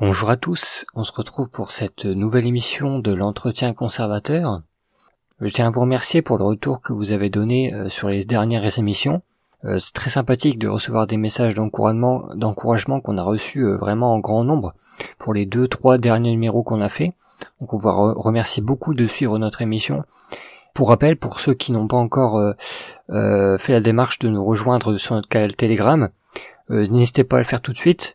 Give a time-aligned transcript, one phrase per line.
[0.00, 4.62] Bonjour à tous, on se retrouve pour cette nouvelle émission de l'entretien conservateur.
[5.40, 8.24] Je tiens à vous remercier pour le retour que vous avez donné euh, sur les
[8.24, 9.22] dernières émissions.
[9.64, 14.20] Euh, c'est très sympathique de recevoir des messages d'encouragement, qu'on a reçus euh, vraiment en
[14.20, 14.72] grand nombre
[15.18, 17.14] pour les deux, trois derniers numéros qu'on a fait.
[17.60, 20.04] Donc on vous remercier beaucoup de suivre notre émission.
[20.74, 22.54] Pour rappel, pour ceux qui n'ont pas encore
[23.08, 26.08] fait la démarche de nous rejoindre sur notre canal Telegram,
[26.68, 28.14] n'hésitez pas à le faire tout de suite.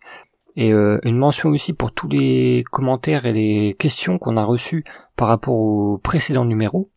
[0.55, 4.83] Et euh, une mention aussi pour tous les commentaires et les questions qu'on a reçus
[5.15, 6.89] par rapport au précédent numéro.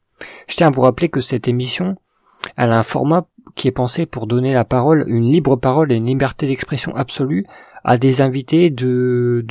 [0.49, 1.97] Je tiens à vous rappeler que cette émission,
[2.57, 5.97] elle a un format qui est pensé pour donner la parole, une libre parole et
[5.97, 7.47] une liberté d'expression absolue
[7.85, 9.45] à des invités de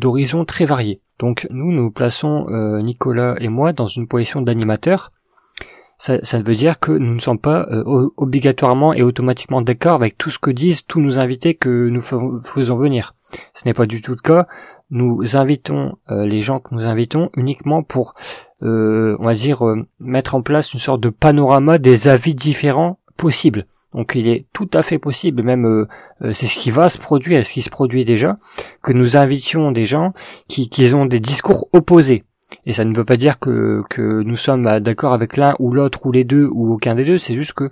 [0.00, 1.00] d'horizons très variés.
[1.18, 5.12] Donc nous, nous plaçons euh, Nicolas et moi dans une position d'animateur
[6.02, 10.18] ça, ça, veut dire que nous ne sommes pas euh, obligatoirement et automatiquement d'accord avec
[10.18, 13.14] tout ce que disent tous nos invités que nous faisons venir.
[13.54, 14.48] Ce n'est pas du tout le cas.
[14.90, 18.14] Nous invitons euh, les gens que nous invitons uniquement pour,
[18.64, 19.62] euh, on va dire,
[20.00, 23.66] mettre en place une sorte de panorama des avis différents possibles.
[23.94, 25.86] Donc il est tout à fait possible, même
[26.32, 28.38] c'est ce qui va se produire, ce qui se produit déjà,
[28.82, 30.14] que nous invitions des gens
[30.48, 32.24] qui, qui ont des discours opposés.
[32.66, 35.72] Et ça ne veut pas dire que, que nous sommes bah, d'accord avec l'un ou
[35.72, 37.70] l'autre ou les deux ou aucun des deux, c'est juste que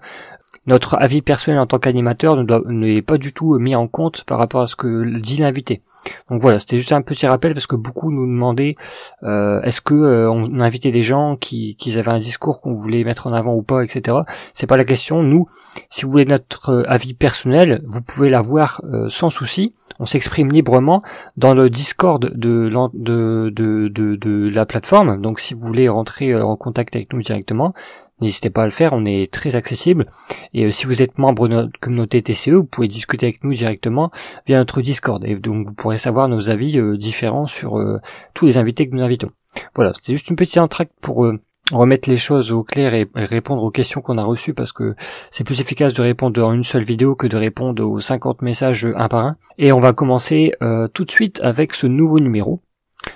[0.71, 4.61] notre avis personnel en tant qu'animateur n'est pas du tout mis en compte par rapport
[4.61, 5.83] à ce que dit l'invité.
[6.31, 8.77] Donc voilà, c'était juste un petit rappel parce que beaucoup nous demandaient
[9.25, 13.27] euh, est-ce que euh, on invitait des gens qui, avaient un discours qu'on voulait mettre
[13.27, 14.19] en avant ou pas, etc.
[14.55, 15.25] C'est pas la question.
[15.25, 15.49] Nous,
[15.91, 19.75] si vous voulez notre euh, avis personnel, vous pouvez l'avoir sans souci.
[19.99, 21.01] On s'exprime librement
[21.37, 25.21] dans le Discord de, de, de, de la plateforme.
[25.21, 27.75] Donc si vous voulez rentrer en contact avec nous directement,
[28.21, 30.07] N'hésitez pas à le faire, on est très accessible.
[30.53, 33.55] Et euh, si vous êtes membre de notre communauté TCE, vous pouvez discuter avec nous
[33.55, 34.11] directement
[34.47, 35.25] via notre Discord.
[35.25, 37.99] Et donc vous pourrez savoir nos avis euh, différents sur euh,
[38.34, 39.31] tous les invités que nous invitons.
[39.75, 41.27] Voilà, c'était juste une petite entracte pour
[41.72, 44.94] remettre les choses au clair et répondre aux questions qu'on a reçues parce que
[45.33, 48.87] c'est plus efficace de répondre en une seule vidéo que de répondre aux 50 messages
[48.94, 49.37] un par un.
[49.59, 50.53] Et on va commencer
[50.94, 52.62] tout de suite avec ce nouveau numéro.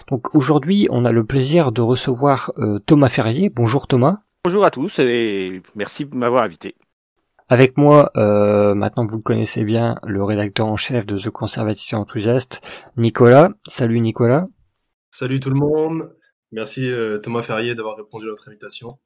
[0.09, 2.51] Donc aujourd'hui, on a le plaisir de recevoir
[2.87, 3.49] Thomas Ferrier.
[3.49, 4.19] Bonjour Thomas.
[4.47, 6.75] Bonjour à tous et merci de m'avoir invité.
[7.49, 11.31] Avec moi, euh, maintenant que vous le connaissez bien, le rédacteur en chef de The
[11.31, 12.61] Conservative Enthusiast,
[12.99, 13.49] Nicolas.
[13.67, 14.47] Salut Nicolas.
[15.11, 16.15] Salut tout le monde.
[16.53, 18.99] Merci euh, Thomas Ferrier d'avoir répondu à notre invitation.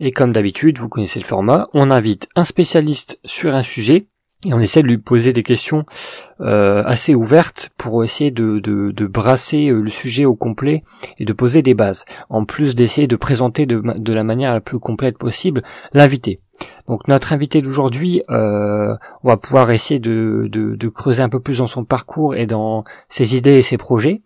[0.00, 4.08] Et comme d'habitude, vous connaissez le format, on invite un spécialiste sur un sujet
[4.44, 5.84] et on essaie de lui poser des questions
[6.40, 10.82] euh, assez ouvertes pour essayer de, de, de, brasser euh, le sujet au complet
[11.18, 14.60] et de poser des bases, en plus d'essayer de présenter de, de, la manière la
[14.60, 15.62] plus complète possible
[15.92, 16.40] l'invité.
[16.86, 21.58] Donc notre invité d'aujourd'hui, euh, on va pouvoir essayer de, de, creuser un peu plus
[21.58, 24.22] dans son parcours et dans ses idées et ses projets.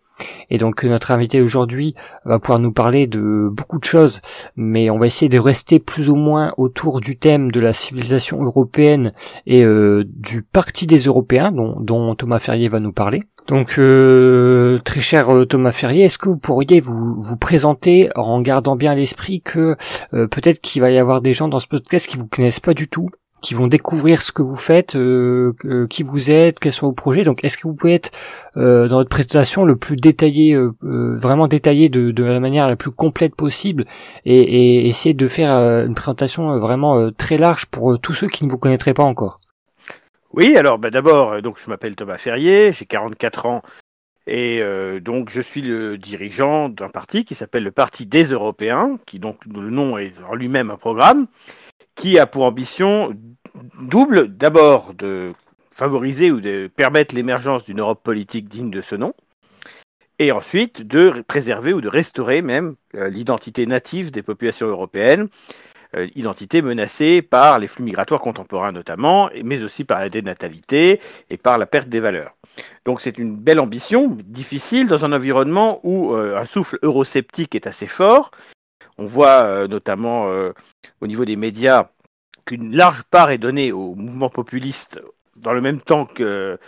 [0.50, 4.20] Et donc notre invité aujourd'hui va pouvoir nous parler de beaucoup de choses,
[4.56, 8.42] mais on va essayer de rester plus ou moins autour du thème de la civilisation
[8.42, 9.12] européenne
[9.46, 13.22] et euh, du Parti des Européens, dont, Thomas Ferrier va nous parler.
[13.46, 18.40] Donc euh, très cher euh, Thomas Ferrier, est-ce que vous pourriez vous, vous présenter en
[18.42, 19.76] gardant bien à l'esprit que
[20.10, 22.88] peut-être qu'il va y avoir des gens dans ce podcast qui vous connaissent pas du
[22.88, 23.08] tout?
[23.40, 25.52] Qui vont découvrir ce que vous faites, euh,
[25.88, 27.22] qui vous êtes, quels sont vos projets.
[27.22, 28.10] Donc, est-ce que vous pouvez être
[28.56, 32.76] euh, dans votre présentation le plus détaillé, euh, vraiment détaillé de, de, la manière la
[32.76, 33.84] plus complète possible,
[34.24, 38.50] et, et essayer de faire une présentation vraiment très large pour tous ceux qui ne
[38.50, 39.40] vous connaîtraient pas encore?
[40.32, 43.62] Oui, alors bah, d'abord, donc je m'appelle Thomas Ferrier, j'ai 44 ans.
[44.30, 44.62] Et
[45.00, 49.38] donc je suis le dirigeant d'un parti qui s'appelle le Parti des Européens, qui donc
[49.46, 51.28] le nom est en lui-même un programme,
[51.98, 53.12] qui a pour ambition
[53.82, 55.34] double, d'abord de
[55.70, 59.12] favoriser ou de permettre l'émergence d'une Europe politique digne de ce nom,
[60.20, 65.28] et ensuite de préserver ou de restaurer même euh, l'identité native des populations européennes,
[65.96, 71.00] euh, identité menacée par les flux migratoires contemporains notamment, mais aussi par la dénatalité
[71.30, 72.36] et par la perte des valeurs.
[72.84, 77.66] Donc c'est une belle ambition, difficile dans un environnement où euh, un souffle eurosceptique est
[77.66, 78.30] assez fort,
[78.98, 80.52] on voit euh, notamment euh,
[81.00, 81.90] au niveau des médias
[82.44, 85.00] qu'une large part est donnée au mouvement populiste
[85.36, 86.58] dans le même temps que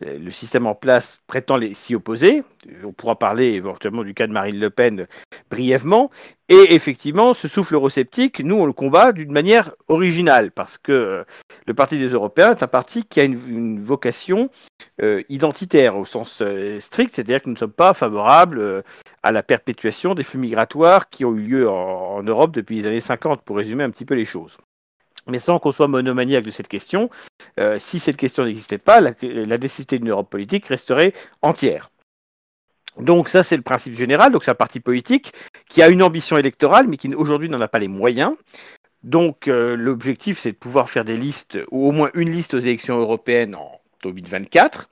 [0.00, 2.42] le système en place prétend s'y opposer.
[2.84, 5.06] On pourra parler éventuellement du cas de Marine Le Pen
[5.50, 6.10] brièvement.
[6.48, 11.24] Et effectivement, ce souffle eurosceptique, nous, on le combat d'une manière originale, parce que
[11.66, 14.50] le Parti des Européens est un parti qui a une, vocation
[15.02, 18.82] euh, identitaire au sens euh, strict, c'est-à-dire que nous ne sommes pas favorables
[19.22, 23.00] à la perpétuation des flux migratoires qui ont eu lieu en Europe depuis les années
[23.00, 24.56] 50, pour résumer un petit peu les choses.
[25.28, 27.10] Mais sans qu'on soit monomaniaque de cette question,
[27.60, 29.12] euh, si cette question n'existait pas, la,
[29.58, 31.90] nécessité d'une Europe politique resterait entière.
[32.98, 34.32] Donc ça, c'est le principe général.
[34.32, 35.32] Donc c'est un parti politique
[35.68, 38.34] qui a une ambition électorale, mais qui aujourd'hui n'en a pas les moyens.
[39.02, 42.58] Donc euh, l'objectif, c'est de pouvoir faire des listes, ou au moins une liste aux
[42.58, 44.88] élections européennes en 2024,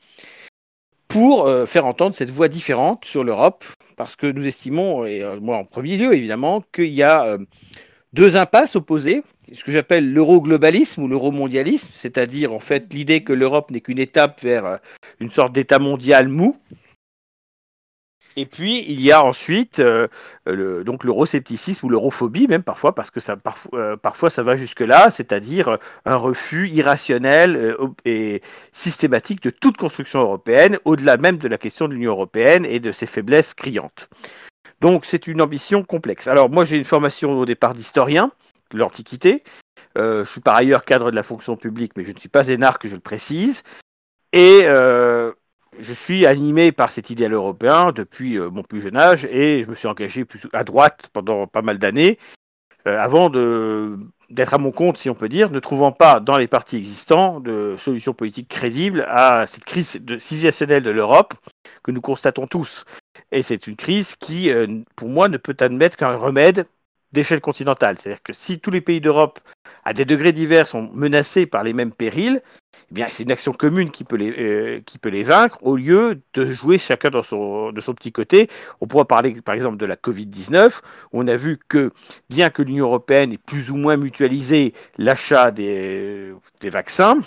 [1.08, 3.64] pour euh, faire entendre cette voix différente sur l'Europe,
[3.96, 7.38] parce que nous estimons, et moi en premier lieu évidemment, qu'il y a
[8.16, 9.22] deux impasses opposées,
[9.52, 14.42] ce que j'appelle l'euroglobalisme ou l'euromondialisme, c'est-à-dire en fait l'idée que l'Europe n'est qu'une étape
[14.42, 14.78] vers
[15.20, 16.56] une sorte d'État mondial mou,
[18.36, 20.08] et puis il y a ensuite euh,
[20.84, 24.80] donc l'euroscepticisme ou l'europhobie même parfois parce que ça parfois, euh, parfois ça va jusque
[24.80, 28.42] là, c'est-à-dire euh, un refus irrationnel et
[28.72, 32.92] systématique de toute construction européenne, au-delà même de la question de l'Union européenne et de
[32.92, 34.08] ses faiblesses criantes.
[34.80, 36.28] Donc c'est une ambition complexe.
[36.28, 38.32] Alors moi j'ai une formation au départ d'historien
[38.70, 39.42] de l'Antiquité.
[39.96, 42.86] je suis par ailleurs cadre de la fonction publique, mais je ne suis pas énarque,
[42.86, 43.62] je le précise.
[44.32, 44.66] Et
[45.78, 49.70] je suis animé par cet idéal européen depuis euh, mon plus jeune âge et je
[49.70, 52.18] me suis engagé plus à droite pendant pas mal d'années
[52.86, 56.46] euh, avant d'être à mon compte, si on peut dire, ne trouvant pas dans les
[56.46, 61.34] partis existants de solutions politiques crédibles à cette crise civilisationnelle de l'Europe
[61.82, 62.84] que nous constatons tous.
[63.32, 66.64] Et c'est une crise qui, euh, pour moi, ne peut admettre qu'un remède
[67.12, 67.98] d'échelle continentale.
[67.98, 69.40] C'est-à-dire que si tous les pays d'Europe,
[69.84, 72.40] à des degrés divers, sont menacés par les mêmes périls,
[72.96, 76.20] eh c'est une action commune qui peut, les, euh, qui peut les vaincre, au lieu
[76.34, 78.48] de jouer chacun de son petit côté.
[78.80, 80.80] On pourra parler, par exemple, de la Covid-19,
[81.12, 81.90] où on a vu que,
[82.30, 87.18] bien que l'Union européenne ait plus ou moins mutualisé l'achat des, des vaccins,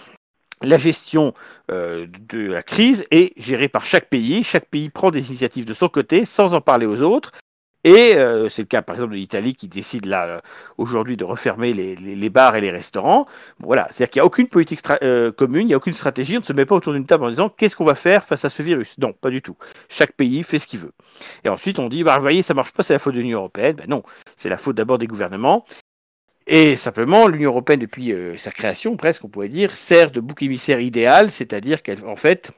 [0.62, 1.34] la gestion
[1.72, 4.44] euh, de la crise est gérée par chaque pays.
[4.44, 7.32] Chaque pays prend des initiatives de son côté sans en parler aux autres.
[7.86, 10.40] Et euh, c'est le cas, par exemple, de l'Italie qui décide là euh,
[10.78, 13.26] aujourd'hui de refermer les, les, bars et les restaurants.
[13.60, 16.36] voilà, c'est-à-dire qu'il n'y a aucune politique euh, commune, il n'y a aucune stratégie.
[16.36, 18.44] On ne se met pas autour d'une table en disant qu'est-ce qu'on va faire face
[18.44, 18.98] à ce virus?
[18.98, 19.56] Non, pas du tout.
[19.88, 20.92] Chaque pays fait ce qu'il veut.
[21.46, 23.40] Et ensuite, on dit bah, vous voyez, ça marche pas, c'est la faute de l'Union
[23.40, 23.78] européenne.
[23.78, 24.04] Ben non,
[24.36, 25.64] c'est la faute d'abord des gouvernements.
[26.48, 30.80] Et simplement, l'Union européenne, depuis sa création, presque, on pourrait dire, sert de bouc émissaire
[30.80, 32.52] idéal, c'est-à-dire qu'elle, en fait,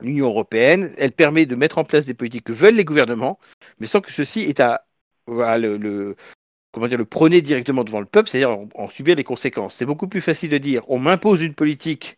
[0.00, 3.38] l'Union européenne, elle permet de mettre en place des politiques que veulent les gouvernements,
[3.80, 4.84] mais sans que ceci ait à
[5.28, 6.16] le,
[6.72, 9.74] comment dire, le prôner directement devant le peuple, c'est-à-dire en, subir les conséquences.
[9.74, 12.16] C'est beaucoup plus facile de dire on m'impose une politique,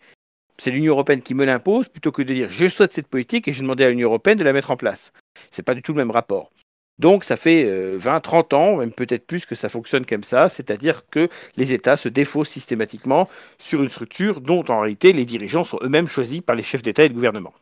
[0.59, 3.53] c'est l'Union européenne qui me l'impose, plutôt que de dire je souhaite cette politique et
[3.53, 5.13] je demandé à l'Union européenne de la mettre en place.
[5.51, 6.51] C'est pas du tout le même rapport.
[6.99, 7.65] Donc ça fait
[7.97, 11.73] 20, euh, 30 ans, même peut-être plus que ça fonctionne comme ça, c'est-à-dire que les
[11.73, 13.29] États se défaussent systématiquement
[13.59, 17.05] sur une structure dont en réalité les dirigeants sont eux-mêmes choisis par les chefs d'État
[17.05, 17.55] et de gouvernement.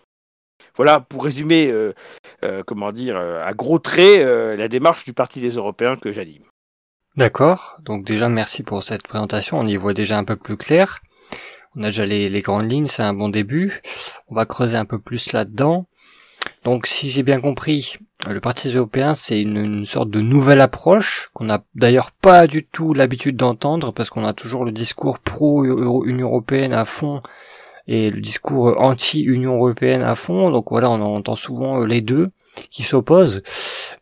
[0.76, 1.94] Voilà, pour résumer, euh,
[2.44, 4.20] euh, comment dire, euh, à gros traits,
[4.58, 6.44] la démarche du Parti des Européens que j'anime.
[7.16, 11.00] D'accord, donc déjà merci pour cette présentation, on y voit déjà un peu plus clair.
[11.74, 13.82] On a déjà les, grandes lignes, c'est un bon début.
[14.28, 15.86] On va creuser un peu plus là-dedans.
[16.64, 17.96] Donc si j'ai bien compris,
[18.28, 22.64] le Parti européen c'est une, une, sorte de nouvelle approche qu'on n'a d'ailleurs pas du
[22.64, 27.20] tout l'habitude d'entendre parce qu'on a toujours le discours pro-Union européenne à fond
[27.88, 30.50] et le discours anti-Union européenne à fond.
[30.50, 32.30] Donc voilà, on entend souvent euh, les deux
[32.70, 33.42] qui s'opposent.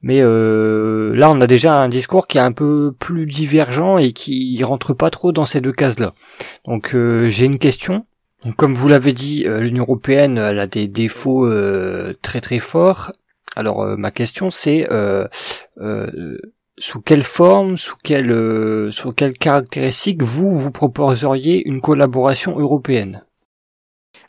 [0.03, 4.13] Mais euh, là, on a déjà un discours qui est un peu plus divergent et
[4.13, 6.15] qui rentre pas trop dans ces deux cases-là.
[6.67, 8.07] Donc euh, j'ai une question.
[8.57, 11.49] comme vous l'avez dit, l'Union européenne elle a des défauts
[12.23, 13.13] très très forts.
[13.57, 14.87] Alors ma question c'est
[16.77, 23.25] sous quelle forme, sous quelle, sous quelles caractéristiques vous vous proposeriez une collaboration européenne?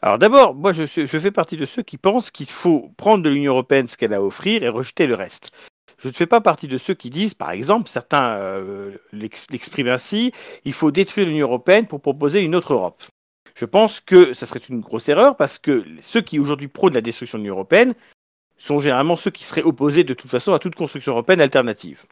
[0.05, 3.53] Alors d'abord, moi je, fais partie de ceux qui pensent qu'il faut prendre de l'Union
[3.53, 5.49] européenne ce qu'elle a à offrir et rejeter le reste.
[5.97, 10.31] Je ne fais pas partie de ceux qui disent, par exemple, certains euh, l'expriment ainsi,
[10.63, 13.01] il faut détruire l'Union européenne pour proposer une autre Europe.
[13.55, 17.01] Je pense que ça serait une grosse erreur parce que ceux qui aujourd'hui prônent la
[17.01, 17.95] destruction de l'Union européenne
[18.59, 22.05] sont généralement ceux qui seraient opposés de toute façon à toute construction européenne alternative.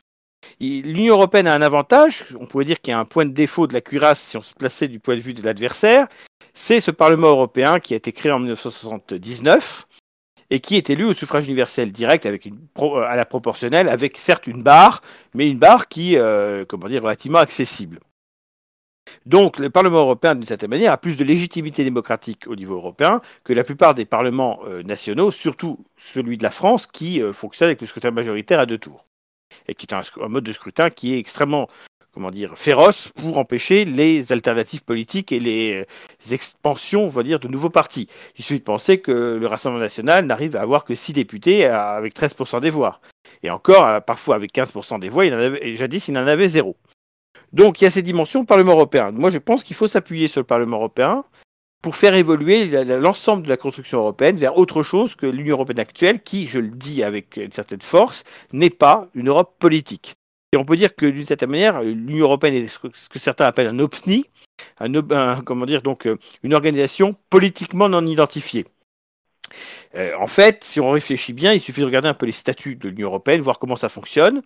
[0.59, 3.67] L'Union européenne a un avantage, on pourrait dire qu'il y a un point de défaut
[3.67, 6.07] de la cuirasse si on se plaçait du point de vue de l'adversaire,
[6.53, 9.85] c'est ce Parlement européen qui a été créé en 1979
[10.49, 12.59] et qui est élu au suffrage universel direct une
[13.07, 15.01] à la proportionnelle, avec certes une barre,
[15.33, 17.99] mais une barre qui, euh, comment dire, relativement accessible.
[19.25, 23.21] Donc, le Parlement européen, d'une certaine manière, a plus de légitimité démocratique au niveau européen
[23.43, 27.67] que la plupart des parlements euh, nationaux, surtout celui de la France, qui euh, fonctionne
[27.67, 29.05] avec le scrutin majoritaire à deux tours
[29.67, 31.67] et qui est un, mode de scrutin qui est extrêmement
[32.13, 35.85] comment dire, féroce pour empêcher les alternatives politiques et les,
[36.31, 38.07] expansions, on de nouveaux partis.
[38.37, 42.15] Il suffit de penser que le Rassemblement national n'arrive à avoir que 6 députés avec
[42.15, 43.01] 13% des voix.
[43.41, 46.47] Et encore, euh, parfois avec 15% des voix, il en avait, jadis, il en avait
[46.47, 46.77] zéro.
[47.51, 49.11] Donc il y a ces dimensions au Parlement européen.
[49.11, 51.25] Moi, je pense qu'il faut s'appuyer sur le Parlement européen
[51.83, 56.23] pour faire évoluer l'ensemble de la construction européenne vers autre chose que l'Union européenne actuelle,
[56.23, 58.23] qui, je le dis avec une certaine force,
[58.53, 60.15] n'est pas une Europe politique.
[60.53, 63.67] Et on peut dire que d'une certaine manière, l'Union européenne est ce que certains appellent
[63.67, 64.25] un OPNI,
[64.79, 68.65] un, comment dire donc euh, une organisation politiquement non identifiée.
[69.95, 72.77] Euh, en fait, si on réfléchit bien, il suffit de regarder un peu les statuts
[72.77, 74.41] de l'Union européenne, voir comment ça fonctionne.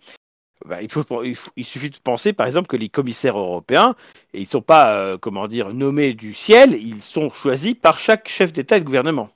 [0.66, 3.94] Ben, il, suffit de penser, par exemple, que les commissaires européens,
[4.34, 8.28] ils ne sont pas, euh, comment dire, nommés du ciel, ils sont choisis par chaque
[8.28, 9.30] chef d'État et de gouvernement,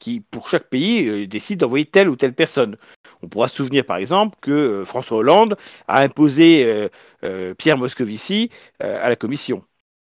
[0.00, 2.76] qui, pour chaque pays, décide d'envoyer telle ou telle personne.
[3.22, 5.56] On pourra se souvenir, par exemple, que François Hollande
[5.88, 6.88] a imposé
[7.58, 8.50] Pierre Moscovici
[8.80, 9.64] à la Commission.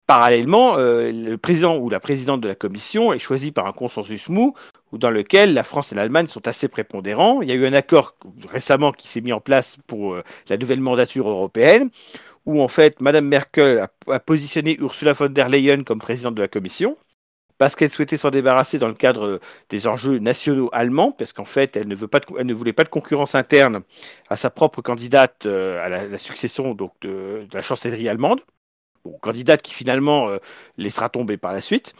[0.08, 4.30] Parallèlement, euh, le président ou la présidente de la commission est choisi par un consensus
[4.30, 4.54] mou
[4.92, 7.42] dans lequel la France et l'Allemagne sont assez prépondérants.
[7.42, 8.14] Il y a eu un accord
[8.48, 11.90] récemment qui s'est mis en place pour euh, la nouvelle mandature européenne,
[12.46, 16.48] où en fait Mme Merkel a, positionné Ursula von der Leyen comme présidente de la
[16.48, 16.96] commission,
[17.58, 21.44] parce qu'elle souhaitait s'en débarrasser dans le cadre euh, des enjeux nationaux allemands, parce qu'en
[21.44, 23.82] fait, elle ne, voulait pas de concurrence interne
[24.30, 28.40] à sa propre candidate à la, succession donc, de, la chancellerie allemande
[29.22, 30.38] candidate qui finalement euh,
[30.76, 31.94] laissera tomber par la suite.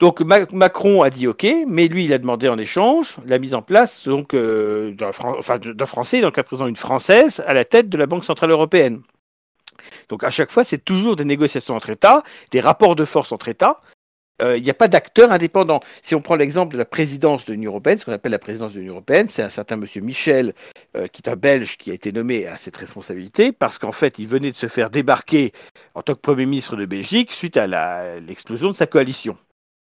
[0.00, 3.62] Donc Macron a dit OK, mais lui il a demandé en échange la mise en
[3.62, 8.24] place euh, d'un Français, donc à présent une Française, à la tête de la Banque
[8.24, 9.02] centrale européenne.
[10.08, 12.22] Donc à chaque fois c'est toujours des négociations entre États,
[12.52, 13.80] des rapports de force entre États,
[14.42, 15.80] euh, il n'y a pas d'acteur indépendant.
[16.02, 18.72] Si on prend l'exemple de la présidence de l'Union européenne, ce qu'on appelle la présidence
[18.72, 20.54] de l'Union européenne, c'est un certain monsieur Michel,
[20.96, 24.18] euh, qui est un Belge, qui a été nommé à cette responsabilité, parce qu'en fait,
[24.18, 25.52] il venait de se faire débarquer
[25.94, 27.66] en tant que Premier ministre de Belgique suite à
[28.20, 29.36] l'explosion de sa coalition.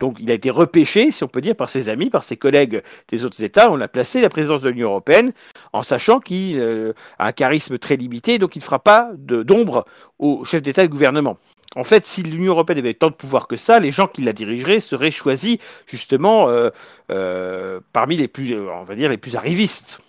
[0.01, 2.83] Donc il a été repêché, si on peut dire, par ses amis, par ses collègues
[3.09, 3.71] des autres États.
[3.71, 5.33] On a placé la présidence de l'Union européenne
[5.73, 9.85] en sachant qu'il euh, a un charisme très limité, donc il ne fera pas d'ombre
[10.19, 11.37] au chef d'État et de gouvernement.
[11.77, 14.33] En fait, si l'Union européenne avait tant de pouvoir que ça, les gens qui la
[14.33, 16.71] dirigeraient seraient choisis justement euh,
[17.13, 18.29] euh, parmi dire,
[19.09, 20.01] les plus arrivistes.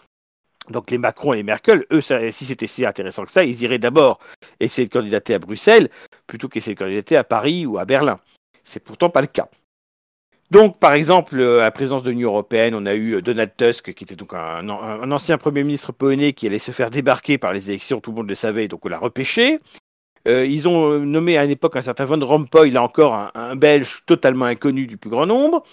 [0.69, 3.79] Donc les Macron et les Merkel, eux, si c'était si intéressant que ça, ils iraient
[3.79, 4.19] d'abord
[4.59, 5.89] essayer de candidater à Bruxelles
[6.27, 8.19] plutôt qu'essayer de candidater à Paris ou à Berlin.
[8.63, 9.49] C'est pourtant pas le cas.
[10.49, 14.03] Donc, par exemple, à la présidence de l'Union européenne, on a eu Donald Tusk, qui
[14.03, 17.69] était donc un, un, ancien Premier ministre polonais qui allait se faire débarquer par les
[17.69, 19.59] élections, tout le monde le savait, donc on l'a repêché.
[20.27, 24.03] Euh, ils ont nommé à une époque un certain Van Rompuy, là encore un, Belge
[24.05, 25.63] totalement inconnu du plus grand nombre.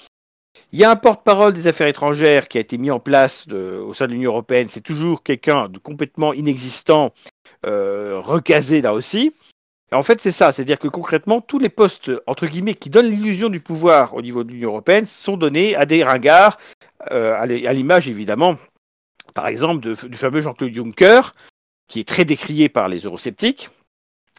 [0.73, 3.95] Il y a un porte-parole des affaires étrangères qui a été mis en place au
[3.95, 4.69] sein de l'Union européenne.
[4.69, 7.13] C'est toujours quelqu'un de complètement inexistant,
[7.67, 9.33] euh, recasé là aussi.
[9.93, 13.49] en fait, c'est ça, c'est-à-dire que concrètement, tous les postes, entre guillemets, qui donnent l'illusion
[13.49, 16.59] du pouvoir au niveau de l'Union européenne sont donnés à des ringards,
[17.13, 18.57] euh, à l'image évidemment,
[19.35, 21.33] par exemple, du fameux Jean-Claude Juncker,
[21.89, 23.71] qui est très décrié par les eurosceptiques,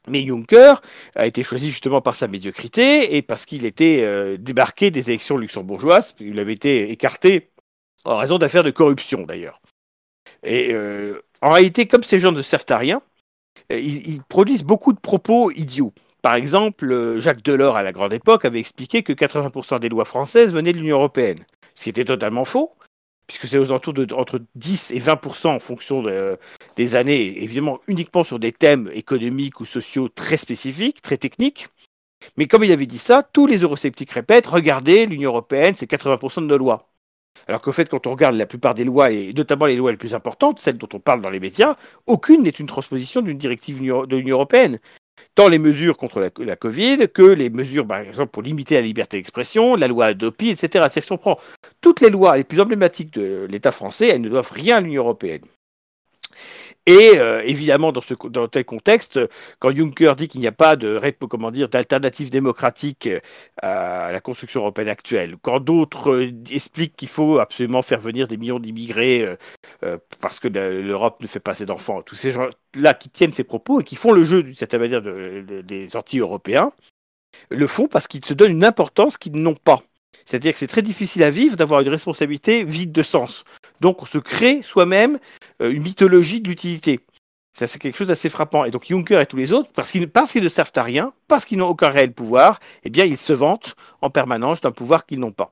[0.07, 0.75] mais Juncker
[1.15, 5.37] a été choisi justement par sa médiocrité et parce qu'il était euh, débarqué des élections
[5.37, 6.15] luxembourgeoises.
[6.19, 7.51] Il avait été écarté
[8.05, 9.61] en raison d'affaires de corruption d'ailleurs.
[10.43, 13.01] Et euh, en réalité, comme ces gens ne servent à rien,
[13.71, 15.93] euh, ils, produisent beaucoup de propos idiots.
[16.21, 20.53] Par exemple, Jacques Delors, à la grande époque, avait expliqué que 80% des lois françaises
[20.53, 21.45] venaient de l'Union européenne.
[21.75, 22.73] C'était totalement faux
[23.29, 26.03] puisque c'est aux alentours de entre 10 et 20% en fonction
[26.75, 31.67] des années, évidemment uniquement sur des thèmes économiques ou sociaux très spécifiques, très techniques.
[32.37, 36.17] Mais comme il avait dit ça, tous les eurosceptiques répètent regardez, l'Union européenne, c'est 80
[36.37, 36.89] de nos lois.
[37.47, 39.97] Alors qu'en fait, quand on regarde la plupart des lois, et notamment les lois les
[39.97, 41.75] plus importantes, celles dont on parle dans les médias,
[42.07, 44.79] aucune n'est une transposition d'une directive de l'Union européenne
[45.35, 49.17] tant les mesures contre la, Covid que les mesures, par exemple, pour limiter la liberté
[49.17, 50.87] d'expression, la loi Adopi, etc.
[50.89, 51.39] C'est si on prend
[51.81, 55.03] toutes les lois les plus emblématiques de l'État français, elles ne doivent rien à l'Union
[55.03, 55.45] européenne.
[56.85, 58.13] Et euh, évidemment, dans, ce,
[58.47, 59.19] tel contexte,
[59.59, 60.99] quand Juncker dit qu'il n'y a pas de
[61.67, 63.19] d'alternative démocratique euh,
[63.61, 68.37] à la construction européenne actuelle, quand d'autres euh, expliquent qu'il faut absolument faire venir des
[68.37, 69.25] millions d'immigrés
[70.21, 73.81] parce que l'Europe ne fait pas assez d'enfants, tous ces gens-là qui tiennent ces propos
[73.81, 76.71] et qui font le jeu d'une certaine manière des anti-européens,
[77.49, 79.81] le font parce qu'ils se donnent une importance qu'ils n'ont pas.
[80.25, 83.43] C'est-à-dire que c'est très difficile à vivre d'avoir une responsabilité vide de sens.
[83.81, 85.19] Donc on se crée soi-même
[85.61, 86.99] euh, une mythologie de l'utilité.
[87.51, 88.63] Ça, c'est quelque chose d'assez frappant.
[88.63, 91.57] Et donc Juncker et tous les autres, parce qu'ils, ne servent à rien, parce qu'ils
[91.57, 95.31] n'ont aucun réel pouvoir, eh bien ils se vantent en permanence d'un pouvoir qu'ils n'ont
[95.31, 95.51] pas.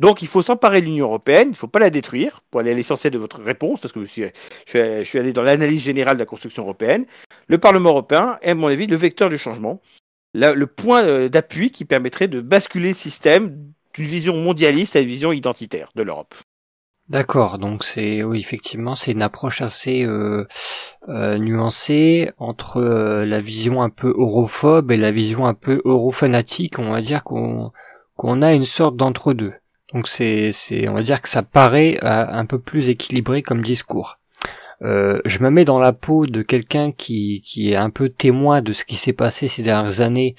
[0.00, 2.70] Donc il faut s'emparer de l'Union européenne, il ne faut pas la détruire, pour aller
[2.70, 4.24] à l'essentiel de votre réponse, parce que je suis,
[4.66, 7.06] je suis allé dans l'analyse générale de la construction européenne.
[7.48, 9.80] Le Parlement européen est, à mon avis, le vecteur du changement
[10.34, 15.06] le point euh, d'appui qui permettrait de basculer le système d'une vision mondialiste à une
[15.06, 16.34] vision identitaire de l'Europe.
[17.08, 20.46] D'accord, donc c'est oui effectivement c'est une approche assez euh,
[21.08, 26.78] euh, nuancée entre la vision un peu europhobe et la vision un peu eurofanatique.
[26.78, 29.54] On va dire qu'on a une sorte d'entre deux.
[29.94, 30.52] Donc c'est
[30.86, 34.17] on va dire que ça paraît un peu plus équilibré comme discours.
[34.80, 38.72] Je me mets dans la peau de quelqu'un qui qui est un peu témoin de
[38.72, 40.34] ce qui s'est passé ces dernières années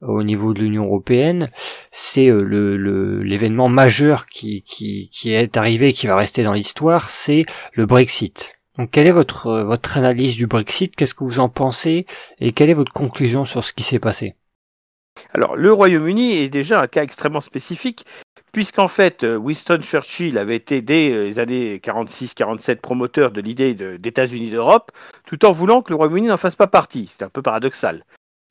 [0.00, 1.50] au niveau de l'Union européenne,
[1.90, 6.52] c'est euh, le l'événement majeur qui, qui, qui est arrivé et qui va rester dans
[6.52, 8.56] l'histoire, c'est le Brexit.
[8.78, 10.94] Donc quelle est votre, votre analyse du Brexit?
[10.94, 12.06] Qu'est-ce que vous en pensez?
[12.38, 14.36] Et quelle est votre conclusion sur ce qui s'est passé?
[15.34, 18.04] Alors le Royaume-Uni est déjà un cas extrêmement spécifique
[18.58, 23.72] puisqu'en fait euh, Winston Churchill avait été dès euh, les années 46-47 promoteur de l'idée
[23.72, 24.90] d'États-Unis d'Europe,
[25.24, 27.06] tout en voulant que le Royaume-Uni n'en fasse pas partie.
[27.08, 28.02] C'est un peu paradoxal.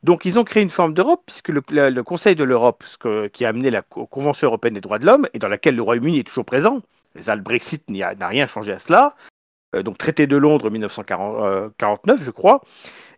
[0.03, 2.85] Donc ils ont créé une forme d'Europe, puisque le, Conseil de l'Europe,
[3.33, 6.19] qui a amené la Convention européenne des droits de l'homme, et dans laquelle le Royaume-Uni
[6.19, 6.81] est toujours présent,
[7.15, 9.13] le Brexit n'a rien changé à cela,
[9.75, 12.61] euh, donc traité de Londres 1949, je crois,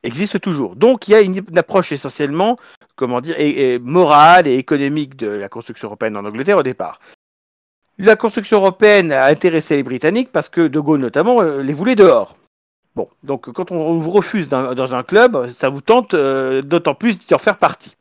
[0.03, 0.75] existe toujours.
[0.75, 2.57] Donc il y a une, approche essentiellement,
[2.95, 3.35] comment dire,
[3.81, 6.99] morale et économique de la construction européenne en Angleterre au départ.
[8.01, 11.95] La construction européenne a intéressé les Britanniques parce que De Gaulle notamment euh, les voulait
[11.95, 12.37] dehors.
[12.95, 17.19] Bon, donc quand on vous refuse dans, un club, ça vous tente euh, d'autant plus
[17.19, 17.95] d'y en faire partie.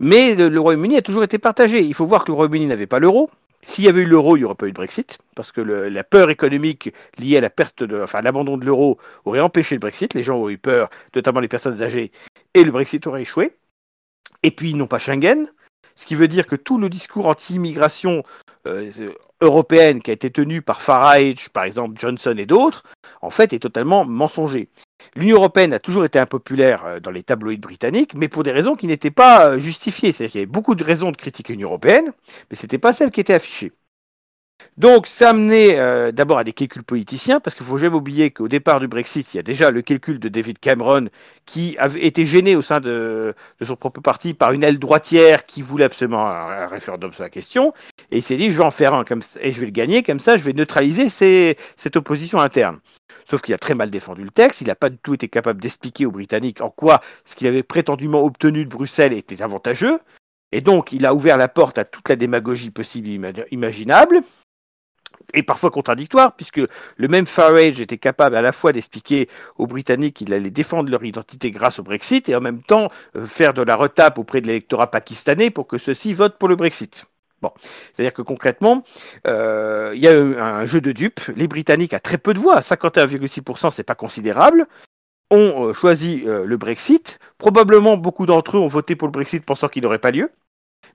[0.00, 1.82] Mais le, Royaume-Uni a toujours été partagé.
[1.82, 3.28] Il faut voir que le Royaume-Uni n'avait pas l'euro.
[3.64, 6.04] S'il y avait eu l'euro, il n'y aurait pas eu de Brexit, parce que la
[6.04, 10.14] peur économique liée à la perte de, enfin, l'abandon de l'euro aurait empêché le Brexit.
[10.14, 12.10] Les gens ont eu peur, notamment les personnes âgées,
[12.54, 13.56] et le Brexit aurait échoué.
[14.42, 15.46] Et puis, ils n'ont pas Schengen,
[15.94, 18.22] ce qui veut dire que tout le discours anti-immigration
[18.66, 18.90] euh,
[19.40, 22.82] européenne qui a été tenue par Farage, par exemple Johnson et d'autres,
[23.20, 24.68] en fait est totalement mensonger.
[25.16, 28.76] L'Union européenne a toujours été impopulaire euh, dans les tabloïds britanniques, mais pour des raisons
[28.76, 30.12] qui n'étaient pas euh, justifiées.
[30.12, 32.12] C'est-à-dire qu'il y avait beaucoup de raisons de critiquer l'Union européenne,
[32.50, 33.72] mais ce n'était pas celle qui était affichée.
[34.76, 38.48] Donc, ça amenait euh, d'abord à des calculs politiciens, parce qu'il faut jamais oublier qu'au
[38.48, 41.08] départ du Brexit, il y a déjà le calcul de David Cameron,
[41.46, 45.62] qui avait été gêné au sein de, son propre parti par une aile droitière qui
[45.62, 47.72] voulait absolument un, référendum sur la question,
[48.10, 50.02] et il s'est dit, je vais en faire un, comme, et je vais le gagner,
[50.02, 52.78] comme ça, je vais neutraliser cette opposition interne.
[53.24, 55.60] Sauf qu'il a très mal défendu le texte, il n'a pas du tout été capable
[55.60, 60.00] d'expliquer aux Britanniques en quoi ce qu'il avait prétendument obtenu de Bruxelles était avantageux,
[60.52, 64.22] et donc il a ouvert la porte à toute la démagogie possible et imaginable
[65.34, 66.60] et parfois contradictoire, puisque
[66.96, 71.04] le même Farage était capable à la fois d'expliquer aux Britanniques qu'il allait défendre leur
[71.04, 74.46] identité grâce au Brexit et en même temps euh, faire de la retape auprès de
[74.46, 77.06] l'électorat pakistanais pour que ceux-ci votent pour le Brexit.
[77.40, 78.84] Bon, c'est-à-dire que concrètement,
[79.26, 81.20] euh, il y a un jeu de dupes.
[81.34, 84.66] Les Britanniques, à très peu de voix, 51,6%, c'est pas considérable,
[85.32, 87.18] ont euh, choisi le Brexit.
[87.38, 90.30] Probablement, beaucoup d'entre eux ont voté pour le Brexit pensant qu'il n'aurait pas lieu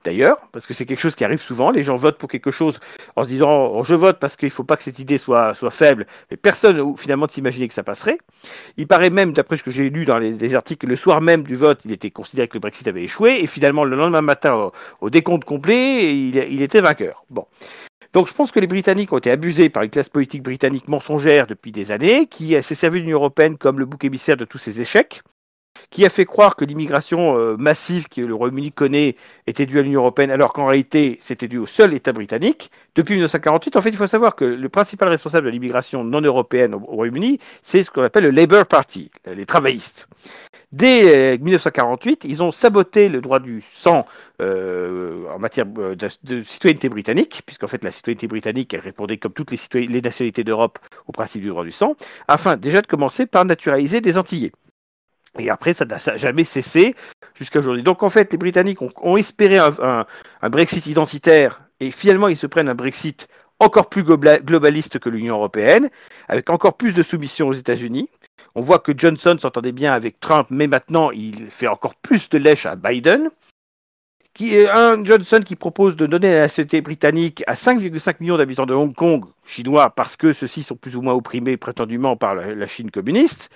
[0.07, 1.69] d'ailleurs, parce que c'est quelque chose qui arrive souvent.
[1.69, 2.79] Les gens votent pour quelque chose
[3.17, 5.53] en se disant oh, je vote parce qu'il ne faut pas que cette idée soit,
[5.69, 8.17] faible, mais personne finalement ne s'imaginait que ça passerait.
[8.77, 11.57] Il paraît même, d'après ce que j'ai lu dans les, articles, le soir même du
[11.57, 14.71] vote, il était considéré que le Brexit avait échoué, et finalement le lendemain matin,
[15.01, 17.25] au, décompte complet, il, était vainqueur.
[17.29, 17.45] Bon.
[18.13, 21.47] Donc je pense que les Britanniques ont été abusés par une classe politique britannique mensongère
[21.47, 24.57] depuis des années, qui s'est servi de l'Union européenne comme le bouc émissaire de tous
[24.57, 25.21] ces échecs
[25.89, 29.81] qui a fait croire que l'immigration euh, massive que le Royaume-Uni connaît était due à
[29.81, 32.71] l'Union européenne, alors qu'en réalité c'était dû au seul État britannique.
[32.95, 36.73] Depuis 1948, en fait, il faut savoir que le principal responsable de l'immigration non européenne
[36.73, 40.07] au Royaume-Uni, c'est ce qu'on appelle le Labour Party, les travaillistes.
[40.71, 44.05] Dès 1948, euh, ils ont saboté le droit du sang
[44.41, 49.51] euh, en matière de, citoyenneté britannique, puisqu'en fait la citoyenneté britannique, elle répondait comme toutes
[49.51, 51.95] les, les nationalités d'Europe au principe du droit du sang,
[52.27, 54.51] afin déjà de commencer par naturaliser des Antillais.
[55.39, 56.95] Et après, ça n'a jamais cessé
[57.35, 57.83] jusqu'à aujourd'hui.
[57.83, 60.05] Donc en fait, les Britanniques ont, espéré un,
[60.49, 63.27] Brexit identitaire et finalement ils se prennent un Brexit
[63.59, 65.89] encore plus globaliste que l'Union européenne,
[66.27, 68.09] avec encore plus de soumission aux États-Unis.
[68.55, 72.37] On voit que Johnson s'entendait bien avec Trump, mais maintenant il fait encore plus de
[72.37, 73.29] lèche à Biden.
[74.33, 78.67] Qui est un Johnson qui propose de donner la nationalité britannique à 5,5 millions d'habitants
[78.67, 82.67] de Hong Kong, chinois, parce que ceux-ci sont plus ou moins opprimés prétendument par la
[82.67, 83.49] Chine communiste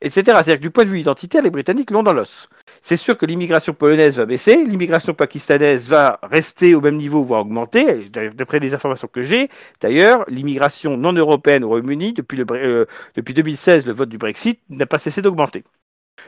[0.00, 0.22] etc.
[0.24, 2.48] C'est-à-dire que du point de vue identitaire, les Britanniques l'ont dans l'os.
[2.80, 7.42] C'est sûr que l'immigration polonaise va baisser, l'immigration pakistanaise va rester au même niveau, voire
[7.42, 9.48] augmenter, d'après les informations que j'ai.
[9.80, 14.60] D'ailleurs, l'immigration non européenne au Royaume-Uni, depuis, le, euh, depuis 2016, le vote du Brexit,
[14.70, 15.64] n'a pas cessé d'augmenter.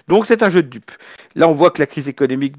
[0.09, 0.93] Donc c'est un jeu de dupes.
[1.35, 2.57] Là, on voit que la crise économique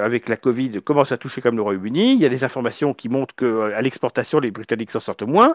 [0.00, 2.12] avec la Covid commence à toucher comme le Royaume-Uni.
[2.12, 5.54] Il y a des informations qui montrent qu'à l'exportation, les Britanniques s'en sortent moins.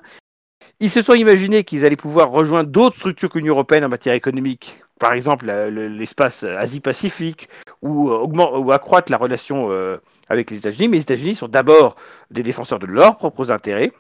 [0.80, 4.14] Ils se sont imaginés qu'ils allaient pouvoir rejoindre d'autres structures que l'Union européenne en matière
[4.14, 7.50] économique, par exemple l'espace Asie-Pacifique,
[7.82, 9.98] ou, euh, ou, accroître la relation euh,
[10.30, 10.90] avec les États-Unis.
[10.90, 11.96] Mais les États-Unis sont d'abord
[12.30, 13.92] des défenseurs de leurs propres intérêts,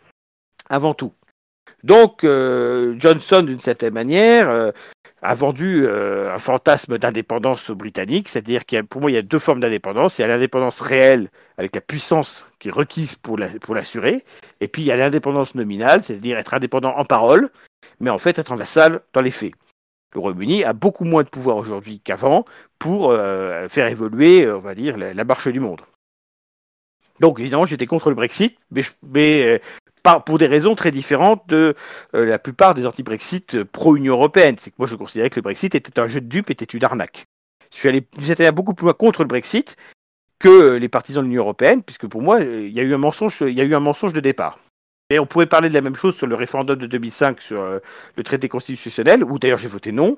[0.69, 1.11] avant tout.
[1.83, 4.71] Donc Johnson, d'une certaine manière,
[5.23, 9.61] a vendu un fantasme d'indépendance britannique, c'est-à-dire qu'il pour moi il y a deux formes
[9.61, 10.19] d'indépendance.
[10.19, 13.39] Il y a l'indépendance réelle avec la puissance qui est requise pour
[13.73, 14.23] l'assurer,
[14.59, 17.49] et puis il y a l'indépendance nominale, c'est-à-dire être indépendant en parole,
[17.99, 19.53] mais en fait être un vassal dans les faits.
[20.13, 22.45] Le Royaume-Uni a beaucoup moins de pouvoir aujourd'hui qu'avant
[22.79, 25.81] pour euh, faire évoluer, euh, on va dire, la, marche du monde.
[27.19, 28.57] Donc évidemment, j'étais contre le Brexit,
[29.03, 29.59] mais,
[30.03, 31.75] euh, pour des raisons très différentes de
[32.13, 34.55] la plupart des anti-Brexit pro-Union européenne.
[34.59, 36.83] C'est que moi, je considérais que le Brexit était un jeu de dupes, était une
[36.83, 37.25] arnaque.
[37.71, 39.77] Je suis allé, j'étais beaucoup plus loin contre le Brexit
[40.39, 43.41] que les partisans de l'Union européenne, puisque pour moi, il y a eu un mensonge,
[43.41, 44.57] il y a eu un mensonge de départ.
[45.11, 47.79] Et on pourrait parler de la même chose sur le référendum de 2005 sur euh,
[48.15, 50.17] le traité constitutionnel, où d'ailleurs j'ai voté non,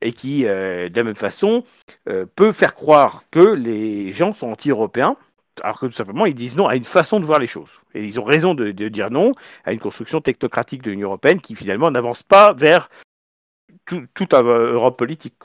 [0.00, 1.62] et qui, euh, de la même façon,
[2.08, 5.16] euh, peut faire croire que les gens sont anti-européens,
[5.62, 7.78] alors que tout simplement ils disent non à une façon de voir les choses.
[7.94, 9.30] Et ils ont raison de, dire non
[9.64, 12.88] à une construction technocratique de l'Union européenne qui finalement n'avance pas vers
[13.86, 15.36] toute Europe politique.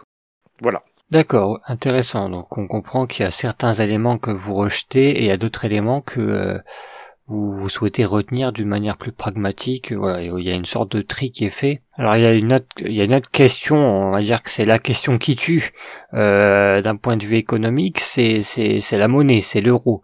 [0.62, 0.81] Voilà.
[1.12, 2.29] D'accord, intéressant.
[2.29, 5.38] Donc on comprend qu'il y a certains éléments que vous rejetez et il y a
[5.38, 6.60] d'autres éléments que
[7.27, 9.91] vous, souhaitez retenir d'une manière plus pragmatique.
[9.91, 11.81] Voilà, il y a une sorte de tri qui est fait.
[11.95, 15.35] Alors il y a une autre, question, on va dire que c'est la question qui
[15.35, 15.71] tue
[16.13, 18.39] euh, d'un point de vue économique, c'est
[18.93, 20.01] la monnaie, c'est l'euro.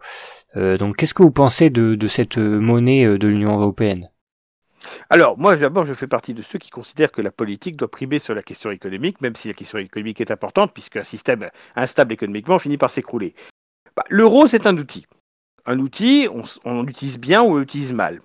[0.56, 4.04] Euh, donc qu'est-ce que vous pensez de, cette monnaie euh, de l'Union européenne?
[5.08, 8.18] Alors, moi, d'abord, je fais partie de ceux qui considèrent que la politique doit primer
[8.18, 12.58] sur la question économique, même si la question économique est importante, puisqu'un système instable économiquement
[12.58, 13.34] finit par s'écrouler.
[13.96, 15.06] Bah, L'euro, c'est un outil
[15.66, 16.28] un outil,
[16.64, 18.20] on, l'utilise bien ou on l'utilise mal.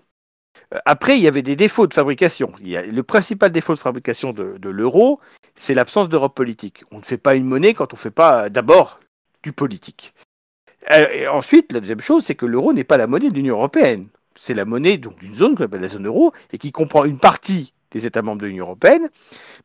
[0.74, 2.52] Euh, après, il y avait des défauts de fabrication.
[2.64, 5.20] Le principal défaut de fabrication de, l'euro,
[5.56, 6.84] c'est l'absence d'Europe politique.
[6.92, 9.00] On ne fait pas une monnaie quand on ne fait pas euh, d'abord
[9.44, 10.14] du politique.
[10.92, 14.08] Euh, ensuite, la deuxième chose, c'est que l'euro n'est pas la monnaie de l'Union européenne.
[14.38, 17.74] C'est la monnaie d'une zone qu'on appelle la zone euro et qui comprend une partie
[17.92, 19.10] des États membres de l'Union européenne,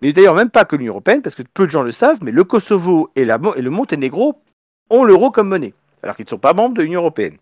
[0.00, 2.30] mais d'ailleurs même pas que l'Union européenne, parce que peu de gens le savent, mais
[2.30, 4.40] le Kosovo et le Monténégro
[4.88, 7.36] ont l'euro comme monnaie, alors qu'ils ne sont pas membres de l'Union européenne.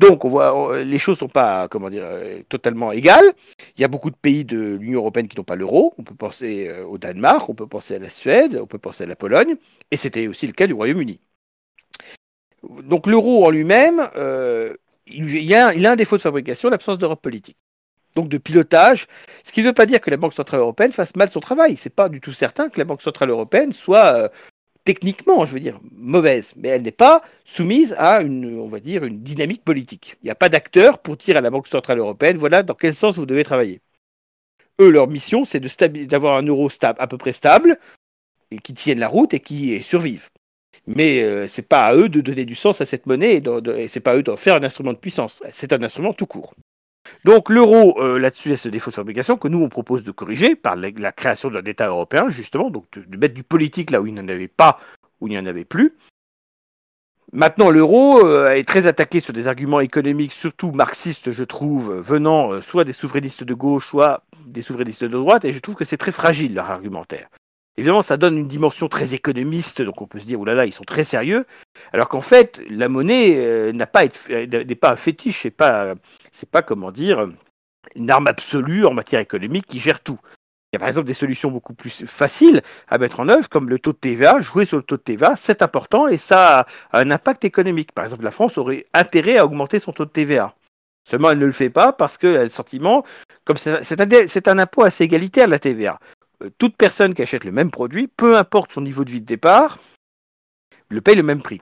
[0.00, 3.34] Donc, on les choses ne sont pas, comment dire, euh, totalement égales.
[3.76, 5.92] Il y a beaucoup de pays de l'Union européenne qui n'ont pas l'euro.
[5.98, 9.04] On peut penser euh, au Danemark, on peut penser à la Suède, on peut penser
[9.04, 9.56] à la Pologne,
[9.90, 11.20] et c'était aussi le cas du Royaume-Uni.
[12.84, 14.74] Donc, l'euro en lui-même, euh,
[15.06, 17.58] il, a, il a un défaut de fabrication, l'absence d'Europe politique.
[18.16, 19.06] Donc de pilotage,
[19.44, 21.76] ce qui ne veut pas dire que la Banque Centrale Européenne fasse mal son travail.
[21.76, 24.32] Ce n'est pas du tout certain que la Banque Centrale Européenne soit
[24.84, 28.68] techniquement, je veux dire, mauvaise, mais elle n'est pas soumise à une,
[29.22, 30.16] dynamique politique.
[30.22, 32.94] Il n'y a pas d'acteur pour dire à la Banque centrale européenne, voilà dans quel
[32.94, 33.80] sens vous devez travailler.
[34.80, 35.60] Eux, leur mission, c'est
[36.06, 37.78] d'avoir un euro stable, à peu près stable,
[38.62, 40.28] qui tienne la route et qui survive.
[40.86, 43.42] Mais euh, ce n'est pas à eux de donner du sens à cette monnaie et,
[43.76, 45.42] et c'est pas à eux d'en faire un instrument de puissance.
[45.50, 46.54] C'est un instrument tout court.
[47.24, 50.56] Donc l'euro, euh, là-dessus, a ce défaut de fabrication que nous, on propose de corriger
[50.56, 54.14] par la, création d'un État européen, justement, donc de, mettre du politique là où il
[54.14, 54.78] n'y en avait pas,
[55.20, 55.96] où il n'y en avait plus.
[57.32, 62.52] Maintenant, l'euro euh, est très attaqué sur des arguments économiques, surtout marxistes, je trouve, venant
[62.52, 65.84] euh, soit des souverainistes de gauche, soit des souverainistes de droite, et je trouve que
[65.84, 67.28] c'est très fragile leur argumentaire.
[67.80, 70.84] Évidemment, ça donne une dimension très économiste, donc on peut se dire, oulala, ils sont
[70.84, 71.46] très sérieux,
[71.94, 75.94] alors qu'en fait, la monnaie euh, pas n'est pas un fétiche, c'est pas,
[76.30, 77.26] c'est pas comment dire,
[77.96, 80.18] une arme absolue en matière économique qui gère tout.
[80.26, 83.70] Il y a par exemple des solutions beaucoup plus faciles à mettre en œuvre, comme
[83.70, 84.42] le taux de TVA.
[84.42, 87.92] Jouer sur le taux de TVA, c'est important et ça a un impact économique.
[87.92, 90.54] Par exemple, la France aurait intérêt à augmenter son taux de TVA.
[91.08, 93.04] Seulement, elle ne le fait pas parce qu'elle a le sentiment,
[93.46, 95.98] comme c'est un, un impôt assez égalitaire, la TVA.
[96.42, 99.26] Euh, toute personne qui achète le même produit, peu importe son niveau de vie de
[99.26, 99.78] départ,
[100.88, 101.60] le paye le même prix.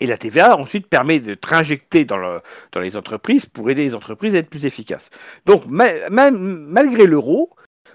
[0.00, 2.40] Et la TVA ensuite permet de injecter dans,
[2.76, 5.10] les entreprises pour aider les entreprises à être plus efficaces.
[5.44, 7.50] Donc malgré l'euro,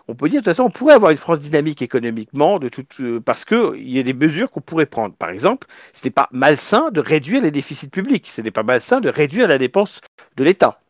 [0.09, 2.59] on peut dire de toute façon on pourrait avoir une France dynamique économiquement
[2.99, 5.15] euh, parce qu'il y a des mesures qu'on pourrait prendre.
[5.15, 8.99] Par exemple, ce n'est pas malsain de réduire les déficits publics, ce n'est pas malsain
[8.99, 10.01] de réduire la dépense
[10.35, 10.82] de l'État.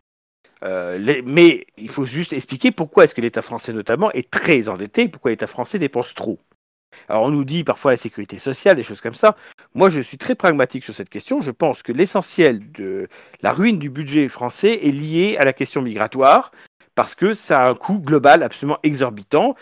[0.64, 5.10] Euh, mais il faut juste expliquer pourquoi est-ce que l'État français notamment est très endetté,
[5.10, 6.40] pourquoi l'État français dépense trop.
[7.10, 9.36] Alors on nous dit parfois la sécurité sociale, des choses comme ça.
[9.74, 11.42] Moi je suis très pragmatique sur cette question.
[11.42, 13.08] Je pense que l'essentiel de
[13.42, 16.52] la ruine du budget français est lié à la question migratoire
[16.96, 19.56] parce que ça a un coût global absolument exorbitant.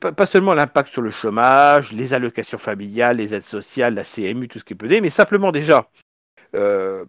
[0.00, 4.58] Pas seulement l'impact sur le chômage, les allocations familiales, les aides sociales, la CMU, tout
[4.58, 5.88] ce qui peut mais simplement déjà
[6.54, 7.04] euh,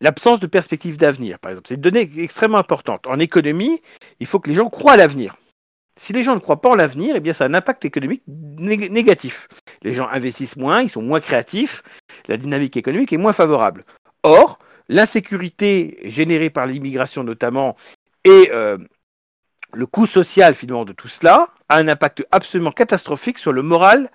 [0.00, 1.68] l'absence de perspective d'avenir, par exemple.
[1.68, 3.06] C'est une donnée extrêmement importante.
[3.06, 3.80] En économie,
[4.20, 5.36] il faut que les gens croient à l'avenir.
[5.96, 8.22] Si les gens ne croient pas en l'avenir, eh bien, ça a un impact économique
[8.26, 9.46] négatif.
[9.82, 11.82] Les gens investissent moins, ils sont moins créatifs,
[12.26, 13.84] la dynamique économique est moins favorable.
[14.24, 17.76] Or, l'insécurité générée par l'immigration notamment
[18.24, 18.78] Et euh,
[19.72, 24.10] le coût social finalement de tout cela a un impact absolument catastrophique sur le moral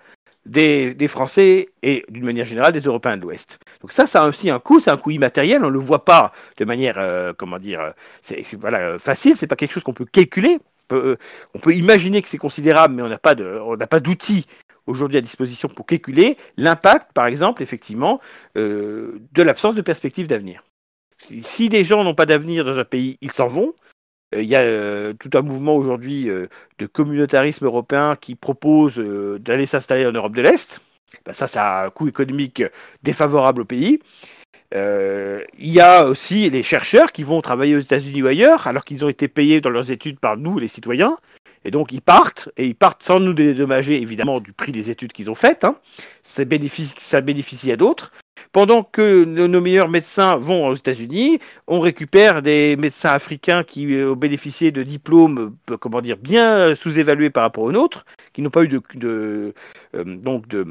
[0.49, 3.59] des, Français et d'une manière générale des Européens de l'Ouest.
[3.81, 6.05] Donc ça, ça a aussi un coût, c'est un coût immatériel, on ne le voit
[6.05, 10.05] pas de manière, euh, comment dire, c'est voilà, facile, c'est pas quelque chose qu'on peut
[10.05, 10.57] calculer.
[10.91, 14.47] On peut, imaginer que c'est considérable, mais on n'a pas d'outils
[14.87, 18.19] aujourd'hui à disposition pour calculer l'impact, par exemple, effectivement,
[18.57, 20.63] euh, de l'absence de perspective d'avenir.
[21.19, 23.75] Si des gens n'ont pas d'avenir dans un pays, ils s'en vont.
[24.35, 26.47] Euh, Il y a euh, tout un mouvement aujourd'hui euh,
[26.79, 28.95] de communautarisme européen qui propose
[29.39, 30.81] d'aller s'installer en Europe de l'Est.
[31.25, 32.63] Ben ça, ça a un coût économique
[33.03, 33.99] défavorable au pays.
[34.73, 39.03] Il y a aussi les chercheurs qui vont travailler aux États-Unis ou ailleurs, alors qu'ils
[39.05, 41.17] ont été payés dans leurs études par nous, les citoyens.
[41.65, 45.11] Et donc ils partent, et ils partent sans nous dédommager évidemment du prix des études
[45.11, 45.63] qu'ils ont faites.
[45.63, 45.77] Hein.
[46.23, 48.11] Ça, bénéficie, à d'autres.
[48.51, 54.13] Pendant que nos, meilleurs médecins vont aux États-Unis, on récupère des médecins africains qui euh,
[54.13, 58.49] ont bénéficié de diplômes, euh, comment dire, bien sous-évalués par rapport aux nôtres, qui n'ont
[58.49, 59.53] pas eu de,
[59.95, 60.65] euh, donc de,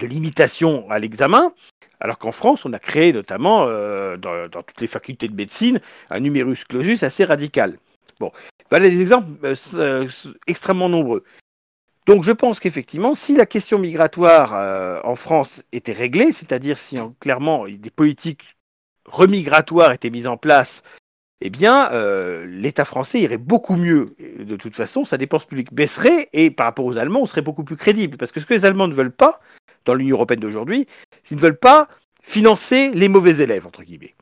[0.00, 1.52] limitation à l'examen.
[2.00, 5.80] Alors qu'en France, on a créé notamment euh, dans, dans, toutes les facultés de médecine
[6.10, 7.78] un numerus clausus assez radical.
[8.18, 8.32] Bon,
[8.70, 10.08] voilà des exemples euh,
[10.46, 11.24] extrêmement nombreux.
[12.06, 16.98] Donc je pense qu'effectivement, si la question migratoire euh, en France était réglée, c'est-à-dire si
[16.98, 18.56] en, clairement des politiques
[19.06, 20.82] remigratoires étaient mises en place,
[21.40, 24.14] eh bien euh, l'État français irait beaucoup mieux.
[24.38, 27.64] De toute façon, sa dépense publique baisserait et par rapport aux Allemands, on serait beaucoup
[27.64, 28.16] plus crédible.
[28.16, 29.40] Parce que ce que les Allemands ne veulent pas,
[29.84, 31.88] dans l'Union européenne d'aujourd'hui, c'est qu'ils ne veulent pas
[32.22, 34.14] financer les mauvais élèves, entre guillemets.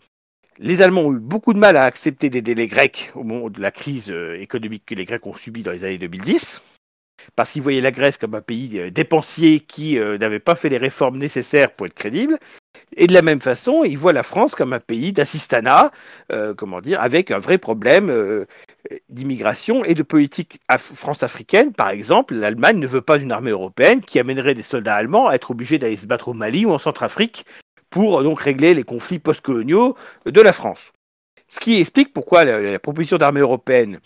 [0.58, 3.60] Les Allemands ont eu beaucoup de mal à accepter d'aider les Grecs au moment de
[3.60, 6.62] la crise euh, économique que les Grecs ont subie dans les années 2010
[7.34, 10.68] parce qu'ils voyaient la Grèce comme un pays euh, dépensier qui euh, n'avait pas fait
[10.68, 12.38] les réformes nécessaires pour être crédible.
[12.96, 15.90] Et de la même façon, ils voient la France comme un pays d'assistanat,
[16.56, 18.46] comment dire, avec un vrai problème
[19.08, 21.72] d'immigration et de politique af France-africaine.
[21.72, 25.34] Par exemple, l'Allemagne ne veut pas d'une armée européenne qui amènerait des soldats allemands à
[25.34, 27.44] être obligés d'aller se battre au Mali ou en Centrafrique
[27.94, 30.92] pour donc régler les conflits postcoloniaux de la France.
[31.46, 34.00] Ce qui explique pourquoi la, proposition d'armée européenne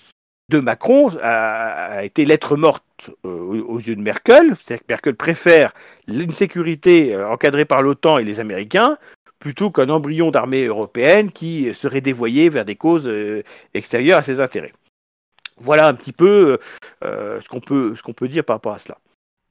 [0.50, 2.84] de Macron a, a été lettre morte
[3.24, 4.54] euh, aux yeux de Merkel.
[4.56, 5.72] C'est-à-dire que Merkel préfère
[6.06, 8.98] une sécurité euh, encadrée par l'OTAN et les Américains
[9.38, 14.38] plutôt qu'un embryon d'armée européenne qui serait dévoyé vers des causes euh, extérieures à ses
[14.38, 14.74] intérêts.
[15.56, 16.58] Voilà un petit peu
[17.04, 18.98] euh, ce qu'on peut, peut dire par rapport à cela.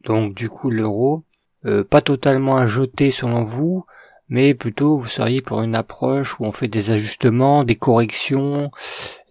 [0.04, 1.24] Donc du coup l'euro,
[1.66, 3.86] euh, pas totalement à jeter selon vous,
[4.30, 8.72] mais plutôt vous seriez pour une approche où on fait des ajustements, des corrections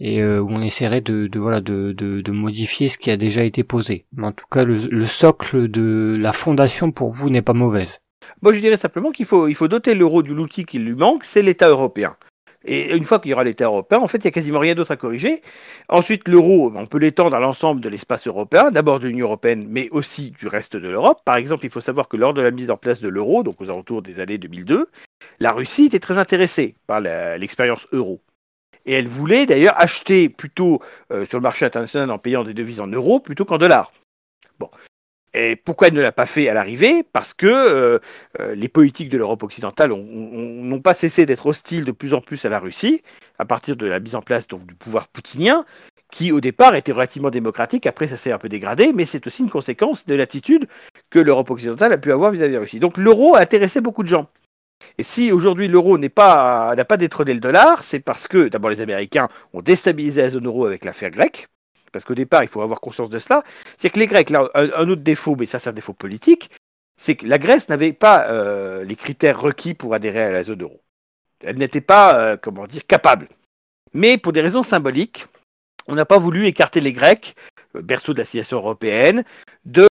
[0.00, 3.64] et euh, où on essaierait de, voilà de, de, modifier ce qui a déjà été
[3.64, 4.06] posé.
[4.12, 8.00] Mais en tout cas, le, le socle de la fondation pour vous n'est pas mauvaise.
[8.42, 11.24] Moi, je dirais simplement qu'il faut, il faut doter l'euro de l'outil qui lui manque,
[11.24, 12.16] c'est l'État européen.
[12.66, 14.74] Et une fois qu'il y aura l'État européen, en fait, il n'y a quasiment rien
[14.74, 15.40] d'autre à corriger.
[15.88, 19.88] Ensuite, l'euro, on peut l'étendre à l'ensemble de l'espace européen, d'abord de l'Union européenne, mais
[19.90, 21.20] aussi du reste de l'Europe.
[21.24, 23.60] Par exemple, il faut savoir que lors de la mise en place de l'euro, donc
[23.60, 24.88] aux alentours des années 2002,
[25.38, 28.20] la Russie était très intéressée par l'expérience euro.
[28.84, 30.80] Et elle voulait d'ailleurs acheter plutôt
[31.12, 33.92] euh, sur le marché international en payant des devises en euros plutôt qu'en dollars.
[34.58, 34.70] Bon.
[35.38, 37.02] Et pourquoi elle ne l'a pas fait à l'arrivée?
[37.02, 37.98] Parce que euh,
[38.40, 42.46] euh, les politiques de l'Europe occidentale n'ont pas cessé d'être hostiles de plus en plus
[42.46, 43.02] à la Russie,
[43.38, 45.66] à partir de la mise en place du pouvoir poutinien,
[46.10, 49.42] qui au départ était relativement démocratique, après ça s'est un peu dégradé, mais c'est aussi
[49.42, 50.68] une conséquence de l'attitude
[51.10, 52.80] que l'Europe occidentale a pu avoir vis-à-vis -vis de la Russie.
[52.80, 54.28] Donc l'euro a intéressé beaucoup de gens.
[54.96, 58.80] Et si aujourd'hui l'euro n'a pas, pas détrôné le dollar, c'est parce que d'abord les
[58.80, 61.48] Américains ont déstabilisé la zone euro avec l'affaire grecque,
[61.92, 63.42] parce qu'au départ, il faut avoir conscience de cela,
[63.78, 66.50] c'est que les Grecs, là, un, autre défaut, mais ça c'est un défaut politique,
[66.96, 70.62] c'est que la Grèce n'avait pas euh, les critères requis pour adhérer à la zone
[70.62, 70.82] euro.
[71.42, 73.28] Elle n'était pas, euh, comment dire, capable.
[73.92, 75.26] Mais pour des raisons symboliques,
[75.86, 77.34] on n'a pas voulu écarter les Grecs,
[77.76, 79.24] euh, berceau de la civilisation européenne,
[79.64, 79.86] de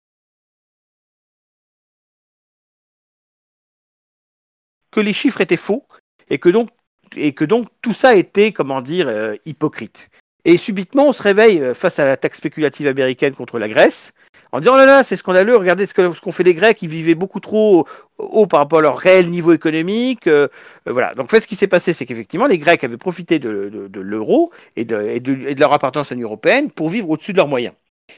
[4.91, 5.87] que les chiffres étaient faux
[6.29, 6.69] et que donc,
[7.17, 9.11] et que donc tout ça était, comment dire,
[9.45, 10.11] hypocrite.
[10.45, 14.13] Et subitement, on se réveille face à la taxe spéculative américaine contre la Grèce,
[14.53, 17.15] en disant oh là là, c'est scandaleux, regardez ce qu'ont fait les Grecs, ils vivaient
[17.15, 17.87] beaucoup trop
[18.19, 20.27] haut par rapport à leur réel niveau économique.
[20.27, 20.49] Euh,
[20.85, 21.15] voilà.
[21.15, 24.53] Donc, en fait, ce qui s'est passé, c'est qu'effectivement, les Grecs avaient profité de, l'euro
[24.77, 27.75] et de, leur appartenance à l'Union européenne pour vivre au-dessus de leurs moyens.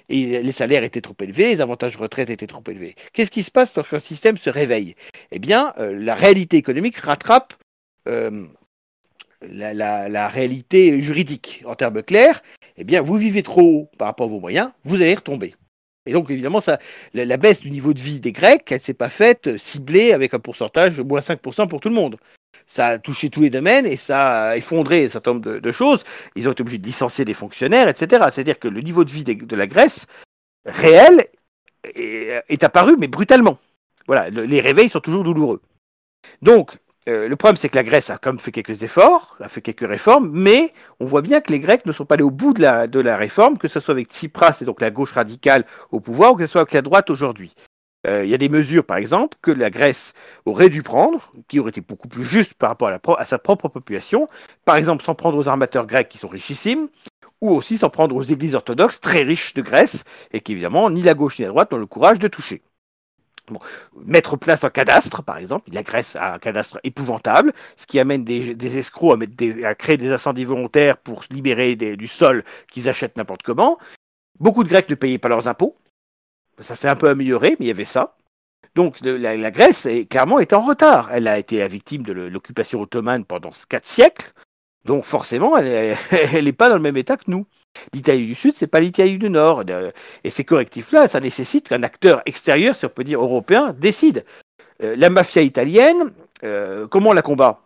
[0.08, 2.96] Et les salaires étaient trop élevés, les avantages de retraite étaient trop élevés.
[3.12, 4.96] Qu'est-ce qui se passe lorsqu'un système se réveille?
[5.30, 7.54] Eh bien, euh, la réalité économique rattrape
[8.08, 8.44] euh,
[9.50, 11.62] la, réalité juridique.
[11.66, 12.42] En termes clairs,
[12.76, 15.54] eh bien, vous vivez trop haut par rapport à vos moyens, vous allez retomber.
[16.06, 16.78] Et donc, évidemment, ça,
[17.14, 20.34] la, baisse du niveau de vie des Grecs, elle ne s'est pas faite ciblée avec
[20.34, 22.18] un pourcentage de moins 5% pour tout le monde.
[22.66, 26.04] Ça a touché tous les domaines et ça a effondré un certain nombre de, choses.
[26.34, 28.26] Ils ont été obligés de licencier des fonctionnaires, etc.
[28.30, 30.06] C'est-à-dire que le niveau de vie de, la Grèce
[30.66, 31.26] réel
[31.94, 33.58] est, apparu, mais brutalement.
[34.06, 35.62] Voilà, les réveils sont toujours douloureux.
[36.42, 36.76] Donc,
[37.08, 39.86] euh, le problème, c'est que la Grèce a comme fait quelques efforts, a fait quelques
[39.86, 42.62] réformes, mais on voit bien que les Grecs ne sont pas allés au bout de
[42.62, 46.36] la, réforme, que ce soit avec Tsipras et donc la gauche radicale au pouvoir, ou
[46.36, 47.52] que ce soit avec la droite aujourd'hui.
[48.06, 50.14] Euh, il y a des mesures, par exemple, que la Grèce
[50.46, 53.68] aurait dû prendre, qui auraient été beaucoup plus justes par rapport à, à sa propre
[53.68, 54.26] population,
[54.64, 56.88] par exemple s'en prendre aux armateurs grecs qui sont richissimes,
[57.42, 61.02] ou aussi s'en prendre aux églises orthodoxes très riches de Grèce, et qui évidemment ni
[61.02, 62.62] la gauche ni la droite n'ont le courage de toucher.
[64.06, 68.24] Mettre place un cadastre, par exemple, la Grèce a un cadastre épouvantable, ce qui amène
[68.24, 69.18] des, escrocs
[69.64, 73.78] à, créer des incendies volontaires pour se libérer du sol qu'ils achètent n'importe comment.
[74.40, 75.76] Beaucoup de Grecs ne payaient pas leurs impôts.
[76.58, 78.16] Ça s'est un peu amélioré, mais il y avait ça.
[78.74, 81.12] Donc la, Grèce est, clairement est en retard.
[81.12, 84.32] Elle a été victime de l'occupation ottomane pendant quatre siècles.
[84.84, 85.96] Donc forcément, elle
[86.32, 87.46] n'est pas dans le même état que nous.
[87.92, 89.64] L'Italie du Sud, c'est pas l'Italie du Nord.
[90.24, 94.24] Et ces correctifs-là, ça nécessite qu'un acteur extérieur, si on peut dire européen, décide.
[94.82, 97.60] Euh, la mafia italienne, euh, comment on la combat?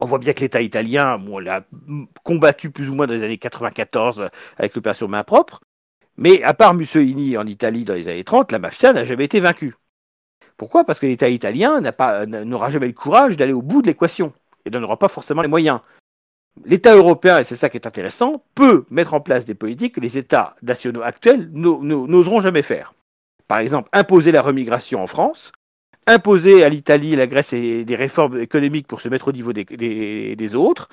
[0.00, 1.64] On voit bien que l'État italien on l'a
[2.24, 5.60] combattu plus ou moins dans les années 94 avec l'opération main propre.
[6.16, 9.40] Mais à part Mussolini en Italie dans les années 30, la mafia n'a jamais été
[9.40, 9.74] vaincue.
[10.56, 10.84] Pourquoi?
[10.84, 11.80] Parce que l'État italien
[12.26, 14.32] n'aura jamais le courage d'aller au bout de l'équation
[14.64, 15.80] et n'aura pas forcément les moyens.
[16.64, 20.00] L'État européen, et c'est ça qui est intéressant, peut mettre en place des politiques que
[20.00, 22.94] les États nationaux actuels n'oseront jamais faire.
[23.48, 25.52] Par exemple, imposer la remigration en France,
[26.06, 30.88] imposer à l'Italie, la Grèce des réformes économiques pour se mettre au niveau des, autres,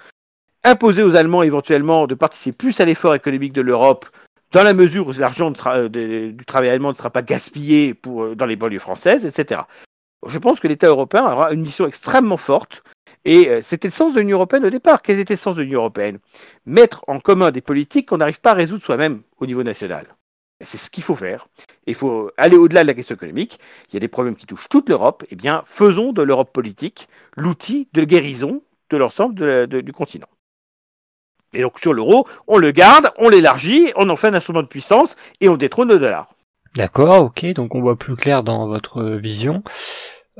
[0.63, 4.05] imposer aux Allemands éventuellement de participer plus à l'effort économique de l'Europe
[4.53, 8.45] dans la mesure où l'argent euh, du travail allemand ne sera pas gaspillé euh, dans
[8.45, 9.61] les banlieues françaises, etc.
[10.25, 12.83] Je pense que l'État européen aura une mission extrêmement forte
[13.27, 15.01] et euh, c'était le sens de l'Union européenne au départ.
[15.01, 16.17] Quel était le sens de l'Union européenne?
[16.65, 20.07] Mettre en commun des politiques qu'on n'arrive pas à résoudre soi-même au niveau national.
[20.61, 21.47] C'est ce qu'il faut faire.
[21.85, 23.59] Il faut aller au-delà de la question économique.
[23.89, 25.25] Il y a des problèmes qui touchent toute l'Europe.
[25.29, 30.27] Eh bien, faisons de l'Europe politique l'outil de guérison de l'ensemble du continent.
[31.53, 34.67] Et donc sur l'euro, on le garde, on l'élargit, on en fait un instrument de
[34.67, 36.29] puissance et on détrône le dollar.
[36.75, 39.63] D'accord, ok, donc on voit plus clair dans votre vision.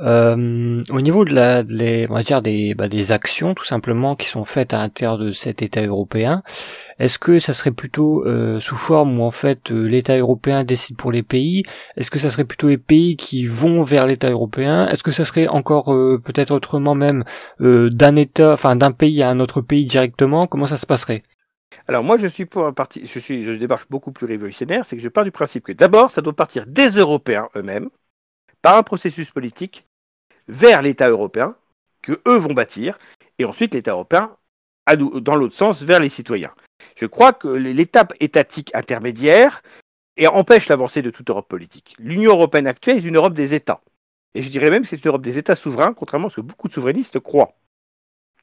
[0.00, 1.64] Euh, au niveau de la,
[2.08, 5.30] on va dire des, bah, des actions tout simplement qui sont faites à l'intérieur de
[5.30, 6.44] cet État européen,
[7.00, 10.96] est-ce que ça serait plutôt euh, sous forme où en fait euh, l'État européen décide
[10.96, 11.64] pour les pays?
[11.96, 14.86] Est-ce que ça serait plutôt les pays qui vont vers l'État européen?
[14.86, 17.24] Est-ce que ça serait encore peut-être autrement même
[17.58, 20.46] d'un État, enfin d'un pays à un autre pays directement?
[20.46, 21.22] Comment ça se passerait?
[21.88, 24.96] Alors moi je suis pour un parti, je suis, je démarche beaucoup plus révolutionnaire, c'est
[24.96, 27.88] que je pars du principe que d'abord ça doit partir des Européens eux-mêmes
[28.62, 29.87] par un processus politique
[30.48, 31.54] vers l'État européen
[32.02, 32.98] que eux vont bâtir,
[33.38, 34.34] et ensuite l'État européen
[34.96, 36.54] dans l'autre sens vers les citoyens.
[36.96, 39.62] Je crois que l'étape étatique intermédiaire
[40.26, 41.94] empêche l'avancée de toute Europe politique.
[41.98, 43.82] L'Union européenne actuelle est une Europe des États.
[44.34, 46.40] Et je dirais même que c'est une Europe des États souverains, contrairement à ce que
[46.40, 47.54] beaucoup de souverainistes croient.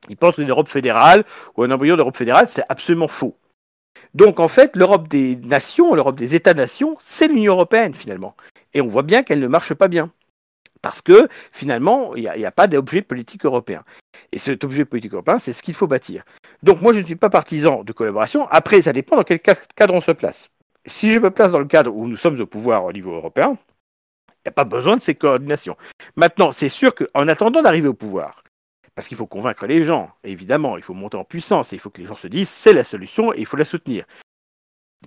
[0.10, 1.26] Ils pensent qu'une Europe fédérale
[1.58, 3.36] ou un embryon d'Europe fédérale, c'est absolument faux.
[4.14, 8.36] Donc en fait, l'Europe des nations, l'Europe des États-nations, c'est l'Union européenne finalement.
[8.74, 10.12] Et on voit bien qu'elle ne marche pas bien
[10.86, 13.82] parce que finalement, il n'y a, pas d'objet politique européen.
[14.32, 16.24] Et cet objet politique européen, c'est ce qu'il faut bâtir.
[16.62, 18.48] Donc moi, je ne suis pas partisan de collaboration.
[18.52, 20.52] Après, ça dépend dans quel cadre on se place.
[20.86, 23.58] Si je me place dans le cadre où nous sommes au pouvoir au niveau européen,
[24.30, 25.76] il n'y a pas besoin de ces coordinations.
[26.18, 28.44] Maintenant, c'est sûr qu'en attendant d'arriver au pouvoir,
[28.94, 31.90] parce qu'il faut convaincre les gens, évidemment, il faut monter en puissance, et il faut
[31.90, 34.06] que les gens se disent c'est la solution et il faut la soutenir.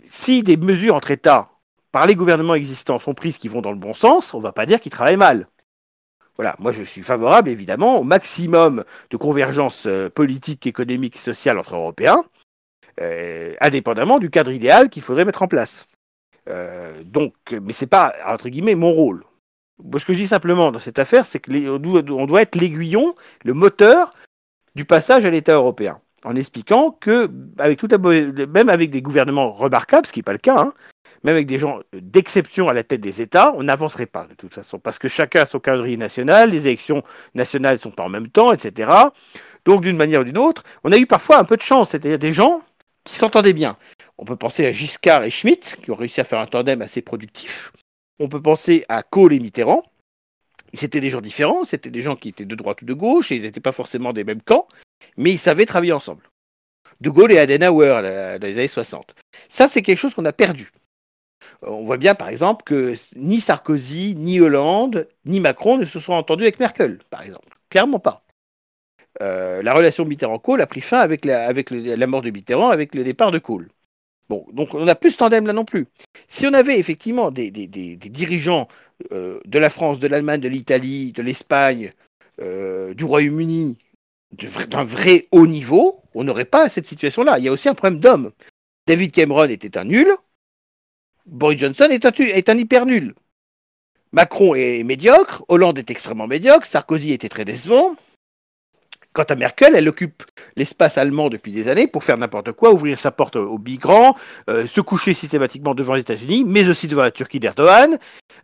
[0.06, 1.48] Si des mesures entre États
[1.92, 4.52] par les gouvernements existants sont prises qui vont dans le bon sens, on ne va
[4.52, 5.46] pas dire qu'ils travaillent mal.
[6.38, 11.74] Voilà, moi je suis favorable évidemment au maximum de convergence euh, politique, économique, sociale entre
[11.74, 12.22] Européens,
[13.00, 15.86] euh, indépendamment du cadre idéal qu'il faudrait mettre en place.
[16.48, 19.24] Euh, donc, mais c'est pas entre guillemets mon rôle.
[19.98, 24.10] ce que je dis simplement dans cette affaire, c'est qu'on doit être l'aiguillon, le moteur
[24.76, 30.12] du passage à l'État européen, en expliquant que, avec même avec des gouvernements remarquables, ce
[30.12, 30.72] qui n'est pas le cas, hein,
[31.24, 34.54] même avec des gens d'exception à la tête des États, on n'avancerait pas de toute
[34.54, 37.02] façon, parce que chacun a son calendrier national, les élections
[37.34, 38.90] nationales ne sont pas en même temps, etc.
[39.64, 42.18] Donc d'une manière ou d'une autre, on a eu parfois un peu de chance, c'est-à-dire
[42.18, 42.62] des gens
[43.04, 43.76] qui s'entendaient bien.
[44.18, 47.02] On peut penser à Giscard et Schmitt, qui ont réussi à faire un tandem assez
[47.02, 47.72] productif.
[48.18, 49.82] On peut penser à Kohl et Mitterrand.
[50.74, 53.36] C'était des gens différents, c'était des gens qui étaient de droite ou de gauche, et
[53.36, 54.68] ils n'étaient pas forcément des mêmes camps,
[55.16, 56.28] mais ils savaient travailler ensemble.
[57.00, 57.88] De Gaulle et Adenauer
[58.40, 59.14] dans les années 60.
[59.48, 60.70] Ça, c'est quelque chose qu'on a perdu.
[61.62, 66.12] On voit bien, par exemple, que ni Sarkozy, ni Hollande, ni Macron ne se sont
[66.12, 67.58] entendus avec Merkel, par exemple.
[67.68, 68.24] Clairement pas.
[69.20, 73.38] la relation Mitterrand-Kohl a pris fin avec, la, mort de Mitterrand, avec le départ de
[73.38, 73.68] Kohl.
[74.28, 75.86] Bon, donc on n'a plus ce tandem là non plus.
[76.28, 78.68] Si on avait effectivement des, dirigeants
[79.10, 81.92] de la France, de l'Allemagne, de l'Italie, de l'Espagne,
[82.38, 83.76] du Royaume-Uni,
[84.70, 87.38] d'un vrai haut niveau, on n'aurait pas cette situation-là.
[87.38, 88.30] Il y a aussi un problème d'homme.
[88.86, 90.08] David Cameron était un nul,
[91.28, 93.14] Boris Johnson est un, hyper nul.
[94.12, 97.96] Macron est médiocre, Hollande est extrêmement médiocre, Sarkozy était très décevant,
[99.14, 100.22] Quant à Merkel, elle occupe
[100.56, 104.14] l'espace allemand depuis des années pour faire n'importe quoi, ouvrir sa porte aux migrants,
[104.50, 107.98] euh, se coucher systématiquement devant les États-Unis, mais aussi devant la Turquie d'Erdogan,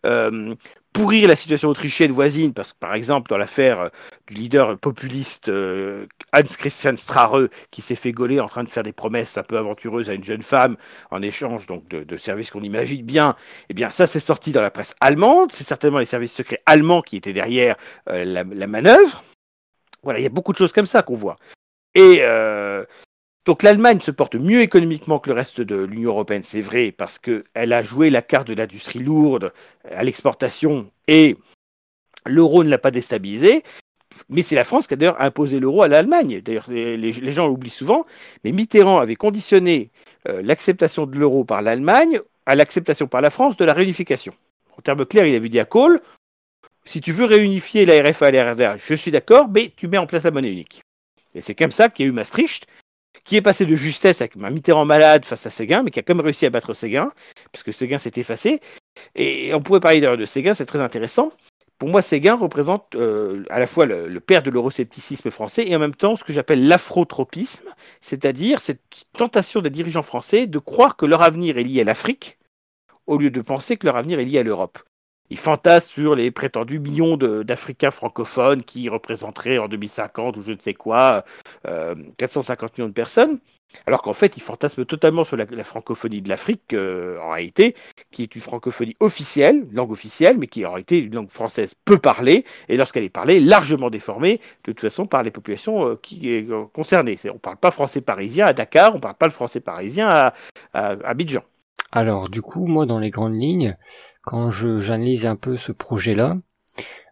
[0.06, 0.54] euh,
[0.94, 3.88] pourrir la situation autrichienne voisine, parce que par exemple dans l'affaire euh,
[4.26, 8.92] du leader populiste Hans Christian Strahe, qui s'est fait gauler en train de faire des
[8.92, 10.76] promesses un peu aventureuses à une jeune femme
[11.10, 13.36] en échange donc de, services qu'on imagine bien,
[13.68, 17.02] eh bien ça c'est sorti dans la presse allemande, c'est certainement les services secrets allemands
[17.02, 19.22] qui étaient derrière la manœuvre.
[20.04, 21.36] Voilà, il y a beaucoup de choses comme ça qu'on voit.
[21.94, 22.84] Et euh,
[23.44, 27.18] donc l'Allemagne se porte mieux économiquement que le reste de l'Union européenne, c'est vrai, parce
[27.18, 29.52] qu'elle a joué la carte de l'industrie lourde
[29.90, 31.36] à l'exportation et
[32.26, 33.62] l'euro ne l'a pas déstabilisé.
[34.28, 36.40] Mais c'est la France qui a d'ailleurs imposé l'euro à l'Allemagne.
[36.40, 38.06] D'ailleurs, les, gens l'oublient souvent,
[38.44, 39.90] mais Mitterrand avait conditionné
[40.28, 44.32] euh, l'acceptation de l'euro par l'Allemagne à l'acceptation par la France de la réunification.
[44.78, 46.00] En termes clairs, il avait dit à Kohl
[46.86, 50.06] si tu veux réunifier la RFA et la je suis d'accord, mais tu mets en
[50.06, 50.82] place la monnaie unique.
[51.34, 52.66] Et c'est comme ça qu'il y a eu Maastricht,
[53.24, 56.02] qui est passé de justesse avec un Mitterrand malade face à Séguin, mais qui a
[56.02, 57.12] quand même réussi à battre Séguin,
[57.52, 58.60] parce que Séguin s'est effacé.
[59.14, 61.32] Et on pourrait parler d'ailleurs de Séguin, c'est très intéressant.
[61.78, 65.80] Pour moi, Séguin représente euh, à la fois le, père de l'euroscepticisme français et en
[65.80, 67.68] même temps ce que j'appelle l'afrotropisme,
[68.00, 72.38] c'est-à-dire cette tentation des dirigeants français de croire que leur avenir est lié à l'Afrique,
[73.06, 74.78] au lieu de penser que leur avenir est lié à l'Europe.
[75.30, 80.60] Il fantasme sur les prétendus millions d'Africains francophones qui représenteraient en 2050 ou je ne
[80.60, 81.24] sais quoi
[82.18, 83.38] 450 euh, millions de personnes,
[83.86, 87.74] alors qu'en fait, il fantasme totalement sur la, francophonie de l'Afrique, euh, en réalité,
[88.10, 91.74] qui est une francophonie officielle, langue officielle, mais qui est en réalité une langue française
[91.86, 95.96] peu parlée, et lorsqu'elle est parlée, largement déformée, de toute façon, par les populations euh,
[96.02, 97.16] qui, concernées.
[97.30, 100.08] On ne parle pas français parisien à Dakar, on ne parle pas le français parisien
[100.08, 100.34] à
[100.74, 101.42] Abidjan.
[101.96, 103.76] Alors, du coup, moi, dans les grandes lignes,
[104.24, 106.38] quand j'analyse un peu ce projet-là,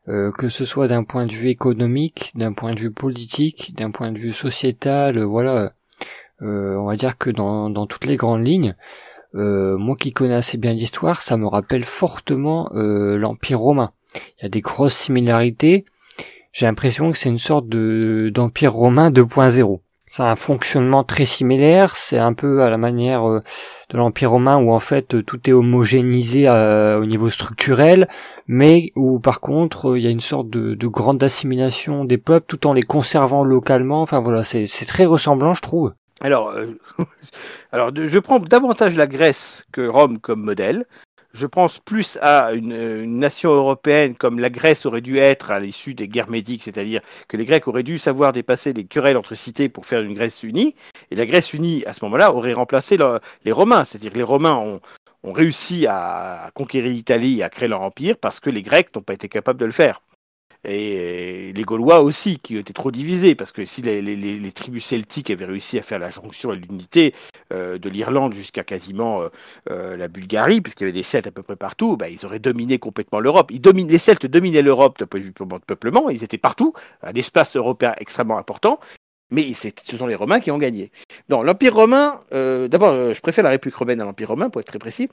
[0.08, 3.92] euh, que ce soit d'un point de vue économique, d'un point de vue politique, d'un
[3.92, 5.74] point de vue sociétal, euh, voilà,
[6.42, 8.74] euh, on va dire que dans, dans toutes les grandes lignes,
[9.34, 13.92] moi qui connais assez bien l'histoire, ça me rappelle fortement l'Empire romain.
[14.14, 15.86] Il y a des grosses similarités.
[16.52, 19.80] J'ai l'impression que c'est une sorte de d'Empire romain 2.0
[20.12, 23.42] c'est un fonctionnement très similaire, c'est un peu à la manière euh,
[23.88, 28.08] de l'Empire romain où en fait tout est homogénéisé euh, au niveau structurel,
[28.46, 32.66] mais où par contre il y a une sorte de, grande assimilation des peuples tout
[32.66, 34.02] en les conservant localement.
[34.02, 35.94] Enfin voilà, c'est très ressemblant je trouve.
[36.20, 36.66] Alors, euh,
[37.72, 40.84] alors je prends davantage la Grèce que Rome comme modèle
[41.32, 45.94] je pense plus à une, nation européenne comme la Grèce aurait dû être à l'issue
[45.94, 49.68] des guerres médiques, c'est-à-dire que les Grecs auraient dû savoir dépasser les querelles entre cités
[49.68, 50.74] pour faire une Grèce unie,
[51.10, 52.96] et la Grèce unie, à ce moment-là, aurait remplacé
[53.44, 54.80] les Romains, c'est-à-dire que les Romains ont,
[55.24, 59.02] ont réussi à conquérir l'Italie et à créer leur empire parce que les Grecs n'ont
[59.02, 60.00] pas été capables de le faire
[60.64, 65.44] et les Gaulois aussi, qui étaient trop divisés, parce que si les, tribus celtiques avaient
[65.44, 67.12] réussi à faire la jonction et l'unité
[67.52, 69.28] euh, de l'Irlande jusqu'à quasiment euh,
[69.70, 72.38] euh, la Bulgarie, puisqu'il y avait des Celtes à peu près partout, bah, ils auraient
[72.38, 73.50] dominé complètement l'Europe.
[73.50, 78.78] les Celtes dominaient l'Europe de peuplement, ils étaient partout, un espace européen extrêmement important,
[79.32, 80.92] mais ce sont les Romains qui ont gagné.
[81.28, 85.08] L'Empire romain, d'abord, je préfère la République romaine à l'Empire romain, pour être très précis,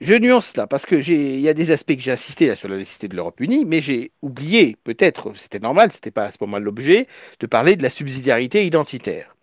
[0.00, 2.76] je nuance là, parce que il y a des aspects que j'ai insisté sur la
[2.76, 6.58] nécessité de l'Europe unie, mais j'ai oublié, peut-être, c'était normal, c'était pas à ce moment
[6.58, 7.06] l'objet,
[7.40, 9.34] de parler de la subsidiarité identitaire.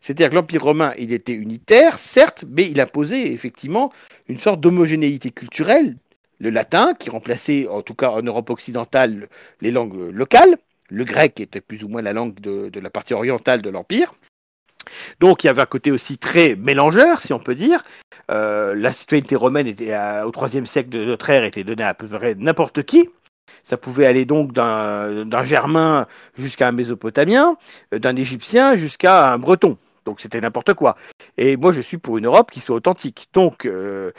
[0.00, 3.92] C'est-à-dire que l'Empire romain, il était unitaire, certes, mais il imposait effectivement
[4.28, 5.96] une sorte d'homogénéité culturelle,
[6.38, 9.28] le latin, qui remplaçait, en tout cas en Europe occidentale,
[9.60, 10.56] les langues locales,
[10.90, 14.12] le grec était plus ou moins la langue de la partie orientale de l'Empire,
[15.20, 17.82] donc il y avait un côté aussi très mélangeur, si on peut dire.
[18.30, 22.34] Euh, la citoyenneté romaine au IIIe siècle de notre ère était donnée à peu près
[22.34, 23.08] n'importe qui.
[23.62, 27.56] Ça pouvait aller donc d'un germain jusqu'à un mésopotamien,
[27.92, 29.76] euh, d'un égyptien jusqu'à un breton.
[30.04, 30.96] Donc c'était n'importe quoi.
[31.36, 33.28] Et moi je suis pour une Europe qui soit authentique.
[33.34, 34.12] Donc euh,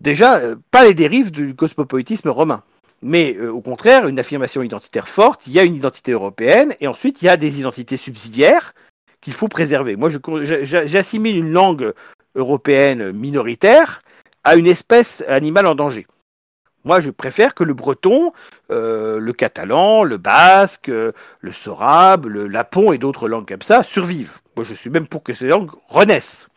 [0.00, 2.64] déjà, pas les dérives du cosmopolitisme romain
[3.02, 7.22] mais au contraire, une affirmation identitaire forte, il y a une identité européenne, et ensuite
[7.22, 8.74] il y a des identités subsidiaires,
[9.20, 9.96] qu'il faut préserver.
[9.96, 10.10] Moi,
[10.62, 11.92] j'assimile une langue
[12.34, 13.98] européenne minoritaire
[14.44, 16.06] à une espèce animale en danger.
[16.84, 18.30] Moi, je préfère que le breton,
[18.70, 23.82] euh, le catalan, le basque, euh, le sorabe, le lapon et d'autres langues comme ça
[23.82, 24.38] survivent.
[24.56, 26.48] Moi, je suis même pour que ces langues renaissent.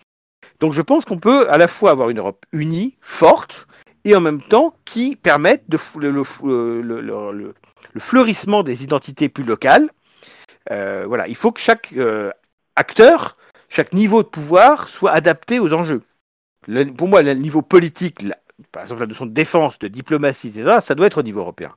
[0.60, 3.68] Donc, je pense qu'on peut à la fois avoir une Europe unie, forte,
[4.06, 7.54] et en même temps qui permette de, le, le,
[8.00, 9.90] fleurissement des identités plus locales.
[10.72, 11.94] Euh, voilà, il faut que chaque
[12.76, 13.38] acteur,
[13.70, 16.04] chaque niveau de pouvoir soit adapté aux enjeux.
[16.98, 18.26] pour moi, le niveau politique,
[18.72, 21.76] par exemple la notion de défense, de diplomatie, etc., ça doit être au niveau européen.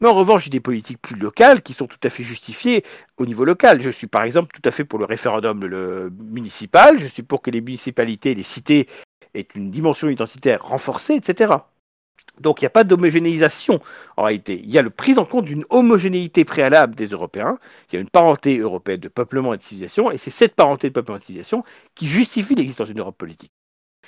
[0.00, 2.82] Mais en revanche, j'ai des politiques plus locales qui sont tout à fait justifiées
[3.16, 3.80] au niveau local.
[3.80, 5.60] Je suis par exemple tout à fait pour le référendum
[6.24, 8.86] municipal, je suis pour que les municipalités, les cités
[9.38, 11.54] aient une dimension identitaire renforcée, etc.
[12.40, 13.80] Donc il n'y a pas d'homogénéisation
[14.16, 14.60] en réalité.
[14.62, 17.56] Il y a le prise en compte d'une homogénéité préalable des Européens.
[17.90, 20.88] Il y a une parenté européenne de peuplement et de civilisation, et c'est cette parenté
[20.88, 21.64] de peuplement et de civilisation
[21.94, 23.52] qui justifie l'existence d'une Europe politique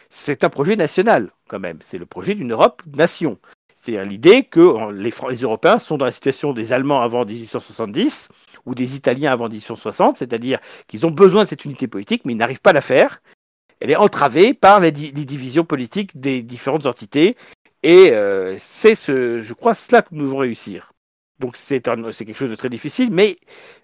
[0.08, 1.78] c'est un projet national quand même.
[1.82, 3.38] C'est le projet d'une Europe nation.
[3.76, 5.12] C'est-à-dire l'idée que les,
[5.42, 8.28] Européens sont dans la situation des Allemands avant 1870
[8.66, 10.58] ou des Italiens avant 1860, c'est-à-dire
[10.88, 13.20] qu'ils ont besoin de cette unité politique, mais ils n'arrivent pas à la faire.
[13.80, 17.36] Elle est entravée par les, divisions politiques des différentes entités,
[17.82, 20.92] et euh, c'est, ce, je crois, cela que nous devons réussir.
[21.38, 23.36] Donc c'est, quelque chose de très difficile, mais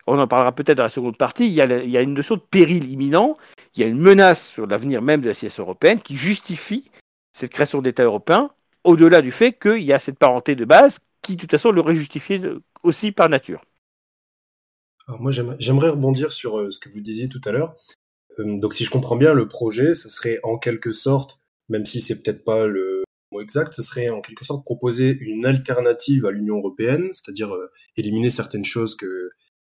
[0.06, 1.46] on en parlera peut-être dans la seconde partie.
[1.46, 3.36] Il y, a, une notion de péril imminent
[3.74, 6.90] il y a une menace sur l'avenir même de la civilisation européenne qui justifie
[7.32, 8.50] cette création d'État européen,
[8.84, 11.94] au-delà du fait qu'il y a cette parenté de base qui, de toute façon, l'aurait
[11.94, 12.40] justifié
[12.82, 13.64] aussi par nature.
[15.08, 17.74] moi, j'aimerais rebondir sur euh, ce que vous disiez tout à l'heure.
[18.38, 22.00] Euh, donc, si je comprends bien, le projet, ce serait en quelque sorte, même si
[22.00, 26.30] c'est peut-être pas le mot exact, ce serait en quelque sorte proposer une alternative à
[26.30, 28.96] l'Union européenne, c'est-à-dire euh, éliminer certaines choses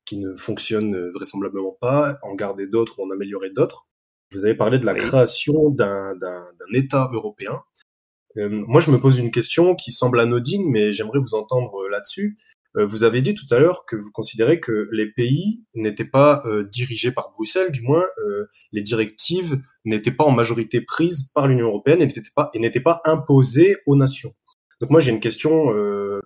[0.05, 3.87] qui ne fonctionnent vraisemblablement pas, en garder d'autres ou en améliorer d'autres.
[4.31, 6.17] Vous avez parlé de la création d'un
[6.73, 7.61] État européen.
[8.37, 11.89] Euh, moi, je me pose une question qui semble anodine, mais j'aimerais vous entendre euh,
[11.89, 12.37] là-dessus.
[12.75, 16.43] Euh, vous avez dit tout à l'heure que vous considérez que les pays n'étaient pas
[16.71, 18.05] dirigés par Bruxelles, du moins
[18.71, 23.95] les directives n'étaient pas en majorité prises par l'Union européenne et n'étaient pas, imposées aux
[23.95, 24.33] nations.
[24.81, 25.73] Donc moi j'ai une question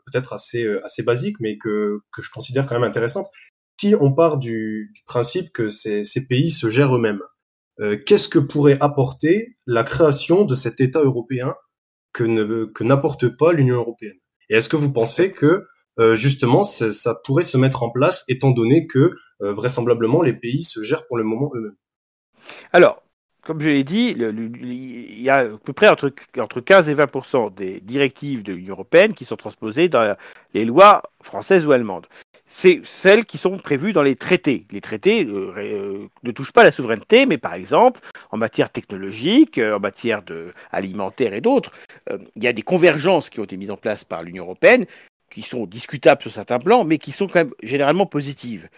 [0.06, 3.28] peut-être assez, basique, mais que, je considère quand même intéressante.
[3.80, 7.22] Si on part du, principe que ces, pays se gèrent eux-mêmes,
[7.80, 11.56] euh, qu'est-ce que pourrait apporter la création de cet État européen
[12.14, 14.20] que n'apporte pas l'Union européenne?
[14.50, 15.66] Et est-ce que vous pensez que
[16.02, 20.64] euh, justement ça pourrait se mettre en place étant donné que euh, vraisemblablement les pays
[20.64, 21.76] se gèrent pour le moment eux-mêmes
[22.74, 23.04] Alors,
[23.44, 27.54] comme je l'ai dit, il y a à peu près entre, entre 15 et 20%
[27.54, 30.16] des directives de l'Union européenne qui sont transposées dans
[30.54, 32.08] les lois françaises ou allemandes.
[32.46, 34.66] C'est celles qui sont prévues dans les traités.
[34.72, 39.80] Les traités euh, ne touchent pas la souveraineté, mais par exemple, en matière technologique, en
[39.80, 40.22] matière
[40.72, 41.72] alimentaire et d'autres,
[42.36, 44.86] il y a des convergences qui ont été mises en place par l'Union européenne
[45.32, 48.70] qui sont discutables sur certains plans, mais qui sont quand même généralement positives.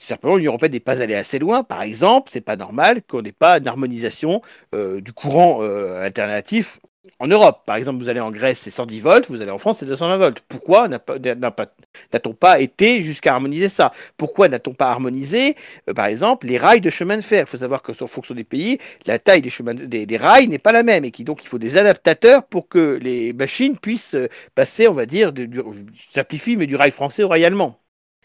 [0.00, 1.62] Simplement, l'Union européenne n'est pas allée assez loin.
[1.62, 4.40] Par exemple, c'est pas normal qu'on n'ait pas une harmonisation
[4.74, 6.80] euh, du courant euh, alternatif
[7.18, 7.62] en Europe.
[7.66, 10.16] Par exemple, vous allez en Grèce, c'est 110 volts, vous allez en France, c'est 220
[10.16, 10.40] volts.
[10.48, 13.92] Pourquoi n'a-t-on pas été jusqu'à harmoniser ça?
[14.16, 15.56] Pourquoi n'a-t-on pas harmonisé,
[15.88, 17.44] euh, par exemple, les rails de chemin de fer?
[17.46, 20.82] Il faut savoir que, en fonction des pays, la taille des, rails n'est pas la
[20.82, 24.16] même et qu'il donc il faut des adaptateurs pour que les machines puissent
[24.54, 25.48] passer, on va dire, de,
[25.94, 27.80] simplifie, mais du rail français au rail allemand.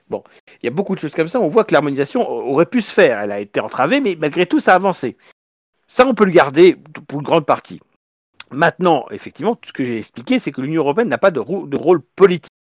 [0.09, 0.23] Bon,
[0.61, 1.39] il y a beaucoup de choses comme ça.
[1.39, 3.19] On voit que l'harmonisation aurait pu se faire.
[3.19, 5.17] Elle a été entravée, mais malgré tout, ça a avancé.
[5.87, 6.75] Ça, on peut le garder
[7.07, 7.79] pour une grande partie.
[8.53, 12.01] Maintenant, effectivement, tout ce que j'ai expliqué, c'est que l'Union européenne n'a pas de, rôle
[12.01, 12.51] politique.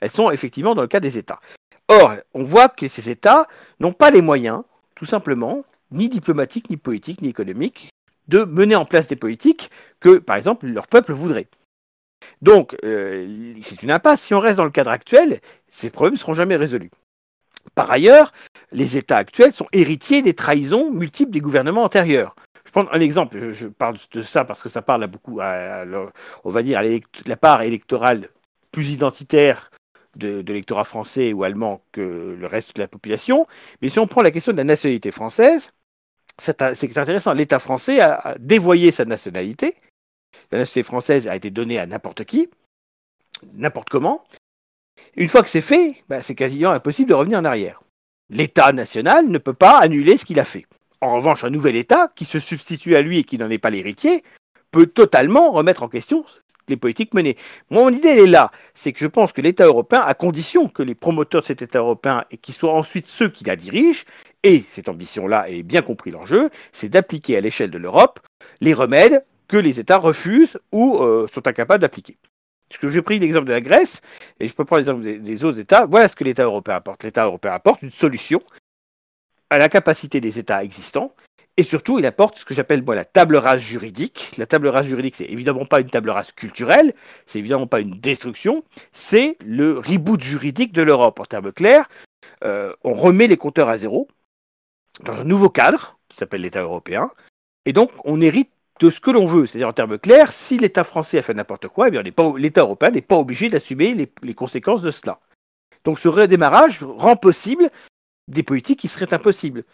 [0.00, 1.40] Elles sont effectivement dans le cas des États.
[1.88, 3.46] Or, on voit que ces États
[3.80, 4.62] n'ont pas les moyens,
[4.94, 7.90] tout simplement, ni diplomatiques, ni politiques, ni économiques,
[8.28, 9.70] de mener en place des politiques
[10.00, 11.48] que, par exemple, leur peuple voudrait.
[12.42, 14.22] Donc, euh, c'est une impasse.
[14.22, 16.90] Si on reste dans le cadre actuel, ces problèmes ne seront jamais résolus.
[17.74, 18.32] Par ailleurs,
[18.72, 22.34] les États actuels sont héritiers des trahisons multiples des gouvernements antérieurs.
[22.76, 26.50] Je prends un exemple, je, parle de ça parce que ça parle à beaucoup, on
[26.50, 26.82] va dire, à
[27.26, 28.28] la part électorale
[28.70, 29.70] plus identitaire
[30.14, 33.46] de, l'électorat français ou allemand que le reste de la population.
[33.80, 35.72] Mais si on prend la question de la nationalité française,
[36.36, 37.32] c'est intéressant.
[37.32, 39.74] L'État français a dévoyé sa nationalité
[40.52, 42.50] la nationalité française a été donnée à n'importe qui,
[43.54, 44.22] n'importe comment.
[45.16, 47.80] Une fois que c'est fait, bah, c'est quasiment impossible de revenir en arrière.
[48.28, 50.66] L'État national ne peut pas annuler ce qu'il a fait.
[51.06, 53.70] En revanche, un nouvel État, qui se substitue à lui et qui n'en est pas
[53.70, 54.24] l'héritier,
[54.72, 56.24] peut totalement remettre en question
[56.68, 57.36] les politiques menées.
[57.70, 60.96] Mon idée est là, c'est que je pense que l'État européen, à condition que les
[60.96, 64.02] promoteurs de cet État européen et qui soient ensuite ceux qui la dirigent,
[64.42, 68.18] et cette ambition-là est bien compris l'enjeu, c'est d'appliquer à l'échelle de l'Europe
[68.60, 70.98] les remèdes que les États refusent ou
[71.28, 72.16] sont incapables d'appliquer.
[72.68, 74.00] Parce que j'ai pris l'exemple de la Grèce,
[74.40, 75.86] et je peux prendre l'exemple des, autres États.
[75.86, 77.04] Voilà ce que l'État européen apporte.
[77.04, 78.42] L'État européen apporte une solution
[79.50, 81.12] à la capacité des États existants,
[81.58, 84.32] et surtout, il apporte ce que j'appelle moi la table rase juridique.
[84.36, 86.92] La table rase juridique, c'est évidemment pas une table rase culturelle,
[87.24, 91.18] c'est évidemment pas une destruction, c'est le reboot juridique de l'Europe.
[91.18, 91.88] En termes clairs,
[92.44, 94.06] euh, on remet les compteurs à zéro
[95.00, 97.10] dans un nouveau cadre qui s'appelle l'État européen,
[97.64, 99.46] et donc on hérite de ce que l'on veut.
[99.46, 102.02] C'est-à-dire en termes clairs, si l'État français a fait n'importe quoi, eh
[102.38, 105.20] l'État européen n'est pas obligé d'assumer les, conséquences de cela.
[105.84, 107.70] Donc ce redémarrage rend possible
[108.28, 109.64] des politiques qui seraient impossibles.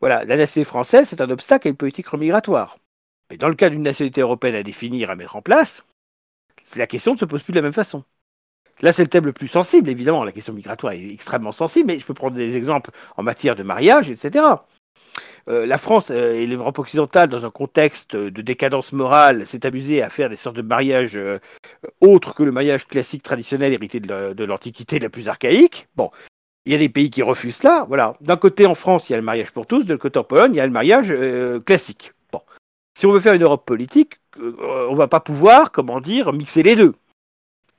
[0.00, 2.76] Voilà, la nationalité française, c'est un obstacle à une politique migratoire.
[3.30, 5.84] Mais dans le cas d'une nationalité européenne à définir, à mettre en place,
[6.76, 8.04] la question ne se pose plus de la même façon.
[8.82, 10.22] Là, c'est le thème le plus sensible, évidemment.
[10.24, 13.62] La question migratoire est extrêmement sensible, mais je peux prendre des exemples en matière de
[13.62, 14.44] mariage, etc.
[15.48, 20.02] Euh, la France euh, et l'Europe occidentale, dans un contexte de décadence morale, s'est amusée
[20.02, 21.38] à faire des sortes de mariages euh,
[22.00, 25.88] autres que le mariage classique traditionnel hérité de l'Antiquité la plus archaïque.
[25.94, 26.10] Bon,
[26.66, 27.86] il y a des pays qui refusent cela.
[27.88, 28.12] Voilà.
[28.20, 29.84] D'un côté, en France, il y a le mariage pour tous.
[29.84, 31.14] De l'autre côté, en Pologne, il y a le mariage
[31.64, 32.12] classique.
[32.32, 32.40] Bon.
[32.98, 36.62] Si on veut faire une Europe politique, on ne va pas pouvoir, comment dire, mixer
[36.62, 36.94] les deux.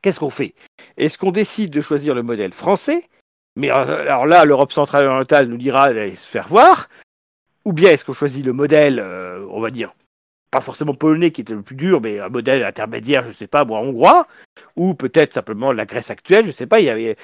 [0.02, 0.54] Qu'est-ce qu'on fait?
[0.96, 3.08] Est-ce qu'on décide de choisir le modèle français?
[3.56, 6.88] Mais alors là, l'Europe centrale et orientale nous dira d'aller se faire voir.
[7.66, 9.94] Ou bien est-ce qu'on choisit le modèle, euh, on va dire,
[10.52, 13.48] pas forcément polonais qui était le plus dur, mais un modèle intermédiaire, je ne sais
[13.48, 14.28] pas, moi, hongrois,
[14.76, 17.16] ou peut-être simplement la Grèce actuelle, je ne sais pas, et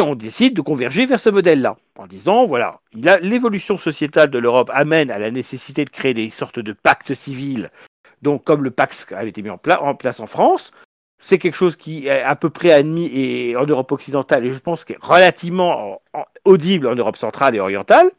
[0.00, 5.10] on décide de converger vers ce modèle-là, en disant, voilà, l'évolution sociétale de l'Europe amène
[5.10, 7.70] à la nécessité de créer des sortes de pactes civils,
[8.22, 10.70] donc comme le Pax avait été mis en, place en France,
[11.18, 14.58] c'est quelque chose qui est à peu près admis et en Europe occidentale, et je
[14.58, 16.00] pense qu'il est relativement
[16.44, 18.10] audible en Europe centrale et orientale,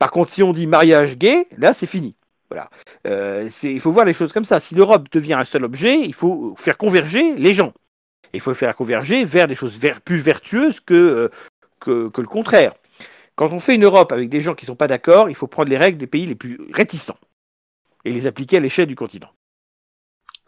[0.00, 2.16] par contre, si on dit mariage gay, là, c'est fini.
[2.50, 2.68] Voilà.
[3.06, 4.58] Euh, il faut voir les choses comme ça.
[4.58, 7.72] Si l'Europe devient un seul objet, il faut faire converger les gens.
[8.32, 11.28] Il faut faire converger vers des choses plus vertueuses euh,
[11.80, 12.74] que, que, le contraire.
[13.36, 15.46] Quand on fait une Europe avec des gens qui ne sont pas d'accord, il faut
[15.46, 17.18] prendre les règles des pays les plus réticents
[18.04, 19.30] et les appliquer à l'échelle du continent.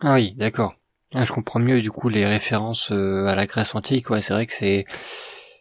[0.00, 0.74] Ah oui, d'accord.
[1.14, 4.10] Ah, je comprends mieux du coup les références euh, à la Grèce antique.
[4.10, 4.86] Ouais, c'est vrai que c'est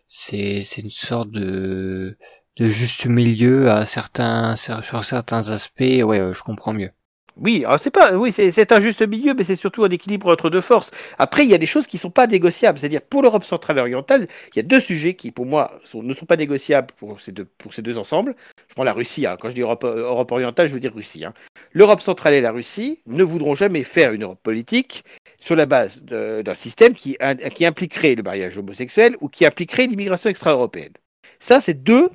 [0.07, 2.17] c'est une sorte de
[2.61, 6.91] de juste milieu à certains sur certains aspects ouais euh, je comprends mieux
[7.37, 10.59] oui, c'est pas, oui, c'est un juste milieu, mais c'est surtout un équilibre entre deux
[10.59, 10.91] forces.
[11.17, 12.77] Après, il y a des choses qui sont pas négociables.
[12.77, 16.13] C'est-à-dire, pour l'Europe centrale et orientale, il y a deux sujets qui, pour moi, ne
[16.13, 18.35] sont pas négociables pour ces deux, pour ces deux ensembles.
[18.67, 19.25] Je prends la Russie.
[19.25, 19.37] Hein.
[19.39, 21.23] Quand je dis Europe, Europe, orientale, je veux dire Russie.
[21.23, 21.33] Hein.
[21.71, 25.05] L'Europe centrale et la Russie ne voudront jamais faire une Europe politique
[25.39, 27.17] sur la base d'un système qui,
[27.55, 30.93] qui impliquerait le mariage homosexuel ou qui impliquerait l'immigration extra-européenne.
[31.39, 32.11] Ça, c'est deux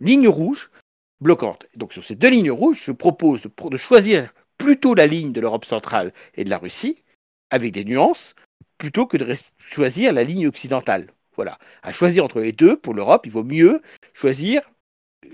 [0.00, 0.70] ligne rouge
[1.20, 1.66] bloquante.
[1.76, 5.64] Donc sur ces deux lignes rouges, je propose de, choisir plutôt la ligne de l'Europe
[5.64, 7.02] centrale et de la Russie,
[7.50, 8.34] avec des nuances,
[8.78, 11.06] plutôt que de choisir la ligne occidentale.
[11.36, 11.58] Voilà.
[11.82, 13.80] À choisir entre les deux, pour l'Europe, il vaut mieux
[14.12, 14.62] choisir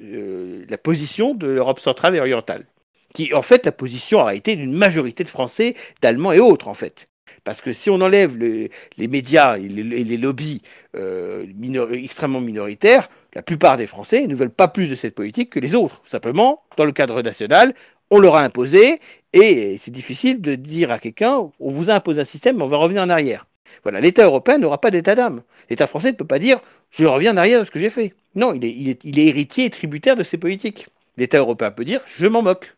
[0.01, 2.67] euh, la position de l'Europe centrale et orientale,
[3.13, 6.75] qui en fait la position a été d'une majorité de Français, d'Allemands et autres en
[6.75, 7.09] fait.
[7.45, 8.71] Parce que si on enlève les
[9.09, 10.63] médias et les, lobbies
[10.97, 11.47] euh,
[11.93, 15.75] extrêmement minoritaires, la plupart des Français ne veulent pas plus de cette politique que les
[15.75, 16.03] autres.
[16.07, 17.75] Simplement, dans le cadre national,
[18.11, 19.01] on leur a imposé,
[19.33, 22.69] et c'est difficile de dire à quelqu'un, on vous a imposé un système, mais on
[22.69, 23.47] va revenir en arrière.
[23.85, 25.43] Voilà, l'État européen n'aura pas d'état d'âme.
[25.69, 26.59] L'État français ne peut pas dire,
[26.91, 28.15] je reviens en arrière de ce que j'ai fait.
[28.35, 30.89] Non, il est, il est héritier et tributaire de ses politiques.
[31.17, 32.77] L'État européen peut dire, je m'en moque.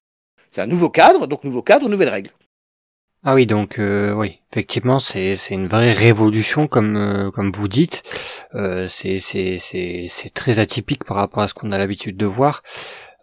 [0.51, 2.31] C'est un nouveau cadre, donc nouveau cadre, nouvelles règles.
[3.25, 8.03] Ah oui, donc euh, oui, effectivement, c'est une vraie révolution comme euh, comme vous dites.
[8.57, 12.65] Euh, c'est très atypique par rapport à ce qu'on a l'habitude de voir.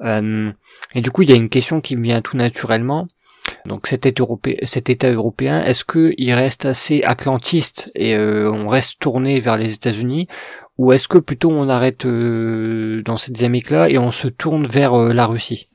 [0.01, 3.07] et du coup, il y a une question qui me vient tout naturellement.
[3.65, 8.69] Donc cet État européen, cet État européen, est-ce que il reste assez atlantiste et on
[8.69, 10.27] reste tourné vers les États-Unis,
[10.77, 15.25] ou est-ce que plutôt on arrête dans cette dynamique-là et on se tourne vers la
[15.25, 15.67] Russie?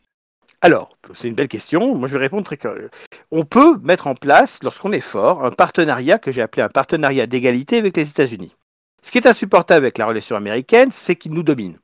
[0.64, 1.94] Alors, c'est une belle question.
[1.94, 2.88] Moi, je vais répondre très clairement.
[3.30, 7.26] On peut mettre en place, lorsqu'on est fort, un partenariat que j'ai appelé un partenariat
[7.26, 8.56] d'égalité avec les États-Unis.
[9.02, 11.76] Ce qui est insupportable avec la relation américaine, c'est qu'ils nous dominent.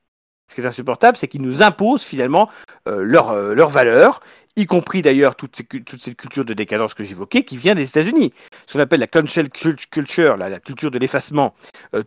[0.47, 2.49] Ce qui est insupportable, c'est qu'ils nous imposent finalement
[2.87, 4.19] euh, euh, leurs valeurs,
[4.55, 5.55] y compris d'ailleurs toute,
[5.99, 8.33] cette culture de décadence que j'évoquais, qui vient des États-Unis.
[8.65, 11.53] Ce qu'on appelle la cancel culture, la, culture de l'effacement,
[11.93, 12.01] euh,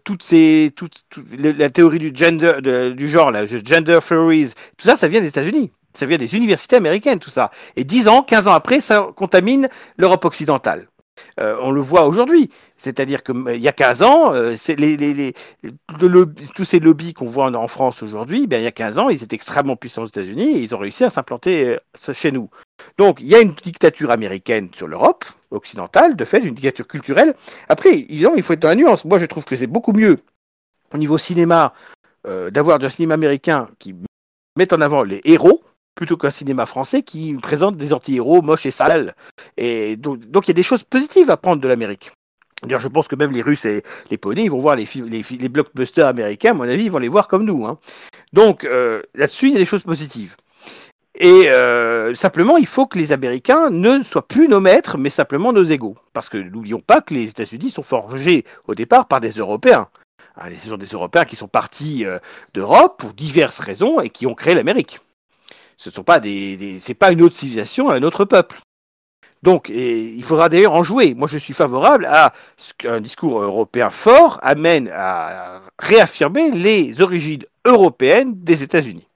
[1.38, 5.70] la théorie du du genre, la gender theories, tout ça, ça vient des États-Unis.
[5.94, 7.50] Ça vient des universités américaines, tout ça.
[7.76, 10.88] Et 10 ans, 15 ans après, ça contamine l'Europe occidentale.
[11.40, 12.50] Euh, on le voit aujourd'hui.
[12.76, 14.56] C'est-à-dire qu'il y a 15 ans, euh,
[16.54, 19.22] tous ces lobbies qu'on voit en, France aujourd'hui, ben, il y a 15 ans, ils
[19.22, 22.50] étaient extrêmement puissants aux États-Unis et ils ont réussi à s'implanter euh, chez nous.
[22.98, 27.34] Donc, il y a une dictature américaine sur l'Europe occidentale, de fait, une dictature culturelle.
[27.68, 29.04] Après, il faut être dans la nuance.
[29.04, 30.16] Moi, je trouve que c'est beaucoup mieux,
[30.92, 31.72] au niveau cinéma,
[32.26, 33.94] euh, d'avoir un cinéma américain qui
[34.56, 35.60] met en avant les héros,
[35.94, 39.14] plutôt qu'un cinéma français qui présente des anti-héros moches et sales.
[39.56, 42.10] Et donc, il y a des choses positives à prendre de l'Amérique.
[42.62, 46.06] D'ailleurs, je pense que même les Russes et les Polonais, ils vont voir les blockbusters
[46.06, 47.66] américains, à mon avis, ils vont les voir comme nous.
[47.66, 47.78] Hein.
[48.32, 50.36] Donc, euh, là-dessus, il y a des choses positives.
[51.16, 55.52] Et euh, simplement, il faut que les Américains ne soient plus nos maîtres, mais simplement
[55.52, 55.94] nos égaux.
[56.12, 59.88] Parce que n'oublions pas que les États-Unis sont forgés au départ par des Européens.
[60.36, 62.18] Hein, ce sont des Européens qui sont partis euh,
[62.52, 64.98] d'Europe pour diverses raisons et qui ont créé l'Amérique.
[65.76, 68.58] Ce ne sont pas des, c'est pas une autre civilisation, un autre peuple.
[69.42, 71.12] Donc, il faudra d'ailleurs en jouer.
[71.12, 77.42] Moi, je suis favorable à ce qu'un discours européen fort amène à réaffirmer les origines
[77.66, 79.06] européennes des États-Unis.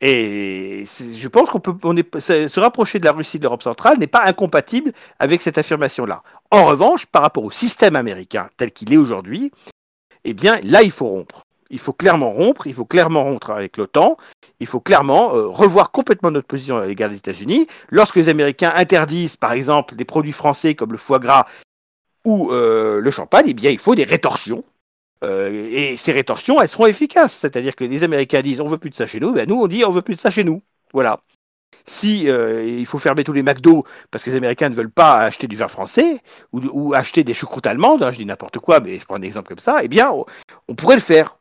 [0.00, 1.74] Et je pense qu'on peut
[2.18, 6.22] se rapprocher de la Russie de l'Europe centrale n'est pas incompatible avec cette affirmation-là.
[6.50, 9.50] En revanche, par rapport au système américain tel qu'il est aujourd'hui,
[10.24, 11.42] eh bien là, il faut rompre.
[11.70, 14.16] Il faut clairement rompre, il faut clairement rompre avec l'OTAN,
[14.58, 17.68] il faut clairement euh, revoir complètement notre position à l'égard des États-Unis.
[17.90, 21.46] Lorsque les Américains interdisent, par exemple, des produits français comme le foie gras
[22.24, 24.64] ou euh, le champagne, eh bien, il faut des rétorsions.
[25.22, 27.32] Euh, et ces rétorsions, elles seront efficaces.
[27.32, 29.66] C'est-à-dire que les Américains disent on veut plus de ça chez nous, ben nous on
[29.66, 30.62] dit on veut plus de ça chez nous.
[30.92, 31.18] Voilà.
[31.84, 35.46] Si il faut fermer tous les McDo parce que les Américains ne veulent pas acheter
[35.46, 36.20] du vin français
[36.52, 39.48] ou, acheter des choucroutes allemandes, hein, je dis n'importe quoi, mais je prends un exemple
[39.48, 40.10] comme ça, eh bien
[40.68, 41.39] on pourrait le faire.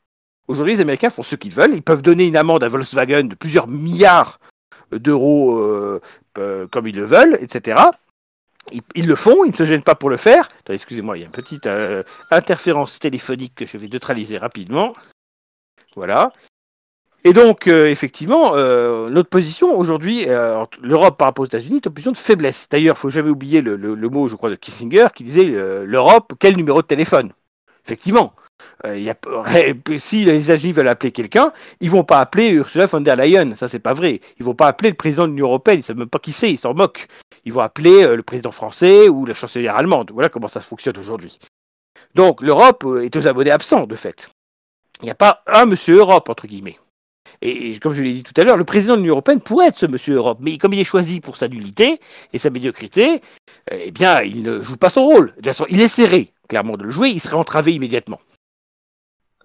[0.50, 1.76] Aujourd'hui, les Américains font ce qu'ils veulent.
[1.76, 4.39] Ils peuvent donner une amende à Volkswagen de plusieurs milliards
[4.91, 6.02] d'euros euh,
[6.39, 7.80] euh, comme ils le veulent, etc.
[8.95, 10.50] Ils, le font, ils ne se gênent pas pour le faire.
[10.68, 14.93] Excusez-moi, il y a une petite euh, interférence téléphonique que je vais neutraliser rapidement.
[15.95, 16.34] Voilà.
[17.24, 20.26] Et donc, effectivement, notre position aujourd'hui,
[20.82, 22.70] l'Europe par rapport aux États-Unis est en position de faiblesse.
[22.70, 25.45] D'ailleurs, il faut jamais oublier le, mot, je crois, de Kissinger qui disait
[25.84, 27.34] l'Europe, quel numéro de téléphone?
[27.86, 28.34] Effectivement,
[28.86, 29.14] euh,
[29.97, 33.68] si les États-Unis veulent appeler quelqu'un, ils vont pas appeler Ursula von der Leyen, ça
[33.68, 34.22] c'est pas vrai.
[34.39, 36.51] Ils vont pas appeler le président de l'Union européenne, ils savent même pas qui c'est,
[36.51, 37.07] ils s'en moquent.
[37.45, 40.12] Ils vont appeler euh, le président français ou la chancelière allemande.
[40.14, 41.39] Voilà comment ça fonctionne aujourd'hui.
[42.16, 44.30] Donc l'Europe euh, est aux abonnés absents de fait.
[45.01, 46.78] Il n'y a pas un Monsieur Europe entre guillemets.
[47.41, 49.78] Et, comme je l'ai dit tout à l'heure, le président de l'Union européenne pourrait être
[49.78, 51.99] ce Monsieur Europe, mais comme il est choisi pour sa nullité
[52.34, 53.22] et sa médiocrité,
[53.72, 55.28] eh bien, il ne joue pas son rôle.
[55.28, 58.20] De toute façon, il essaierait clairement de le jouer, il serait entravé immédiatement.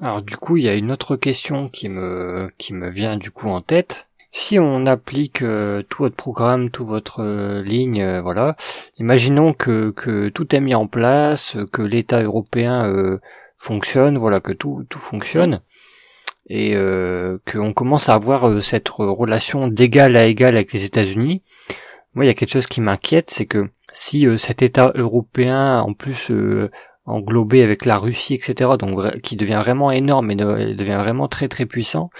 [0.00, 3.30] Alors du coup, il y a une autre question qui me qui me vient du
[3.30, 4.08] coup en tête.
[4.32, 8.56] Si on applique euh, tout votre programme, toute votre euh, ligne, euh, voilà,
[8.98, 13.20] imaginons que, que tout est mis en place, que l'État européen
[13.58, 15.60] fonctionne, voilà, que tout tout fonctionne,
[16.48, 16.76] et
[17.50, 21.42] qu'on commence à avoir cette relation d'égal à égal avec les États-Unis.
[22.14, 25.94] Moi, il y a quelque chose qui m'inquiète, c'est que si cet État européen, en
[25.94, 26.32] plus
[27.06, 31.66] englobé avec la Russie, etc., donc qui devient vraiment énorme et devient vraiment très très
[31.66, 32.10] puissant.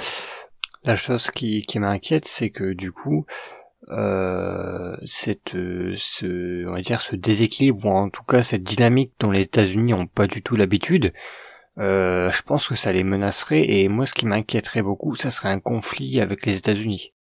[0.85, 3.25] La chose qui, qui m'inquiète, c'est que du coup,
[3.91, 5.57] euh, cette,
[5.95, 9.95] ce, on va dire, ce déséquilibre ou en tout cas cette dynamique dont les États-Unis
[9.95, 11.13] ont pas du tout l'habitude,
[11.79, 15.49] euh, je pense que ça les menacerait et moi, ce qui m'inquiéterait beaucoup, ça serait
[15.49, 17.13] un conflit avec les États-Unis.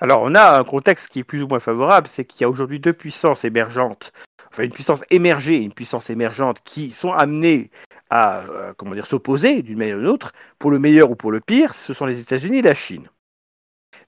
[0.00, 2.50] Alors, on a un contexte qui est plus ou moins favorable, c'est qu'il y a
[2.50, 4.12] aujourd'hui deux puissances émergentes
[4.52, 7.70] enfin une puissance émergée une puissance émergente qui sont amenées
[8.12, 11.72] à euh, s'opposer d'une manière ou d'une autre, pour le meilleur ou pour le pire,
[11.72, 13.08] ce sont les États-Unis et la Chine.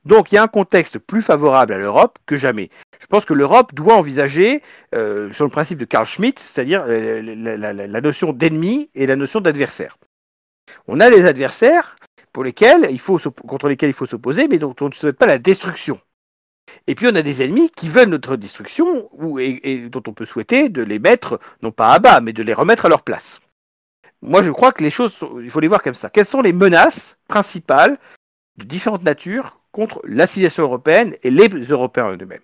[0.05, 2.69] Donc il y a un contexte plus favorable à l'Europe que jamais.
[3.01, 4.61] Je pense que l'Europe doit envisager,
[4.95, 9.41] euh, sur le principe de Carl Schmitt, c'est-à-dire euh, la, notion d'ennemi et la notion
[9.41, 9.97] d'adversaire.
[10.87, 11.97] On a des adversaires
[12.35, 15.99] contre lesquels il faut s'opposer, mais dont on ne souhaite pas la destruction.
[16.87, 20.27] Et puis on a des ennemis qui veulent notre destruction ou, et, dont on peut
[20.27, 23.41] souhaiter de les mettre, non pas à bas, mais de les remettre à leur place.
[24.23, 26.11] Moi je crois que les choses, il faut les voir comme ça.
[26.11, 27.99] Quelles sont les menaces principales
[28.59, 32.41] de différentes natures contre la civilisation européenne et les Européens eux-mêmes?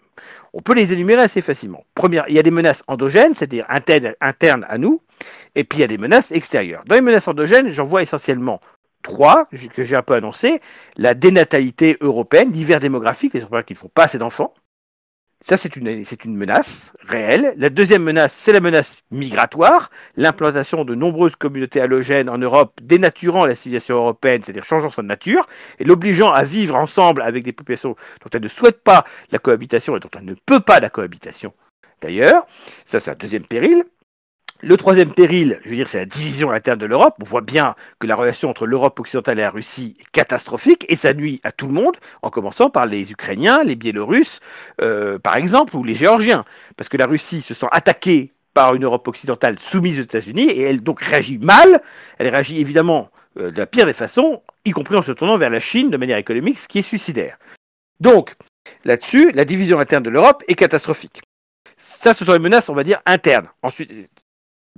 [0.52, 1.84] On peut les énumérer assez facilement.
[1.94, 5.00] Première, il y a des menaces endogènes, c'est-à-dire internes à nous,
[5.54, 6.82] et puis il y a des menaces extérieures.
[6.86, 8.60] Dans les menaces endogènes, j'en vois essentiellement
[9.02, 10.60] 3, que j'ai un peu annoncé,
[10.96, 14.54] la dénatalité européenne, l'hiver démographique, les Européens qui ne font pas assez d'enfants.
[15.42, 17.54] Ça, c'est une, c'est une menace réelle.
[17.56, 23.46] La deuxième menace, c'est la menace migratoire, l'implantation de nombreuses communautés halogènes en Europe, dénaturant
[23.46, 25.46] la civilisation européenne, c'est-à-dire changeant sa nature,
[25.78, 29.96] et l'obligeant à vivre ensemble avec des populations dont elle ne souhaite pas la cohabitation
[29.96, 31.54] et dont elle ne peut pas la cohabitation.
[32.02, 32.46] D'ailleurs,
[32.84, 33.84] ça, c'est un deuxième péril.
[34.62, 37.14] Le troisième péril, je veux dire, c'est la division interne de l'Europe.
[37.22, 40.96] On voit bien que la relation entre l'Europe occidentale et la Russie est catastrophique et
[40.96, 44.40] ça nuit à tout le monde, en commençant par les Ukrainiens, les Biélorusses,
[44.82, 46.44] euh, par exemple, ou les Géorgiens.
[46.76, 50.60] Parce que la Russie se sent attaquée par une Europe occidentale soumise aux États-Unis et
[50.60, 51.80] elle donc réagit mal.
[52.18, 55.50] Elle réagit évidemment euh, de la pire des façons, y compris en se tournant vers
[55.50, 57.38] la Chine de manière économique, ce qui est suicidaire.
[58.00, 58.34] Donc,
[58.84, 61.22] là-dessus, la division interne de l'Europe est catastrophique.
[61.78, 63.48] Ça, ce sont les menaces, on va dire, internes.
[63.62, 63.90] Ensuite,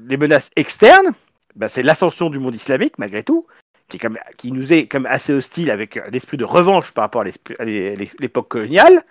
[0.06, 1.12] les menaces externes,
[1.56, 3.46] ben, c'est l'ascension du monde islamique, malgré tout,
[3.88, 3.98] qui,
[4.38, 9.02] qui nous est comme assez hostile avec l'esprit de revanche par rapport à l'époque coloniale.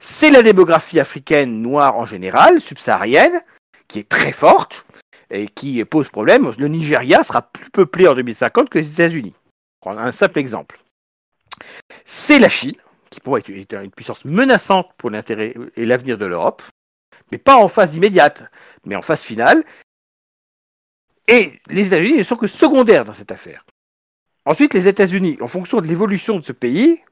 [0.00, 3.40] C'est la démographie africaine noire en général, subsaharienne,
[3.88, 4.86] qui est très forte
[5.30, 6.50] et qui pose problème.
[6.58, 9.34] Le Nigeria sera plus peuplé en 2050 que les États-Unis.
[9.80, 10.78] Prendre un simple exemple.
[12.04, 12.76] C'est la Chine,
[13.10, 16.62] qui pourrait être une puissance menaçante pour l'intérêt et l'avenir de l'Europe,
[17.32, 18.44] mais pas en phase immédiate,
[18.84, 19.64] mais en phase finale.
[21.28, 23.64] Et les États-Unis ne sont que secondaires dans cette affaire.
[24.46, 27.02] Ensuite, les États-Unis, en fonction de l'évolution de ce pays,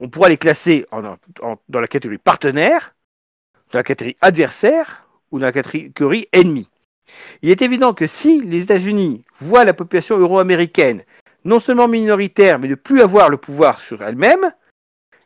[0.00, 2.94] on pourra les classer dans la catégorie partenaire,
[3.70, 6.68] dans la catégorie adversaire ou dans la catégorie ennemi.
[7.42, 11.02] Il est évident que si les États-Unis voient la population euro-américaine
[11.44, 14.52] non seulement minoritaire, mais ne plus avoir le pouvoir sur elle-même,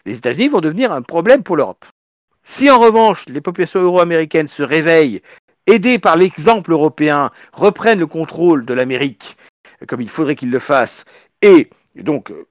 [0.05, 1.85] les États-Unis vont devenir un problème pour l'Europe.
[2.43, 5.22] Si en revanche les populations euro-américaines se réveillent
[5.67, 9.37] aidés par l'exemple européen, reprennent le contrôle de l'Amérique,
[9.87, 11.05] comme il faudrait qu'ils le fassent,
[11.43, 12.47] et donc euh,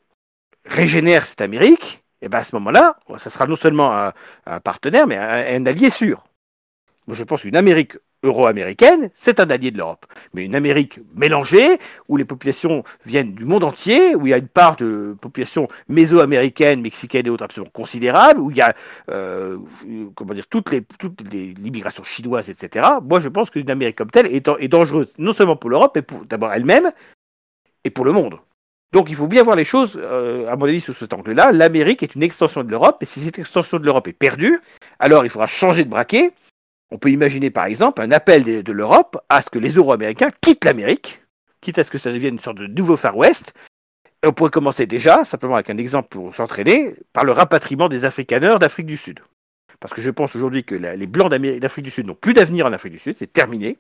[0.66, 4.12] régénèrent cette Amérique, et bien à ce moment-là, ça sera non seulement
[4.46, 6.24] un, partenaire, mais un, allié sûr.
[7.08, 10.06] je pense qu'une Amérique euro-américaine, c'est un allié de l'Europe.
[10.34, 11.78] Mais une Amérique mélangée,
[12.10, 15.68] où les populations viennent du monde entier, où il y a une part de population
[15.88, 18.74] méso-américaine, mexicaine et autres absolument considérable, où il y a
[19.10, 19.58] euh,
[20.16, 22.86] comment dire, toutes les toutes les l'immigration chinoise, etc.
[23.04, 26.52] Moi, je pense qu'une Amérique comme telle est, dangereuse, non seulement pour l'Europe, mais d'abord
[26.54, 26.92] elle-même
[27.84, 28.40] et pour le monde.
[28.92, 31.52] Donc il faut bien voir les choses, euh, à mon avis, sous cet angle-là.
[31.52, 34.60] L'Amérique est une extension de l'Europe, et si cette extension de l'Europe est perdue,
[35.00, 36.32] alors il faudra changer de braquet,
[36.92, 40.66] on peut imaginer par exemple un appel de, l'Europe à ce que les Euro-Américains quittent
[40.66, 41.22] l'Amérique,
[41.62, 43.54] quitte à ce que ça devienne une sorte de nouveau Far West.
[44.24, 48.06] Et on pourrait commencer déjà, simplement avec un exemple pour s'entraîner, par le rapatriement des
[48.06, 49.20] Afrikaners d'Afrique du Sud.
[49.80, 52.74] Parce que je pense aujourd'hui que les Blancs d'Afrique du Sud n'ont plus d'avenir en
[52.74, 53.78] Afrique du Sud, c'est terminé.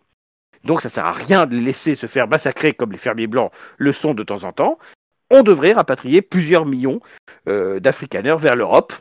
[0.63, 3.27] Donc ça ne sert à rien de les laisser se faire massacrer comme les fermiers
[3.27, 4.77] blancs le sont de temps en temps.
[5.29, 6.99] On devrait rapatrier plusieurs millions
[7.47, 8.93] euh, d'Afrikaners vers l'Europe,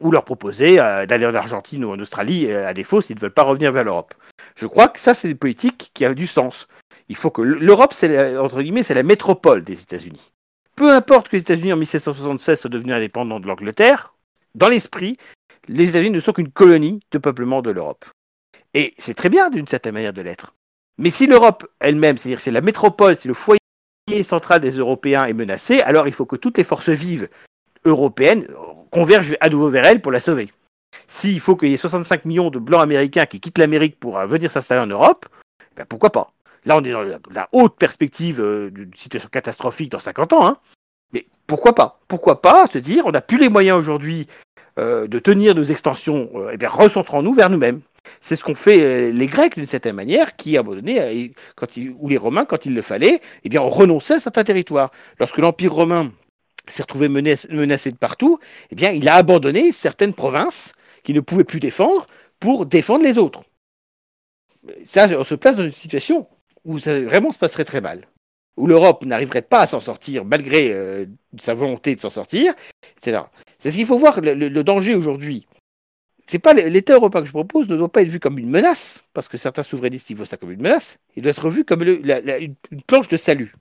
[0.00, 3.20] ou leur proposer euh, d'aller en Argentine ou en Australie, euh, à défaut, s'ils ne
[3.20, 4.14] veulent pas revenir vers l'Europe.
[4.56, 6.66] Je crois que ça, c'est une politique qui a du sens.
[7.08, 10.32] Il faut que l'Europe, c'est entre guillemets, c'est la métropole des États-Unis.
[10.76, 14.14] Peu importe que les États-Unis en 1776 soient devenus indépendants de l'Angleterre,
[14.54, 15.16] dans l'esprit,
[15.68, 18.04] les États-Unis ne sont qu'une colonie de peuplement de l'Europe.
[18.74, 20.54] Et c'est très bien d'une certaine manière de l'être.
[20.98, 23.60] Mais si l'Europe elle-même, c'est-à-dire c'est la métropole, c'est le foyer
[24.22, 27.28] central des Européens est menacé, alors il faut que toutes les forces vives
[27.84, 28.46] européennes
[28.90, 30.50] convergent à nouveau vers elle pour la sauver.
[31.06, 34.26] S'il faut qu'il y ait 65 millions de blancs américains qui quittent l'Amérique pour euh,
[34.26, 35.26] venir s'installer en Europe,
[35.76, 36.32] ben pourquoi pas?
[36.64, 40.46] Là, on est dans la, haute perspective euh, d'une situation catastrophique dans 50 ans.
[40.46, 40.58] Hein.
[41.12, 41.98] Mais pourquoi pas?
[42.06, 44.26] Pourquoi pas se dire, on n'a plus les moyens aujourd'hui
[44.78, 47.80] euh, de tenir nos extensions, et bien recentrons-nous vers nous-mêmes.
[48.20, 51.66] C'est ce qu'ont fait les Grecs d'une certaine manière, qui à un moment donné, quand
[51.76, 54.90] ou les Romains, quand il le fallait, eh bien, on renonçait à certains territoires.
[55.18, 56.10] Lorsque l'Empire romain
[56.68, 58.38] s'est retrouvé menacé de partout,
[58.70, 62.06] eh bien, il a abandonné certaines provinces qu'il ne pouvait plus défendre
[62.38, 63.42] pour défendre les autres.
[64.84, 66.26] Ça, on se place dans une situation
[66.64, 68.06] où ça vraiment se passerait très mal,
[68.56, 71.06] où l'Europe n'arriverait pas à s'en sortir malgré euh,
[71.38, 72.54] sa volonté de s'en sortir,
[72.98, 73.22] etc.
[73.58, 75.46] C'est ce qu'il faut voir, le, danger aujourd'hui.
[76.26, 79.02] C'est pas l'État européen que je propose ne doit pas être vu comme une menace,
[79.14, 80.98] parce que certains souverainistes y voient ça comme une menace.
[81.16, 82.54] Il doit être vu comme une
[82.86, 83.52] planche de salut.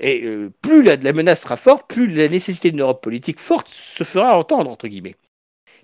[0.00, 4.02] Et euh, plus la, menace sera forte, plus la nécessité d'une Europe politique forte se
[4.02, 5.14] fera entendre, entre guillemets.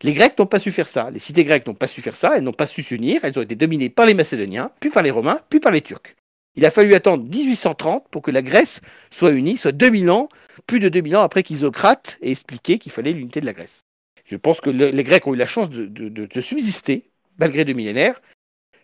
[0.03, 2.33] Les Grecs n'ont pas su faire ça, les cités grecques n'ont pas su faire ça,
[2.37, 5.11] elles n'ont pas su s'unir, elles ont été dominées par les Macédoniens, puis par les
[5.11, 6.15] Romains, puis par les Turcs.
[6.55, 10.29] Il a fallu attendre 1830 pour que la Grèce soit unie, soit 2000 ans,
[10.67, 13.83] plus de 2000 ans après qu'Isocrate ait expliqué qu'il fallait l'unité de la Grèce.
[14.25, 18.21] Je pense que les Grecs ont eu la chance de, de subsister, malgré deux millénaires.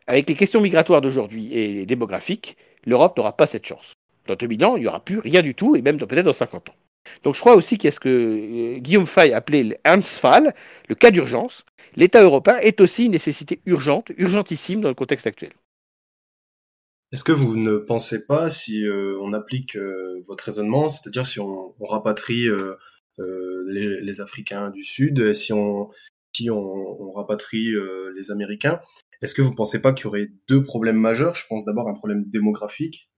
[0.07, 3.95] Avec les questions migratoires d'aujourd'hui et démographiques, l'Europe n'aura pas cette chance.
[4.27, 6.71] Dans 2000 ans, il n'y aura plus rien du tout, et même peut-être dans 50
[6.71, 6.75] ans.
[7.23, 10.55] Donc je crois aussi qu'il y a ce que euh, Guillaume Fay appelait l'Ernstfall,
[10.89, 11.65] le cas d'urgence.
[11.97, 15.51] L'État européen est aussi une nécessité urgente, urgentissime dans le contexte actuel.
[17.13, 21.41] Est-ce que vous ne pensez pas, si euh, on applique euh, votre raisonnement, c'est-à-dire si
[21.41, 22.49] on, rapatrie
[23.19, 25.91] les, Africains du Sud, si on,
[27.15, 27.75] rapatrie
[28.17, 28.81] les Américains,
[29.23, 31.35] Est-ce que vous pensez pas qu'il y aurait deux problèmes majeurs?
[31.35, 33.09] Je pense d'abord un problème démographique.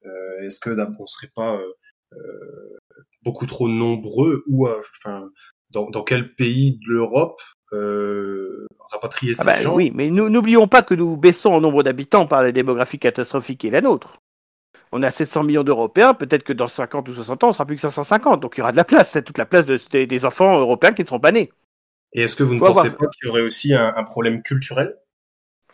[0.42, 1.58] Est-ce que on serait pas
[3.22, 5.30] beaucoup trop nombreux ou enfin
[5.70, 7.40] dans, dans quel pays de l'Europe
[7.72, 9.74] euh, rapatrier ah ces bah gens?
[9.74, 13.66] Oui, mais n'oublions pas que nous baissons en nombre d'habitants par la démographie catastrophique qui
[13.68, 14.22] est la nôtre.
[14.92, 17.74] On a 700 millions d'Européens, peut-être que dans 50 ou 60 ans, on sera plus
[17.76, 18.40] que 550.
[18.40, 20.92] Donc il y aura de la place, c'est toute la place de, des enfants européens
[20.92, 21.50] qui ne seront pas nés.
[22.12, 24.94] Et est-ce que vous ne pensez pas qu'il y aurait aussi un, problème culturel?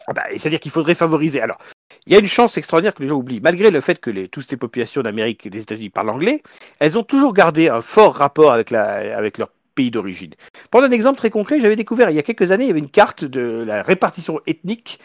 [0.06, 1.40] Ah bah, C'est-à-dire qu'il faudrait favoriser.
[1.40, 1.58] Alors,
[2.06, 3.40] il y a une chance extraordinaire que les gens oublient.
[3.40, 6.42] Malgré le fait que toutes ces populations d'Amérique et des États-Unis parlent anglais,
[6.78, 10.32] elles ont toujours gardé un fort rapport avec, leur pays d'origine.
[10.70, 12.80] Pour un exemple très concret, j'avais découvert il y a quelques années, il y avait
[12.80, 14.98] une carte de la répartition ethnique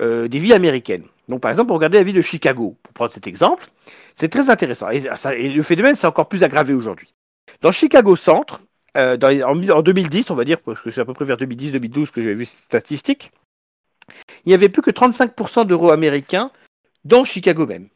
[0.00, 1.04] euh, des villes américaines.
[1.28, 3.66] Donc par exemple, regardez la ville de Chicago, pour prendre cet exemple,
[4.14, 4.88] c'est très intéressant.
[4.90, 7.14] Et, le phénomène s'est encore plus aggravé aujourd'hui.
[7.62, 8.60] Dans Chicago Centre,
[8.96, 12.20] euh, en, 2010, on va dire, parce que c'est à peu près vers 2010-2012 que
[12.20, 13.30] j'avais vu ces statistiques,
[14.44, 16.50] il n'y avait plus que 35% d'euros américains
[17.04, 17.88] dans Chicago même.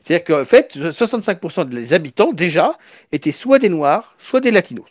[0.00, 2.78] C'est-à-dire qu'en fait, 65% des habitants, déjà,
[3.12, 4.90] étaient soit des Noirs, soit des Latinos.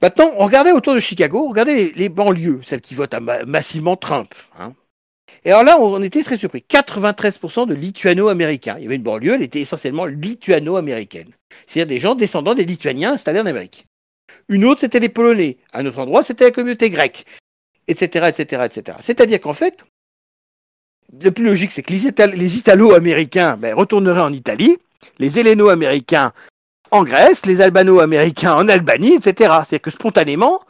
[0.00, 4.32] Maintenant, on regardait autour de Chicago, regardez les, banlieues, celles qui votent massivement Trump.
[4.56, 4.74] Hein.
[5.44, 6.64] Et alors là, on était très surpris.
[6.68, 8.76] 93% de lituano-américains.
[8.78, 11.32] Il y avait une banlieue, elle était essentiellement lituano-américaine.
[11.66, 13.86] C'est-à-dire des gens descendants des Lituaniens installés en Amérique.
[14.48, 15.58] Une autre, c'était les Polonais.
[15.72, 17.24] Un autre endroit, c'était la communauté grecque.
[17.88, 18.98] Etc., etc., etc.
[19.00, 19.84] C'est-à-dire qu'en fait,
[21.22, 24.76] le plus logique, c'est que les, Italo-américains ben, retourneraient en Italie,
[25.18, 26.32] les Héléno-américains
[26.90, 29.32] en Grèce, les Albano-Américains en Albanie, etc.
[29.64, 30.60] C'est-à-dire que spontanément,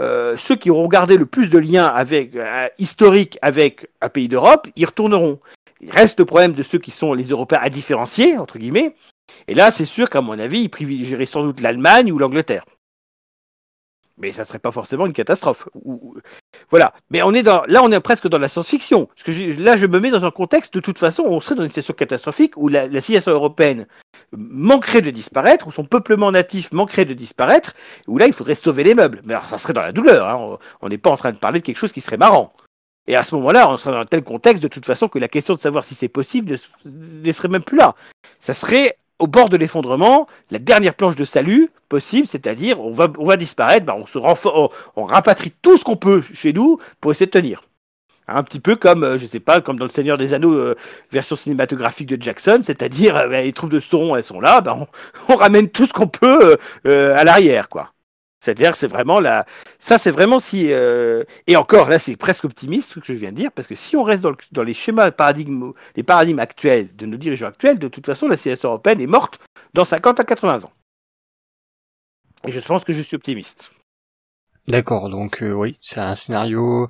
[0.00, 4.28] euh, ceux qui auront gardé le plus de liens avec, euh, historiques avec un pays
[4.28, 5.38] d'Europe, y retourneront.
[5.80, 8.94] Il reste le problème de ceux qui sont les Européens à différencier, entre guillemets.
[9.48, 12.64] Et là, c'est sûr qu'à mon avis, ils privilégieraient sans doute l'Allemagne ou l'Angleterre
[14.18, 15.68] mais ça serait pas forcément une catastrophe.
[16.70, 16.94] Voilà.
[17.10, 19.06] Mais on est dans, là, on est presque dans la science-fiction.
[19.06, 21.62] Parce que là, je me mets dans un contexte, de toute façon, on serait dans
[21.62, 23.86] une situation catastrophique où la, civilisation européenne
[24.32, 27.74] manquerait de disparaître, où son peuplement natif manquerait de disparaître,
[28.06, 29.20] où là, il faudrait sauver les meubles.
[29.24, 30.26] Mais alors, ça serait dans la douleur.
[30.26, 30.58] Hein.
[30.80, 32.52] On n'est pas en train de parler de quelque chose qui serait marrant.
[33.08, 35.28] Et à ce moment-là, on serait dans un tel contexte, de toute façon, que la
[35.28, 37.94] question de savoir si c'est possible ne serait même plus là.
[38.40, 43.08] Ça serait au bord de l'effondrement, la dernière planche de salut possible, c'est-à-dire on va,
[43.18, 44.18] on va disparaître, bah, on, se
[44.96, 47.62] rapatrie tout ce qu'on peut chez nous pour essayer de tenir.
[48.28, 50.74] Un petit peu comme, euh, je sais pas, comme dans Le Seigneur des Anneaux, euh,
[51.12, 54.86] version cinématographique de Jackson, c'est-à-dire euh, les troupes de Sauron, elles sont là, on,
[55.32, 57.92] on, ramène tout ce qu'on peut à l'arrière, quoi.
[58.46, 59.44] C'est-à-dire, c'est vraiment la.
[59.80, 60.72] Ça, c'est vraiment si.
[60.72, 63.74] Euh, et encore, là, c'est presque optimiste ce que je viens de dire, parce que
[63.74, 67.88] si on reste dans, les schémas paradigmes, les paradigmes actuels de nos dirigeants actuels, de
[67.88, 69.40] toute façon, la civilisation européenne est morte
[69.74, 70.70] dans 50 à 80 ans.
[72.46, 73.72] Et je pense que je suis optimiste.
[74.68, 76.86] D'accord, donc euh, oui, c'est un scénario.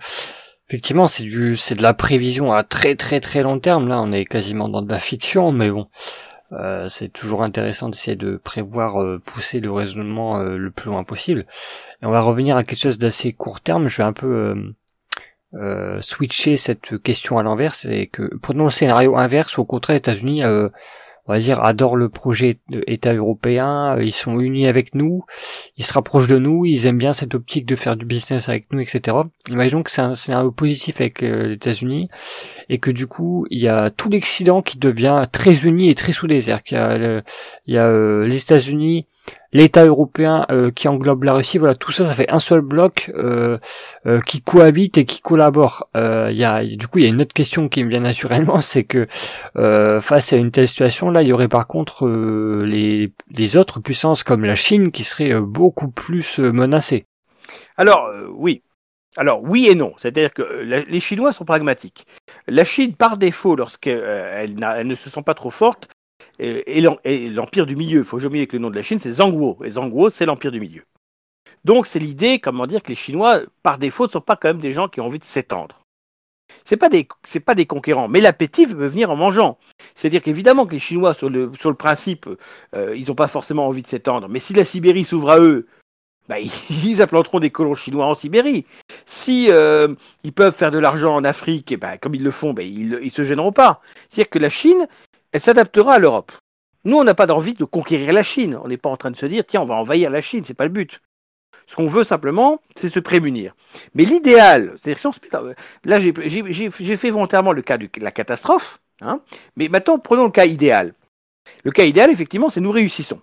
[0.68, 3.88] Effectivement, c'est du, c'est de la prévision à très très très long terme.
[3.88, 5.88] Là, on est quasiment dans de la fiction, mais bon,
[6.52, 11.04] euh, c'est toujours intéressant d'essayer de prévoir, euh, pousser le raisonnement euh, le plus loin
[11.04, 11.46] possible.
[12.02, 13.88] Et on va revenir à quelque chose d'assez court terme.
[13.88, 14.74] Je vais un peu
[16.00, 17.74] switcher cette question à l'envers.
[17.74, 19.58] C'est que prenons le scénario inverse.
[19.58, 20.42] Au contraire, États-Unis
[21.28, 25.24] on va dire, adorent le projet État européen, euh, ils sont unis avec nous,
[25.76, 28.72] ils se rapprochent de nous, ils aiment bien cette optique de faire du business avec
[28.72, 29.16] nous, etc.
[29.48, 32.08] Imaginons que c'est un scénario positif avec euh, les États-Unis
[32.68, 36.12] et que du coup il y a tout l'Occident qui devient très uni et très
[36.12, 36.40] soudé.
[36.40, 37.22] C'est-à-dire qu'il y a,
[37.66, 39.06] il y a euh, les États-Unis,
[39.56, 43.10] l'État européen euh, qui englobe la Russie, voilà, tout ça, ça fait un seul bloc
[43.16, 43.56] euh,
[44.04, 45.88] euh, qui cohabite et qui collabore.
[45.94, 48.60] Il y a, du coup, il y a une autre question qui me vient naturellement,
[48.60, 49.06] c'est que
[49.54, 54.22] face à une telle situation, là, il y aurait par contre les, les autres puissances
[54.22, 57.06] comme la Chine qui seraient beaucoup plus menacées.
[57.78, 58.62] Alors oui,
[59.16, 62.04] alors oui et non, c'est-à-dire que les Chinois sont pragmatiques.
[62.46, 65.88] La Chine, par défaut, lorsqu'elles ne se sont pas trop fortes,
[66.38, 67.98] et, l'empire du milieu.
[67.98, 69.58] Il faut jamais oublier que le nom de la Chine, c'est Zhangguo.
[69.64, 70.82] Et Zhangguo, c'est l'empire du milieu.
[71.64, 74.60] Donc c'est l'idée, comment dire, que les Chinois, par défaut, ne sont pas quand même
[74.60, 75.78] des gens qui ont envie de s'étendre.
[76.64, 79.58] C'est pas des, c'est pas des conquérants, mais l'appétit peut venir en mangeant.
[79.94, 82.28] C'est-à-dire qu'évidemment que les Chinois, sur le, sur le principe,
[82.74, 84.28] euh, ils n'ont pas forcément envie de s'étendre.
[84.28, 85.66] Mais si la Sibérie s'ouvre à eux,
[86.28, 86.36] bah,
[86.70, 88.64] ils implanteront des colons chinois en Sibérie.
[89.04, 92.52] Si euh, ils peuvent faire de l'argent en Afrique, et bah, comme ils le font,
[92.52, 93.80] bah, ils, ne se gêneront pas.
[94.08, 94.88] C'est-à-dire que la Chine,
[95.32, 96.32] elle s'adaptera à l'Europe.
[96.84, 98.58] Nous, on n'a pas d'envie de conquérir la Chine.
[98.62, 100.54] On n'est pas en train de se dire, tiens, on va envahir la Chine, c'est
[100.54, 101.00] pas le but.
[101.66, 103.56] Ce qu'on veut simplement, c'est se prémunir.
[103.94, 105.54] Mais l'idéal, c'est-à-dire,
[105.84, 109.20] là, j'ai fait volontairement le cas de la catastrophe, hein,
[109.56, 110.94] mais maintenant, prenons le cas idéal.
[111.64, 113.20] Le cas idéal, effectivement, c'est nous réussissons.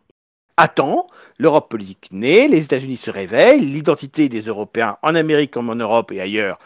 [0.76, 1.08] Temps,
[1.40, 6.12] l'Europe politique naît, les États-Unis se réveillent, l'identité des Européens en Amérique comme en Europe
[6.12, 6.60] et ailleurs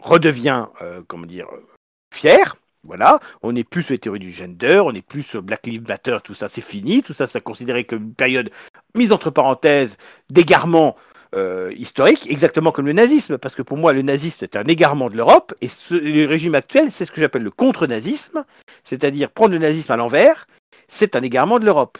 [0.00, 0.66] redevient,
[1.06, 1.48] comment dire,
[2.12, 2.56] fier.
[2.86, 5.88] Voilà, on n'est plus sur les théories du gender, on n'est plus sur Black Lives
[5.88, 8.50] Matter, tout ça c'est fini, tout ça c'est considéré comme une période
[8.94, 9.96] mise entre parenthèses
[10.30, 10.94] d'égarement
[11.34, 15.08] euh, historique, exactement comme le nazisme, parce que pour moi le nazisme est un égarement
[15.08, 18.44] de l'Europe, et le régime actuel c'est ce que j'appelle le contre-nazisme,
[18.82, 20.46] c'est-à-dire prendre le nazisme à l'envers,
[20.86, 21.98] c'est un égarement de l'Europe.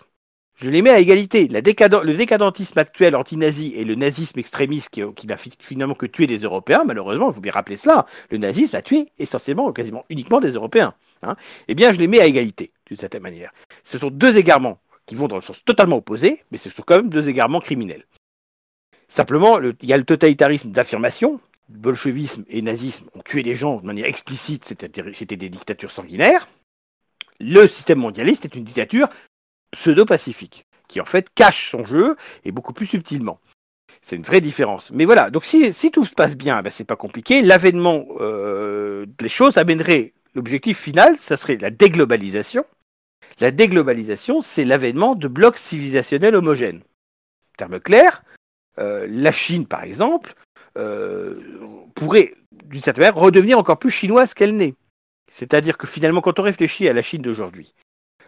[0.57, 1.49] Je les mets à égalité.
[1.49, 6.85] le décadentisme actuel anti-nazi et le nazisme extrémiste qui, n'a finalement que tué des Européens,
[6.87, 10.95] malheureusement, il faut bien rappeler cela, le nazisme a tué essentiellement, quasiment uniquement des Européens.
[11.23, 11.35] Hein.
[11.67, 13.53] eh bien, je les mets à égalité, d'une certaine manière.
[13.83, 16.97] Ce sont deux égarements qui vont dans le sens totalement opposé, mais ce sont quand
[16.97, 18.05] même deux égarements criminels.
[19.09, 21.41] Simplement, il y a le totalitarisme d'affirmation.
[21.69, 26.47] Bolchevisme et nazisme ont tué des gens de manière explicite, c'était des dictatures sanguinaires.
[27.41, 29.09] Le système mondialiste est une dictature
[29.75, 33.41] pseudo-pacifique, qui en fait cache son jeu et beaucoup plus subtilement.
[34.03, 34.91] C'est une vraie différence.
[34.93, 37.43] Mais voilà, donc si, tout se passe bien, ben c'est pas compliqué.
[37.43, 42.65] L'avènement euh, des choses amènerait l'objectif final, ça serait la déglobalisation.
[43.41, 46.83] La déglobalisation, c'est l'avènement de blocs civilisationnels homogènes.
[46.83, 48.23] En termes clairs,
[48.79, 50.35] euh, la Chine, par exemple,
[50.77, 51.41] euh,
[51.95, 54.75] pourrait, d'une certaine manière, redevenir encore plus chinoise qu'elle n'est.
[55.31, 57.75] C'est-à-dire que finalement, quand on réfléchit à la Chine d'aujourd'hui,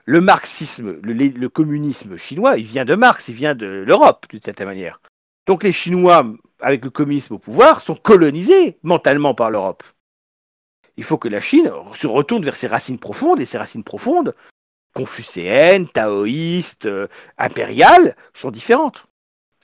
[0.07, 4.69] le marxisme, le, communisme chinois, il vient de Marx, il vient de l'Europe, d'une certaine
[4.69, 5.01] manière.
[5.47, 6.25] Donc les Chinois,
[6.61, 9.83] avec le communisme au pouvoir, sont colonisés mentalement par l'Europe.
[10.97, 14.35] Il faut que la Chine se retourne vers ses racines profondes, et ses racines profondes,
[14.95, 19.07] confucéennes, taoïstes, euh, impériales, sont différentes.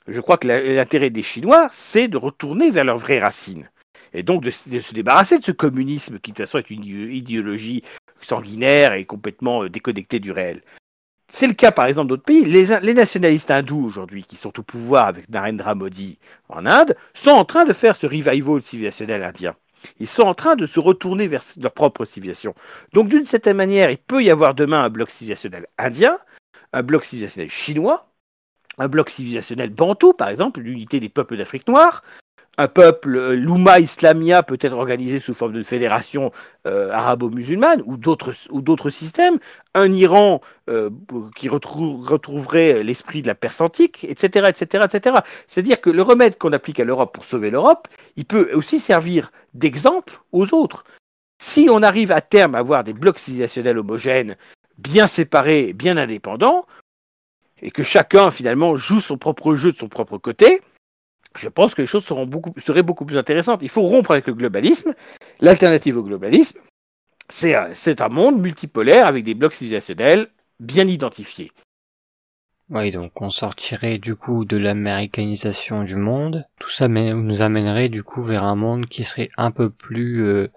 [0.07, 3.69] Je crois que l'intérêt des Chinois, c'est de retourner vers leurs vraies racines.
[4.13, 7.81] Et donc de, se débarrasser de ce communisme qui de toute façon est une idéologie
[8.25, 10.61] sanguinaire et complètement euh, déconnecté du réel.
[11.31, 12.45] C'est le cas par exemple d'autres pays.
[12.45, 16.19] Les, nationalistes hindous aujourd'hui, qui sont au pouvoir avec Narendra Modi
[16.49, 19.55] en Inde, sont en train de faire ce revival civilisationnel indien.
[19.99, 22.53] Ils sont en train de se retourner vers leur propre civilisation.
[22.93, 26.17] Donc d'une certaine manière, il peut y avoir demain un bloc civilisationnel indien,
[26.71, 28.09] un bloc civilisationnel chinois,
[28.77, 32.03] un bloc civilisationnel bantou, par exemple, l'unité des peuples d'Afrique noire,
[32.57, 36.31] un peuple, euh, l'Oumma Islamia peut être organisé sous forme de fédération
[36.67, 39.39] euh, arabo-musulmane ou d'autres, systèmes,
[39.73, 40.39] un Iran
[40.69, 40.89] euh,
[41.35, 45.17] qui retrouverait l'esprit de la Perse antique, etc., etc., etc.
[45.47, 47.87] C'est-à-dire que le remède qu'on applique à l'Europe pour sauver l'Europe,
[48.17, 50.83] il peut aussi servir d'exemple aux autres.
[51.41, 54.35] Si on arrive à terme à avoir des blocs civilisationnels homogènes,
[54.77, 56.65] bien séparés, bien indépendants,
[57.61, 60.61] et que chacun finalement joue son propre jeu de son propre côté,
[61.37, 63.61] je pense que les choses seraient beaucoup plus intéressantes.
[63.61, 64.93] Il faut rompre avec le globalisme.
[65.41, 66.59] L'alternative au globalisme,
[67.29, 70.27] c'est un, monde multipolaire avec des blocs civilisationnels
[70.59, 71.51] bien identifiés.
[72.69, 76.45] Oui, donc on sortirait du coup de l'américanisation du monde.
[76.59, 80.49] Tout ça nous amènerait du coup vers un monde qui serait un peu plus euh,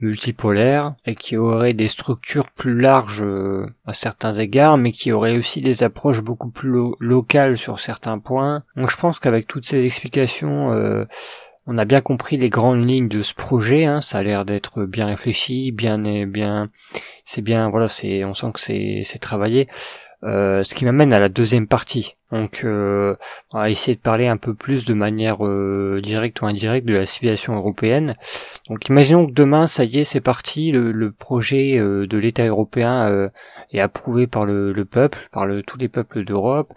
[0.00, 5.36] multipolaire et qui aurait des structures plus larges euh, à certains égards, mais qui aurait
[5.36, 8.62] aussi des approches beaucoup plus locales sur certains points.
[8.76, 11.04] Donc je pense qu'avec toutes ces explications, euh,
[11.66, 13.84] on a bien compris les grandes lignes de ce projet.
[13.84, 14.00] Hein.
[14.00, 16.70] ça a l'air d'être bien réfléchi, bien, bien,
[17.24, 19.68] c'est bien, voilà, c'est, on sent que c'est travaillé.
[20.22, 22.16] Euh, ce qui m'amène à la deuxième partie.
[22.30, 23.16] Donc, euh,
[23.52, 26.92] on va essayer de parler un peu plus de manière euh, directe ou indirecte de
[26.92, 28.16] la civilisation européenne.
[28.68, 33.30] Donc, imaginons que demain, ça y est, c'est parti, le, projet de l'État européen
[33.72, 36.72] est approuvé par le, peuple, par le, tous les peuples d'Europe.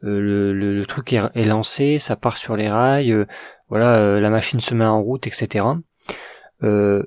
[0.00, 3.26] Le, le, truc est, est, lancé, ça part sur les rails,
[3.68, 5.64] voilà, la machine se met en route, etc.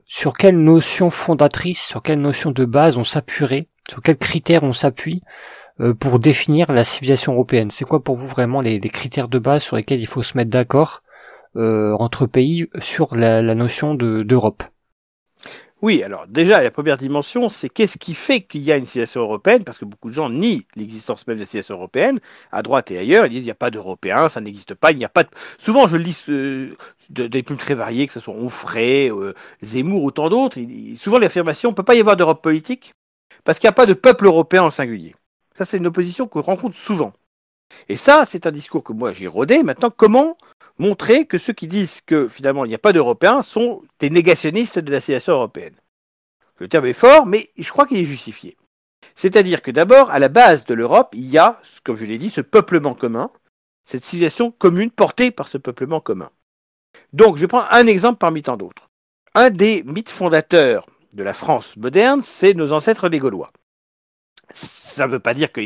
[0.06, 4.74] sur quelle notion fondatrice, sur quelle notion de base on s'appuierait, sur quels critères on
[4.74, 5.28] s'appuie euh,
[5.99, 7.71] pour définir la civilisation européenne.
[7.71, 10.51] C'est quoi pour vous vraiment les, critères de base sur lesquels il faut se mettre
[10.51, 11.01] d'accord
[11.55, 14.63] euh, entre pays sur la, notion d'Europe?
[15.82, 19.21] Oui, alors déjà, la première dimension, c'est qu'est-ce qui fait qu'il y a une civilisation
[19.21, 22.20] européenne Parce que beaucoup de gens nient l'existence même de la civilisation européenne,
[22.51, 24.99] à droite et ailleurs, ils disent il n'y a pas d'Européens, ça n'existe pas, il
[24.99, 25.29] n'y a pas de...
[25.58, 26.24] Souvent, je lis
[27.09, 29.33] des plumes très variées, que ce soit Onfray, euh,
[29.63, 30.59] Zemmour ou tant d'autres,
[30.95, 32.93] souvent l'affirmation, il ne peut pas y avoir d'Europe politique,
[33.43, 35.16] parce qu'il n'y a pas de peuple européen en singulier.
[35.62, 37.13] Ça, c'est une opposition que rencontre souvent.
[37.88, 39.62] Et ça, c'est un discours que moi j'ai rodé.
[39.62, 40.36] Maintenant, comment
[40.79, 44.79] montrer que ceux qui disent que finalement il n'y a pas d'Européens sont des négationnistes
[44.79, 45.75] de la civilisation européenne?
[46.58, 48.58] Le terme est fort, mais je crois qu'il est justifié.
[49.13, 52.32] C'est-à-dire que d'abord, à la base de l'Europe, il y a, comme je l'ai dit,
[52.32, 53.29] ce peuplement commun,
[53.86, 56.32] cette civilisation commune portée par ce peuplement commun.
[57.13, 58.89] Donc, je prendre un exemple parmi tant d'autres.
[59.36, 63.51] Un des mythes fondateurs de la France moderne, c'est nos ancêtres les Gaulois.
[64.53, 65.61] Ça ne veut pas dire que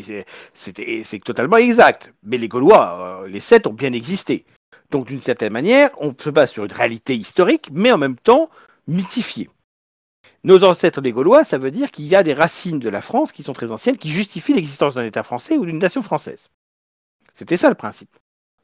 [0.54, 4.46] c'est totalement exact, mais les Gaulois, euh, les sept, ont bien existé.
[4.92, 8.50] Donc d'une certaine manière, on se base sur une réalité historique, mais en même temps
[8.88, 9.50] mythifié.
[10.44, 13.32] Nos ancêtres des Gaulois, ça veut dire qu'il y a des racines de la France
[13.32, 16.50] qui sont très anciennes, qui justifient l'existence d'un État français ou d'une nation française.
[17.34, 18.16] C'était ça le principe.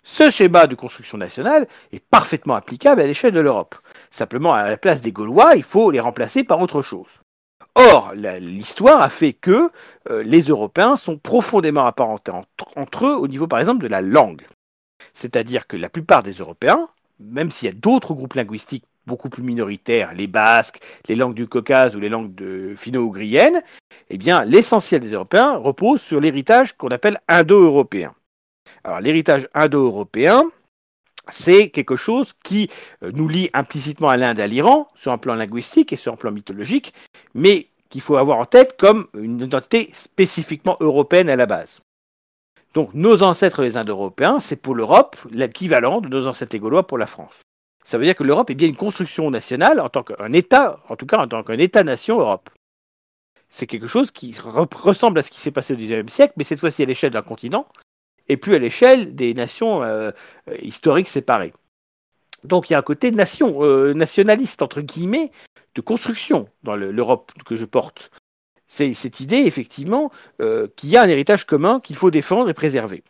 [0.04, 3.76] Ce schéma de construction nationale est parfaitement applicable à l'échelle de l'Europe.
[4.10, 7.21] Simplement, à la place des Gaulois, il faut les remplacer par autre chose.
[7.76, 9.70] Or, l'histoire a fait que
[10.10, 12.32] euh, les Européens sont profondément apparentés
[12.76, 14.46] entre, eux au niveau, par exemple, de la langue.
[15.14, 16.90] C'est-à-dire que la plupart des Européens,
[17.20, 21.48] même s'il y a d'autres groupes linguistiques beaucoup plus minoritaires, les Basques, les langues du
[21.48, 23.62] Caucase ou les langues finno-ougriennes,
[24.10, 28.12] eh bien, l'essentiel des Européens repose sur l'héritage qu'on appelle indo-européen.
[28.84, 30.44] Alors, l'héritage indo-européen,
[31.32, 32.70] c'est quelque chose qui
[33.04, 36.14] euh, nous lie implicitement à l'Inde et à l'Iran, sur un plan linguistique et sur
[36.14, 36.94] un plan mythologique,
[37.34, 41.82] mais qu'il faut avoir en tête comme une identité spécifiquement européenne à la base.
[42.74, 46.98] Donc nos ancêtres les Indo-Européens, c'est pour l'Europe l'équivalent de nos ancêtres les Gaulois pour
[46.98, 47.42] la France.
[47.84, 50.96] Ça veut dire que l'Europe est bien une construction nationale en tant qu'un État, en
[50.96, 52.50] tout cas en tant qu'un État-nation Europe.
[53.50, 56.60] C'est quelque chose qui ressemble à ce qui s'est passé au XIXe siècle, mais cette
[56.60, 57.68] fois-ci à l'échelle d'un continent,
[58.32, 60.12] et plus à l'échelle des nations euh,
[60.62, 61.52] historiques séparées.
[62.46, 65.32] Donc il y a un côté nation, euh, nationaliste, entre guillemets,
[65.76, 68.10] de construction dans l'Europe que je porte.
[68.68, 72.54] C'est cette idée, effectivement, euh, qu'il y a un héritage commun qu'il faut défendre et
[72.54, 73.04] préserver.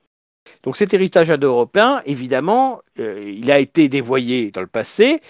[0.64, 5.22] Donc cet héritage indo-européen, évidemment, il a été dévoyé dans le passé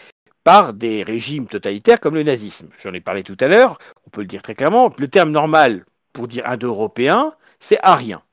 [0.46, 2.70] par des régimes totalitaires comme le nazisme.
[2.82, 3.78] J'en ai parlé tout à l'heure,
[4.08, 4.92] on peut le dire très clairement.
[4.98, 8.24] Le terme normal pour dire indo-européen, c'est arien.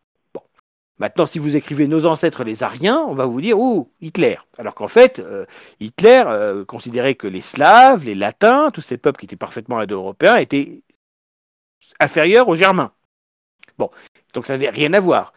[0.98, 4.36] Maintenant, si vous écrivez nos ancêtres les Ariens, on va vous dire oh Hitler.
[4.58, 5.44] Alors qu'en fait, euh,
[5.78, 10.36] Hitler euh, considérait que les Slaves, les Latins, tous ces peuples qui étaient parfaitement indo-européens
[10.36, 10.82] étaient
[12.00, 12.92] inférieurs aux Germains.
[13.78, 13.90] Bon,
[14.34, 15.32] donc ça n'avait rien à voir.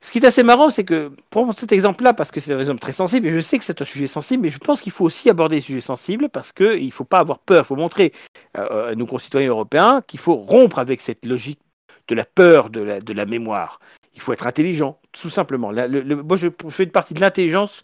[0.00, 2.80] Ce qui est assez marrant, c'est que, pour cet exemple-là, parce que c'est un exemple
[2.80, 5.04] très sensible, et je sais que c'est un sujet sensible, mais je pense qu'il faut
[5.04, 8.12] aussi aborder les sujets sensibles parce qu'il ne faut pas avoir peur, il faut montrer
[8.56, 11.60] euh, à nos concitoyens européens qu'il faut rompre avec cette logique
[12.08, 13.78] de la peur de la mémoire
[14.14, 15.72] il faut être intelligent, tout simplement.
[15.72, 17.82] moi, je fais une partie de l'intelligence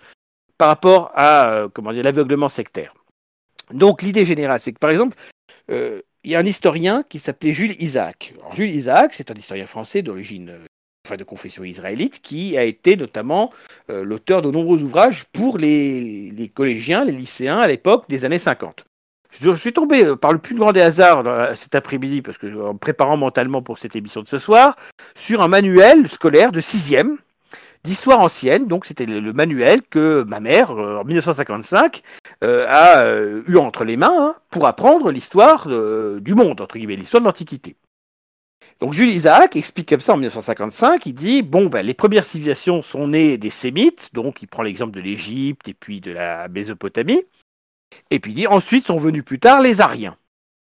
[0.58, 2.92] par rapport à euh, comment dire l'aveuglement sectaire.
[3.70, 5.16] Donc, l'idée générale, c'est que par exemple,
[5.70, 8.34] euh, il y a un historien qui s'appelait Jules Isaac.
[8.52, 10.64] Jules Isaac, c'est un historien français d'origine, euh,
[11.06, 13.52] enfin de confession israélite, qui a été notamment
[13.88, 18.84] l'auteur de nombreux ouvrages pour les, les collégiens, les lycéens à l'époque des années 50.
[19.30, 22.76] Je suis tombé euh, par le plus grand des hasards cet après-midi, parce que en
[22.76, 24.76] préparant mentalement pour cette émission de ce soir,
[25.14, 27.18] sur un manuel scolaire de sixième
[27.84, 28.66] d'histoire ancienne.
[28.66, 32.02] Donc c'était le, manuel que ma mère, euh, en 1955,
[32.42, 33.04] euh, a
[33.46, 37.76] eu entre les mains hein, pour apprendre l'histoire du monde, entre guillemets, l'histoire de l'Antiquité.
[38.80, 42.80] Donc Jules Isaac explique comme ça en 1955, il dit, bon, ben, les premières civilisations
[42.80, 47.24] sont nées des Sémites, donc il prend l'exemple de l'Égypte et puis de la Mésopotamie.
[48.10, 50.16] Et puis il dit ensuite sont venus plus tard les Ariens.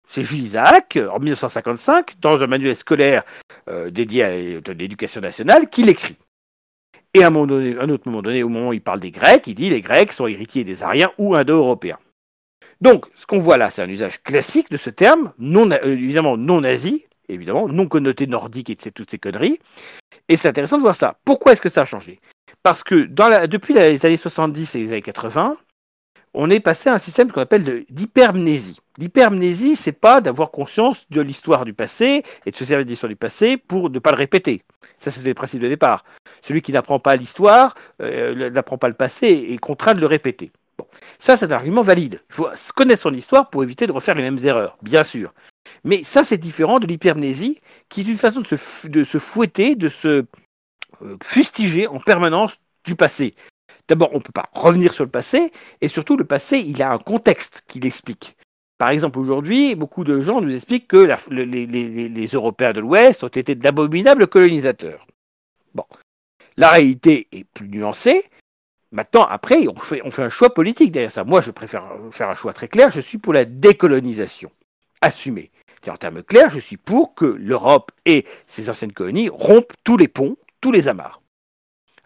[0.09, 3.24] C'est Jules Isaac, en 1955, dans un manuel scolaire
[3.69, 4.31] euh, dédié à
[4.73, 6.16] l'éducation nationale, qu'il écrit.
[7.12, 9.70] Et à un, autre moment donné, au moment où il parle des Grecs, il dit
[9.70, 11.98] les Grecs sont héritiers des Ariens ou Indo-Européens.
[12.81, 16.61] Donc, ce qu'on voit là, c'est un usage classique de ce terme, euh, évidemment non
[16.61, 19.59] nazi, évidemment, non connoté nordique et toutes ces conneries.
[20.28, 21.19] Et c'est intéressant de voir ça.
[21.24, 22.20] Pourquoi est-ce que ça a changé?
[22.62, 23.07] Parce que
[23.47, 25.57] depuis les années 70 et les années 80,
[26.37, 28.79] on est passé à un système qu'on appelle d'hypermnésie.
[28.99, 33.09] L'hypermnésie, c'est pas d'avoir conscience de l'histoire du passé et de se servir de l'histoire
[33.09, 34.63] du passé pour ne pas le répéter.
[34.99, 36.05] Ça, c'était le principe de départ.
[36.43, 40.53] Celui qui n'apprend pas l'histoire, euh, n'apprend pas le passé, est contraint de le répéter.
[40.77, 40.87] Bon.
[41.19, 42.21] Ça, c'est un argument valide.
[42.31, 45.33] Il faut connaître son histoire pour éviter de refaire les mêmes erreurs, bien sûr.
[45.85, 49.75] Mais ça, c'est différent de l'hypermnésie, qui est une façon de se, de se fouetter,
[49.75, 50.27] de se
[51.01, 53.33] euh, fustiger en permanence du passé.
[53.89, 56.93] D'abord, on ne peut pas revenir sur le passé, et surtout, le passé, il a
[56.93, 58.37] un contexte qui l'explique.
[58.79, 63.55] Par exemple, aujourd'hui, beaucoup de gens nous expliquent que les, Européens de l'Ouest ont été
[63.55, 65.07] d'abominables colonisateurs.
[65.75, 65.85] Bon,
[66.57, 68.25] la réalité est plus nuancée.
[68.93, 71.25] Maintenant, après, on fait, un choix politique derrière ça.
[71.25, 72.91] Moi, je préfère faire un choix très clair.
[72.91, 74.51] Je suis pour la décolonisation,
[75.01, 75.51] assumée.
[75.89, 80.09] En termes clairs, je suis pour que l'Europe et ses anciennes colonies rompent tous les
[80.09, 81.21] ponts, tous les amarres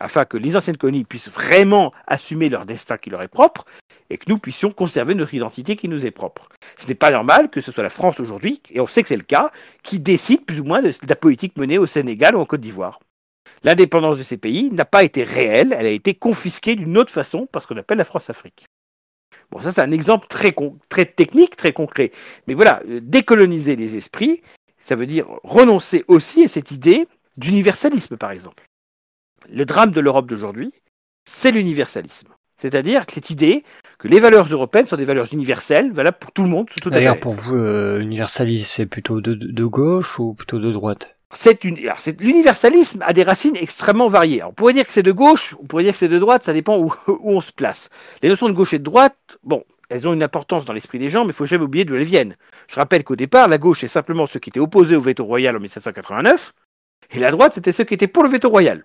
[0.00, 3.64] afin que les anciennes colonies puissent vraiment assumer leur destin qui leur est propre
[4.08, 6.48] et que nous puissions conserver notre identité qui nous est propre.
[6.78, 9.16] Ce n'est pas normal que ce soit la France aujourd'hui, et on sait que c'est
[9.16, 9.52] le cas,
[9.82, 12.98] qui décide plus ou moins de la politique menée au Sénégal ou en Côte d'Ivoire.
[13.62, 17.46] L'indépendance de ces pays n'a pas été réelle, elle a été confisquée d'une autre façon
[17.46, 18.66] par ce qu'on appelle la France-Afrique.
[19.50, 20.54] Bon, ça c'est un exemple très,
[20.88, 22.10] très technique, très concret.
[22.46, 24.42] Mais voilà, euh, décoloniser les esprits,
[24.78, 27.04] ça veut dire renoncer aussi à cette idée
[27.36, 28.64] d'universalisme, par exemple
[29.48, 30.72] le drame de l'Europe d'aujourd'hui,
[31.24, 32.28] c'est l'universalisme.
[32.56, 33.62] C'est-à-dire que cette idée
[33.98, 36.92] que les valeurs européennes sont des valeurs universelles, valables pour tout le monde, sous toute
[36.92, 41.16] D'ailleurs, pour vous, euh, universalisme, c'est plutôt de, de gauche ou plutôt de droite?
[41.32, 44.40] C'est une, alors, c'est- l'universalisme a des racines extrêmement variées.
[44.40, 46.42] Alors, on pourrait dire que c'est de gauche, on pourrait dire que c'est de droite,
[46.42, 47.88] ça dépend où, où on se place.
[48.22, 51.08] Les notions de gauche et de droite, bon, elles ont une importance dans l'esprit des
[51.08, 52.34] gens, mais il faut jamais oublier d'où elles viennent.
[52.68, 55.56] Je rappelle qu'au départ, la gauche, c'est simplement ceux qui étaient opposés au veto royal
[55.56, 56.52] en 1789,
[57.12, 58.84] et la droite, c'était ceux qui étaient pour le veto royal.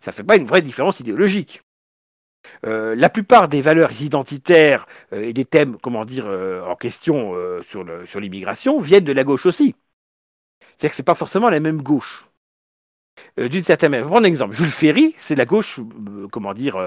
[0.00, 1.62] Ça fait pas une vraie différence idéologique.
[2.66, 7.34] Euh, la plupart des valeurs identitaires euh, et des thèmes, comment dire, euh, en question
[7.62, 7.84] sur,
[8.20, 9.74] l'immigration viennent de la gauche aussi.
[10.60, 12.28] C'est-à-dire que c'est pas forcément la même gauche.
[13.36, 14.54] D'une certaine manière, prendre un exemple.
[14.54, 15.80] Jules Ferry, c'est la gauche,
[16.32, 16.78] comment dire,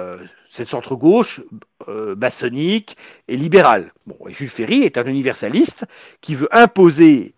[0.45, 1.41] c'est centre-gauche,
[1.87, 2.97] maçonnique
[3.27, 3.93] et libéral.
[4.07, 5.85] Bon, Jules Ferry est un universaliste
[6.21, 7.35] qui veut imposer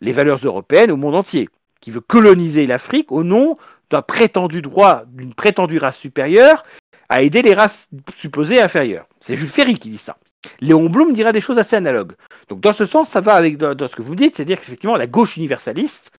[0.00, 1.48] les valeurs européennes au monde entier,
[1.80, 3.56] qui veut coloniser l'Afrique au nom
[3.90, 6.64] d'un prétendu droit, d'une prétendue race supérieure
[7.08, 9.06] à aider les races supposées inférieures.
[9.20, 10.16] C'est Jules Ferry qui dit ça.
[10.60, 12.12] Léon Blum dira des choses assez analogues.
[12.48, 14.96] Donc dans ce sens, ça va avec dans, ce que vous me dites, c'est-à-dire qu'effectivement
[14.96, 16.12] la gauche universaliste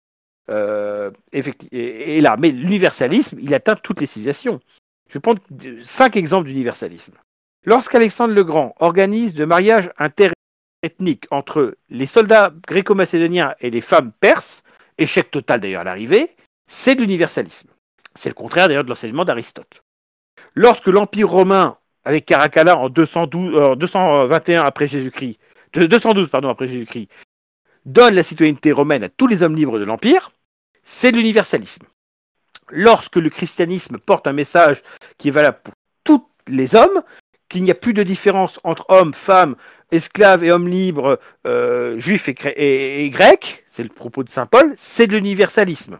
[0.50, 4.60] euh, est là, mais l'universalisme, il atteint toutes les civilisations.
[5.10, 5.42] Je vais prendre
[5.84, 7.14] cinq exemples d'universalisme.
[7.66, 14.64] Lorsqu'Alexandre le Grand organise de mariages interethniques entre les soldats gréco-macédoniens et les femmes perses,
[14.98, 16.30] échec total d'ailleurs à l'arrivée,
[16.68, 17.70] c'est de l'universalisme.
[18.16, 19.84] C'est le contraire d'ailleurs de l'enseignement d'Aristote.
[20.54, 25.40] Lorsque l'Empire romain, avec Caracalla en 212, euh, 221 après Jésus-Christ,
[25.74, 27.10] de- 212 pardon après Jésus-Christ,
[27.86, 30.32] donne la citoyenneté romaine à tous les hommes libres de l'Empire,
[30.84, 31.84] c'est l'universalisme.
[32.70, 34.82] Lorsque le christianisme porte un message
[35.18, 35.74] qui est valable pour
[36.04, 37.02] tous les hommes,
[37.50, 39.56] qu'il n'y a plus de différence entre hommes, femmes,
[39.92, 44.46] esclaves et hommes libres, euh, juifs et, et- et grecs, c'est le propos de saint
[44.48, 46.00] Paul, c'est l'universalisme.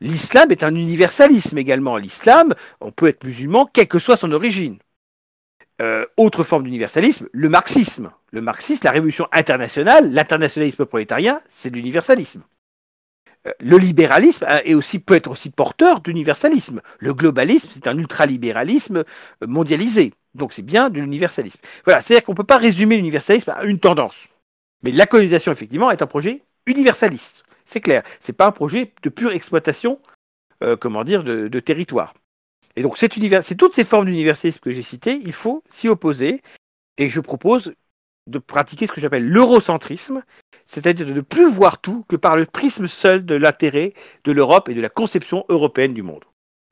[0.00, 1.96] L'islam est un universalisme également.
[1.96, 4.78] L'islam, on peut être musulman, quelle que soit son origine.
[5.82, 8.12] Euh, autre forme d'universalisme, le marxisme.
[8.32, 12.42] Le marxisme, la révolution internationale, l'internationalisme prolétarien, c'est l'universalisme.
[13.46, 16.80] Euh, Le libéralisme hein, est aussi, peut être aussi porteur d'universalisme.
[16.98, 20.12] Le globalisme, c'est un ultralibéralisme euh, mondialisé.
[20.34, 21.60] Donc c'est bien de l'universalisme.
[21.84, 24.28] Voilà, c'est-à-dire qu'on ne peut pas résumer l'universalisme à une tendance.
[24.82, 27.44] Mais la colonisation, effectivement, est un projet universaliste.
[27.70, 28.02] C'est clair.
[28.18, 30.00] C'est pas un projet de pure exploitation,
[30.64, 32.14] euh, comment dire, de, territoire.
[32.74, 33.08] Et donc, c'est
[33.56, 36.42] toutes ces formes d'universalisme que j'ai citées, il faut s'y opposer.
[36.98, 37.72] Et je propose
[38.26, 40.22] de pratiquer ce que j'appelle l'eurocentrisme,
[40.66, 43.94] c'est-à-dire de ne plus voir tout que par le prisme seul de l'intérêt
[44.24, 46.24] de l'Europe et de la conception européenne du monde.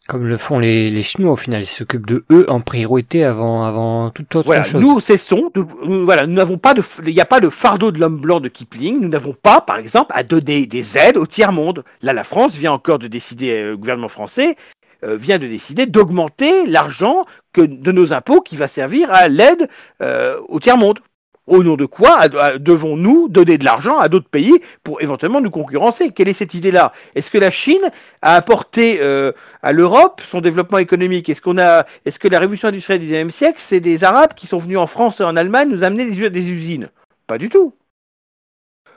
[0.09, 3.65] Comme le font les, les Chinois au final, ils s'occupent de eux en priorité avant,
[3.65, 4.81] avant toute autre Voilà, chose.
[4.81, 7.93] nous cessons de, nous, voilà, nous n'avons pas de, il n'y a pas de fardeau
[7.93, 9.01] de l'homme blanc de Kipling.
[9.03, 11.85] Nous n'avons pas, par exemple, à donner des aides au tiers monde.
[12.01, 14.57] Là, la France vient encore de décider, euh, le gouvernement français
[15.05, 19.69] euh, vient de décider d'augmenter l'argent que de nos impôts qui va servir à l'aide
[20.03, 21.01] euh, au tiers monde.
[21.49, 26.11] Au nom de quoi devons-nous donner de l'argent à d'autres pays pour éventuellement nous concurrencer?
[26.11, 26.93] Quelle est cette idée-là?
[27.15, 31.31] Est-ce que la Chine a apporté euh, à l'Europe son développement économique?
[31.31, 34.87] Est-ce que la révolution industrielle du XIXe siècle, c'est des Arabes qui sont venus en
[34.87, 36.91] France et en Allemagne nous amener des, usines?
[37.27, 37.73] Pas du tout.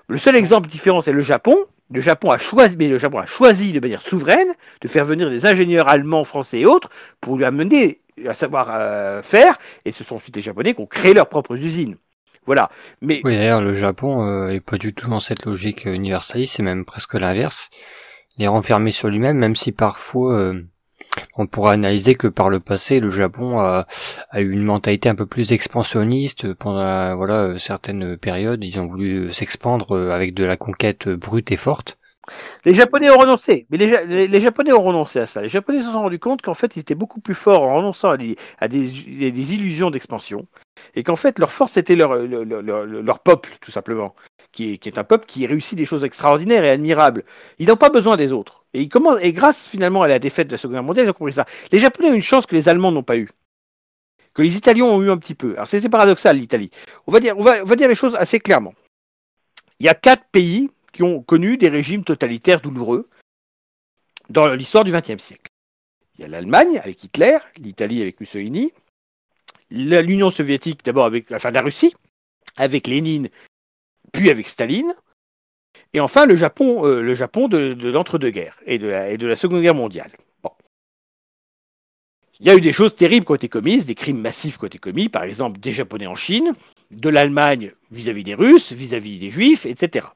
[0.09, 1.55] Le seul exemple différent, c'est le Japon.
[1.89, 4.49] Le Japon a choisi, mais le Japon a choisi de manière souveraine
[4.81, 6.89] de faire venir des ingénieurs allemands, français et autres
[7.21, 9.57] pour lui amener à savoir euh, faire.
[9.85, 11.95] Et ce sont ensuite les Japonais qui ont créé leurs propres usines.
[12.45, 12.69] Voilà.
[13.01, 16.55] Mais Oui, d'ailleurs, le Japon euh, est pas du tout dans cette logique euh, universaliste,
[16.55, 17.69] c'est même presque l'inverse.
[18.38, 20.63] Il est renfermé sur lui-même, même si parfois euh,
[21.35, 23.85] on pourra analyser que par le passé, le Japon a,
[24.30, 28.63] a eu une mentalité un peu plus expansionniste pendant voilà euh, certaines périodes.
[28.63, 31.97] Ils ont voulu euh, s'expandre euh, avec de la conquête euh, brute et forte.
[32.65, 35.41] Les Japonais ont renoncé, mais les, Ja- les- les Japonais ont renoncé à ça.
[35.41, 38.09] Les Japonais se sont rendus compte qu'en fait, ils étaient beaucoup plus forts en renonçant
[38.09, 38.35] à des,
[39.53, 40.47] illusions d'expansion,
[40.95, 44.15] et qu'en fait, leur force était leur, peuple, tout simplement,
[44.51, 47.23] qui est, un peuple qui réussit des choses extraordinaires et admirables.
[47.59, 48.65] Ils n'ont pas besoin des autres.
[48.73, 51.45] Et, grâce finalement à la défaite de la Seconde Guerre mondiale, ils ont compris ça.
[51.71, 53.29] Les Japonais ont une chance que les Allemands n'ont pas eu,
[54.33, 55.53] que les Italiens ont eu un petit peu.
[55.53, 56.71] Alors c'était paradoxal, l'Italie.
[57.07, 57.35] On va dire
[57.87, 58.73] les choses assez clairement.
[59.79, 63.09] Il y a quatre pays qui ont connu des régimes totalitaires douloureux
[64.30, 65.51] dans l'histoire du XXe siècle.
[66.18, 68.72] Il y a l'Allemagne avec Hitler, l'Italie avec Mussolini,
[69.69, 71.93] l'Union soviétique d'abord avec, enfin la Russie
[72.57, 73.30] avec Lénine,
[74.11, 74.93] puis avec Staline,
[75.93, 79.27] et enfin le Japon, euh, le Japon de, de l'entre-deux-guerres et de, la, et de
[79.27, 80.11] la Seconde Guerre mondiale.
[82.41, 84.63] Il y a eu des choses terribles qui ont été commises, des crimes massifs qui
[84.63, 86.53] ont été commis, par exemple des Japonais en Chine,
[86.89, 90.07] de l'Allemagne vis-à-vis des Russes, vis-à-vis des Juifs, etc.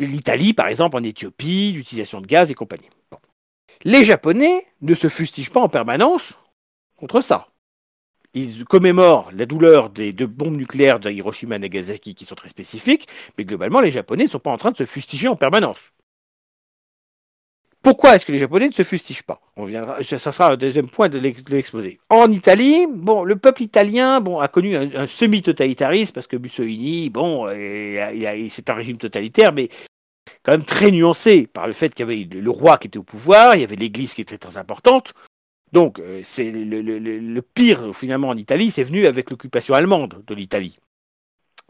[0.00, 2.88] L'Italie, par exemple, en Éthiopie, l'utilisation de gaz et compagnie.
[3.84, 6.38] Les Japonais ne se fustigent pas en permanence
[6.96, 7.48] contre ça.
[8.32, 12.48] Ils commémorent la douleur des deux bombes nucléaires de Hiroshima et Nagasaki qui sont très
[12.48, 15.92] spécifiques, mais globalement, les Japonais ne sont pas en train de se fustiger en permanence.
[17.82, 19.40] Pourquoi est-ce que les Japonais ne se fustigent pas?
[19.56, 21.98] On viendra, ça sera un deuxième point de l'exposé.
[22.10, 27.46] En Italie, bon, le peuple italien, bon, a connu un, semi-totalitarisme parce que Mussolini, bon,
[27.48, 29.70] c'est un régime totalitaire, mais
[30.42, 33.02] quand même très nuancé par le fait qu'il y avait le roi qui était au
[33.02, 35.14] pouvoir, il y avait l'Église qui était très importante.
[35.72, 40.78] Donc, euh, c'est le, pire finalement en Italie, c'est venu avec l'occupation allemande de l'Italie.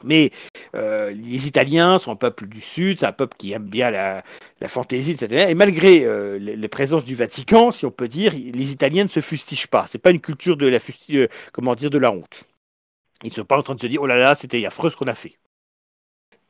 [0.05, 0.31] Mais
[0.75, 4.23] euh, les Italiens sont un peuple du Sud, c'est un peuple qui aime bien la,
[4.69, 5.47] fantaisie, etc.
[5.51, 9.21] Et malgré euh, les, présences du Vatican, si on peut dire, les Italiens ne se
[9.21, 9.87] fustigent pas.
[9.89, 10.79] C'est pas une culture de la
[11.11, 12.45] euh, comment dire, de la honte.
[13.23, 14.97] Ils ne sont pas en train de se dire oh là là, c'était affreux ce
[14.97, 15.39] qu'on a fait.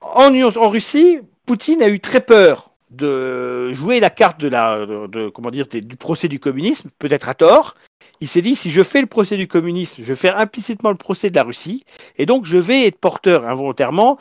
[0.00, 0.30] En,
[0.68, 4.86] Russie, Poutine a eu très peur de jouer la carte de la,
[5.34, 7.74] comment dire, du procès du communisme, peut-être à tort,
[8.20, 10.96] il s'est dit si je fais le procès du communisme, je vais faire implicitement le
[10.96, 11.84] procès de la Russie,
[12.16, 14.18] et donc je vais être porteur involontairement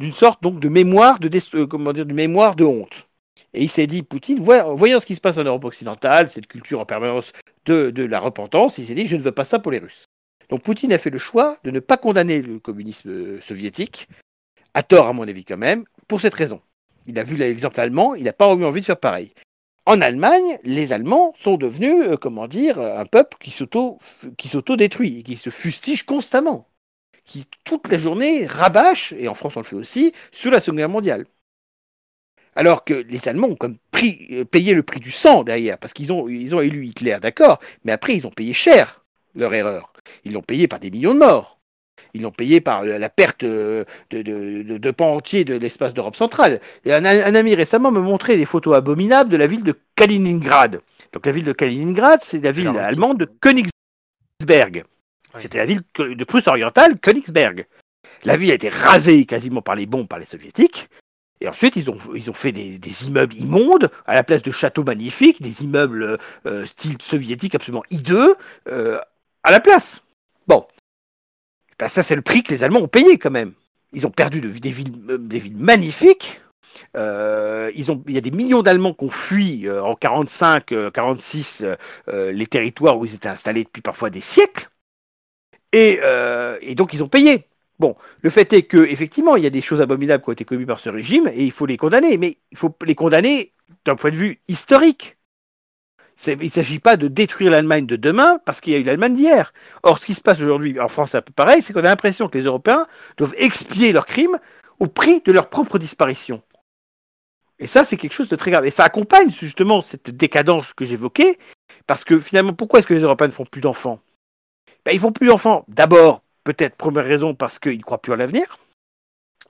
[0.00, 3.08] d'une sorte donc de mémoire de, euh, comment dire, de mémoire de honte.
[3.54, 6.80] Et il s'est dit, Poutine, voyant ce qui se passe en Europe occidentale, cette culture
[6.80, 7.32] en permanence
[7.66, 10.06] de, de la repentance, il s'est dit, je ne veux pas ça pour les Russes.
[10.48, 14.08] Donc Poutine a fait le choix de ne pas condamner le communisme euh, soviétique,
[14.74, 16.60] à tort à mon avis quand même, pour cette raison.
[17.06, 19.30] Il a vu l'exemple allemand, il n'a pas eu envie de faire pareil.
[19.84, 23.98] En Allemagne, les Allemands sont devenus, euh, comment dire, un peuple qui s'auto,
[24.38, 26.68] qui s'auto-détruit, qui se fustige constamment,
[27.24, 30.78] qui toute la journée rabâche, et en France on le fait aussi, sur la Seconde
[30.78, 31.26] Guerre mondiale.
[32.54, 36.12] Alors que les Allemands ont comme euh, payé le prix du sang derrière, parce qu'ils
[36.12, 39.04] ont, ont élu Hitler, d'accord, mais après ils ont payé cher
[39.34, 39.92] leur erreur.
[40.24, 41.58] Ils l'ont payé par des millions de morts.
[42.14, 46.16] Ils l'ont payé par la perte de, de, de, de pans entiers de l'espace d'Europe
[46.16, 46.60] centrale.
[46.84, 50.80] Et un, ami récemment me montrait des photos abominables de la ville de Kaliningrad.
[51.12, 54.84] Donc la ville de Kaliningrad, c'est la ville allemande de Königsberg.
[55.36, 57.66] C'était la ville de Prusse orientale, Königsberg.
[58.24, 60.88] La ville a été rasée quasiment par les bombes par les soviétiques.
[61.40, 64.84] Et ensuite, ils ont, ils ont fait des, immeubles immondes à la place de châteaux
[64.84, 68.36] magnifiques, des immeubles euh, style soviétique absolument hideux
[68.68, 69.00] euh,
[69.42, 70.02] à la place.
[70.46, 70.64] Bon,
[71.82, 73.54] bah, ça c'est le prix que les Allemands ont payé quand même.
[73.92, 76.40] Ils ont perdu de, des, villes, euh, des villes magnifiques.
[76.96, 81.64] Euh, il y a des millions d'Allemands qui ont fui euh, en 45, 46
[82.06, 84.70] les territoires où ils étaient installés depuis parfois des siècles.
[85.72, 85.98] Et,
[86.60, 87.48] et, donc ils ont payé.
[87.80, 90.44] Bon, le fait est que effectivement il y a des choses abominables qui ont été
[90.44, 93.54] commises par ce régime et il faut les condamner, mais il faut les condamner
[93.84, 95.16] d'un point de vue historique.
[96.26, 99.14] Il ne s'agit pas de détruire l'Allemagne de demain parce qu'il y a eu l'Allemagne
[99.14, 99.52] d'hier.
[99.82, 101.82] Or, ce qui se passe aujourd'hui en France, c'est un peu pareil, c'est qu'on a
[101.82, 102.86] l'impression que les Européens
[103.16, 104.38] doivent expier leurs crimes
[104.78, 106.42] au prix de leur propre disparition.
[107.58, 108.66] Et ça, c'est quelque chose de très grave.
[108.66, 111.38] Et ça accompagne justement cette décadence que j'évoquais,
[111.86, 114.00] parce que finalement, pourquoi est-ce que les Européens ne font plus d'enfants?
[114.84, 118.16] Ben, Ils font plus d'enfants, d'abord, peut-être première raison, parce qu'ils ne croient plus en
[118.16, 118.58] l'avenir.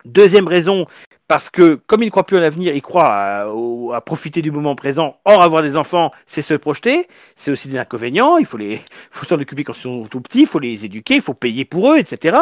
[0.04, 0.86] Deuxième raison,
[1.28, 4.74] parce que comme il ne croit plus en l'avenir, il croit à, profiter du moment
[4.74, 5.16] présent.
[5.24, 7.06] Or, avoir des enfants, c'est se projeter.
[7.36, 8.38] C'est aussi des inconvénients.
[8.38, 8.80] Il faut les,
[9.10, 10.42] faut s'en occuper quand ils sont tout petits.
[10.42, 11.16] Il faut les éduquer.
[11.16, 12.38] Il faut payer pour eux, etc.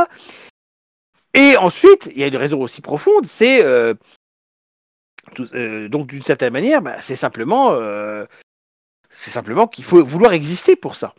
[1.34, 3.26] Et ensuite, il y a une raison aussi profonde.
[3.26, 3.94] C'est euh,
[5.54, 8.24] euh, donc d'une certaine manière, bah, c'est simplement, euh,
[9.14, 11.14] c'est simplement qu'il faut vouloir exister pour ça.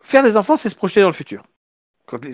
[0.00, 1.42] Faire des enfants, c'est se projeter dans le futur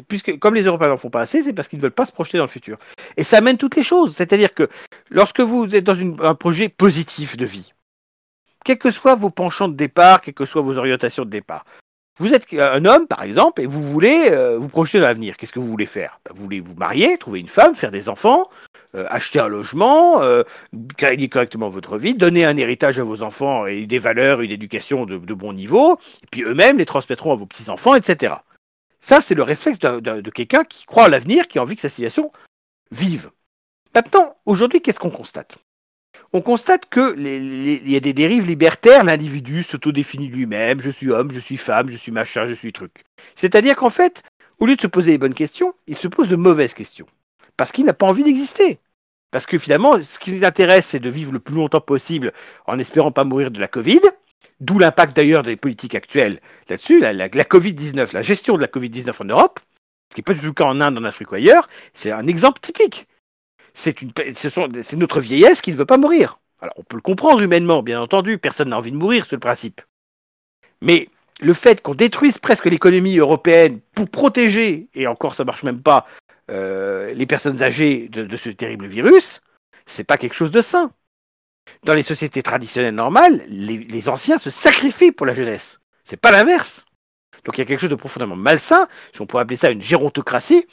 [0.09, 2.13] puisque comme les Européens n'en font pas assez, c'est parce qu'ils ne veulent pas se
[2.13, 2.79] projeter dans le futur.
[3.17, 4.15] Et ça amène toutes les choses.
[4.15, 4.69] C'est-à-dire que
[5.11, 7.73] lorsque vous êtes dans un projet positif de vie,
[8.65, 11.65] quels que soient vos penchants de départ, quelles que soient vos orientations de départ,
[12.19, 15.37] vous êtes un homme, par exemple, et vous voulez euh, vous projeter dans l'avenir.
[15.37, 16.19] Qu'est-ce que vous voulez faire?
[16.25, 18.47] Ben, Vous voulez vous marier, trouver une femme, faire des enfants,
[18.95, 20.43] euh, acheter un logement, euh,
[21.31, 25.19] correctement votre vie, donner un héritage à vos enfants et des valeurs, une éducation de,
[25.19, 28.37] de bon niveau, et puis eux-mêmes les transmettront à vos petits-enfants, etc.
[29.07, 31.89] Ça, c'est le réflexe de, quelqu'un qui croit à l'avenir, qui a envie que sa
[31.89, 32.33] situation
[32.91, 33.31] vive.
[33.95, 35.59] Maintenant, aujourd'hui, qu'est-ce qu'on constate?
[36.33, 41.39] On constate qu'il y a des dérives libertaires, l'individu s'autodéfinit lui-même, je suis homme, je
[41.39, 43.05] suis femme, je suis machin, je suis truc.
[43.37, 44.25] C'est-à-dire qu'en fait,
[44.59, 47.07] au lieu de se poser les bonnes questions, il se pose de mauvaises questions.
[47.57, 48.81] Parce qu'il n'a pas envie d'exister.
[49.31, 52.33] Parce que finalement, ce qui l'intéresse, c'est de vivre le plus longtemps possible
[52.67, 54.01] en espérant pas mourir de la Covid,
[54.61, 59.23] D'où l'impact d'ailleurs des politiques actuelles là-dessus, la, la, Covid-19, la gestion de la Covid-19
[59.23, 59.61] en Europe,
[60.11, 62.11] ce qui n'est pas du tout le cas en Inde, en Afrique ou ailleurs, c'est
[62.11, 63.07] un exemple typique.
[63.75, 63.95] C'est
[64.95, 66.39] notre vieillesse qui ne veut pas mourir.
[66.61, 69.41] Alors on peut le comprendre humainement, bien entendu, personne n'a envie de mourir, c'est le
[69.41, 69.83] principe.
[70.81, 71.11] Mais
[71.41, 76.07] le fait qu'on détruise presque l'économie européenne pour protéger, et encore ça marche même pas,
[76.51, 79.41] euh, les personnes âgées de, de ce terrible virus,
[79.85, 80.91] c'est pas quelque chose de sain.
[81.85, 85.79] Dans les sociétés traditionnelles normales, les, anciens se sacrifient pour la jeunesse.
[86.05, 86.85] C'est pas l'inverse.
[87.45, 89.81] Donc il y a quelque chose de profondément malsain, si on pourrait appeler ça une
[89.81, 90.67] gérontocratie.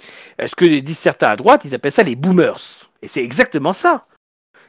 [0.43, 2.89] Ce que disent certains à droite, ils appellent ça les boomers.
[3.01, 4.05] Et c'est exactement ça.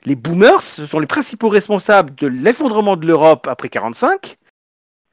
[0.05, 4.37] Les boomers, ce sont les principaux responsables de l'effondrement de l'Europe après 45,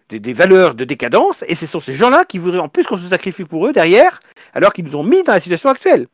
[0.10, 2.98] des, des, valeurs de décadence, et ce sont ces gens-là qui voudraient en plus qu'on
[2.98, 4.20] se sacrifie pour eux derrière,
[4.54, 6.08] alors qu'ils nous ont mis dans la situation actuelle.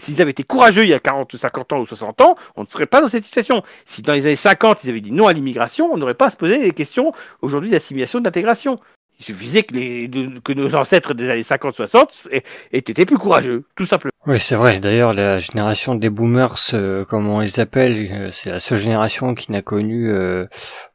[0.00, 2.66] S'ils avaient été courageux il y a 40, 50 ans ou 60 ans, on ne
[2.66, 3.62] serait pas dans cette situation.
[3.86, 6.30] Si dans les années 50, ils avaient dit non à l'immigration, on n'aurait pas à
[6.30, 7.12] se poser les questions
[7.42, 8.80] aujourd'hui d'assimilation, d'intégration.
[9.20, 10.10] Il suffisait que, les,
[10.42, 12.42] que, nos ancêtres des années 50-60 aient,
[12.72, 14.10] été plus courageux, tout simplement.
[14.26, 14.80] Oui, c'est vrai.
[14.80, 19.34] D'ailleurs, la génération des boomers, euh, comme on les appelle, euh, c'est la seule génération
[19.34, 20.46] qui n'a connu, euh,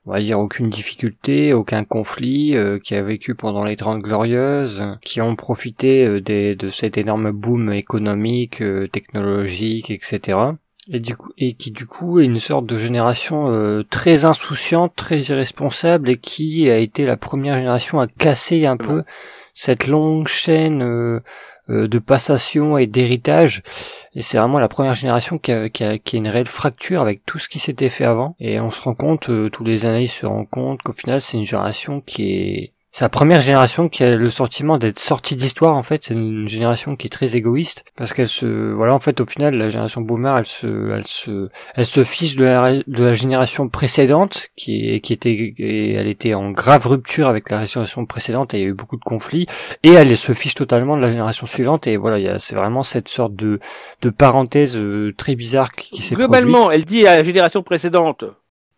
[0.05, 5.21] on va dire, aucune difficulté, aucun conflit, qui a vécu pendant les Trente Glorieuses, qui
[5.21, 10.37] ont profité de cet énorme boom économique, technologique, etc
[10.89, 14.93] et du coup et qui du coup est une sorte de génération euh, très insouciante,
[14.95, 19.03] très irresponsable et qui a été la première génération à casser un peu
[19.53, 21.19] cette longue chaîne euh,
[21.69, 23.61] euh, de passation et d'héritage.
[24.15, 27.01] Et c'est vraiment la première génération qui a, qui, a, qui a, une réelle fracture
[27.01, 28.35] avec tout ce qui s'était fait avant.
[28.39, 31.45] Et on se rend compte, tous les analystes se rendent compte qu'au final c'est une
[31.45, 35.83] génération qui est c'est la première génération qui a le sentiment d'être sortie d'histoire en
[35.83, 36.03] fait.
[36.03, 39.53] C'est une génération qui est très égoïste parce qu'elle se, voilà en fait au final
[39.55, 43.69] la génération boomer elle se, elle se, elle se fiche de la, de la génération
[43.69, 48.63] précédente qui, qui était, elle était en grave rupture avec la génération précédente et il
[48.63, 49.45] y a eu beaucoup de conflits
[49.83, 53.35] et elle se fiche totalement de la génération suivante et voilà c'est vraiment cette sorte
[53.35, 53.59] de,
[54.01, 58.25] de parenthèse euh, très bizarre qui, s'est globalement elle dit à la génération précédente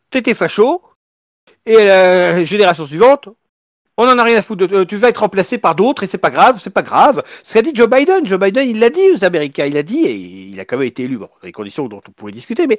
[0.10, 0.82] t'étais facho
[1.66, 3.30] et à la génération suivante
[4.02, 4.68] on en a rien à foutre.
[4.68, 7.24] De, tu vas être remplacé par d'autres et c'est pas grave, c'est pas grave.
[7.44, 8.26] Ce qu'a dit Joe Biden.
[8.26, 9.66] Joe Biden, il l'a dit aux Américains.
[9.66, 12.02] Il a dit, et il a quand même été élu, bon, dans les conditions dont
[12.08, 12.78] on pouvait discuter, mais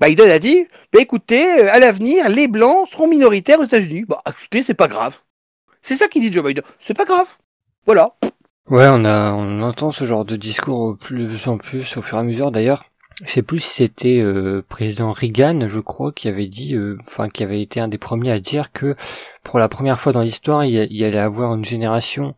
[0.00, 4.04] Biden a dit, bah, écoutez, euh, à l'avenir, les Blancs seront minoritaires aux États-Unis.
[4.08, 5.20] Bah, écoutez, c'est pas grave.
[5.80, 6.62] C'est ça qu'il dit Joe Biden.
[6.78, 7.26] C'est pas grave.
[7.86, 8.10] Voilà.
[8.70, 12.20] Ouais, on a, on entend ce genre de discours plus en plus au fur et
[12.20, 12.84] à mesure d'ailleurs.
[13.24, 17.28] Je sais plus si c'était euh, président Reagan, je crois, qui avait dit, euh, enfin,
[17.28, 18.96] qui avait été un des premiers à dire que
[19.42, 22.34] pour la première fois dans l'histoire, il, y allait avoir une génération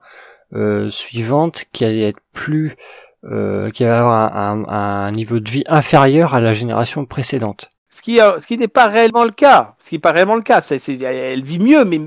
[0.54, 2.76] euh, suivante qui allait être plus,
[3.22, 7.70] qui allait avoir un, niveau de vie inférieur à la génération précédente.
[7.88, 9.76] Ce qui, ce qui n'est pas réellement le cas.
[9.78, 10.60] Ce qui n'est pas réellement le cas.
[10.60, 12.00] C'est, elle vit mieux, mais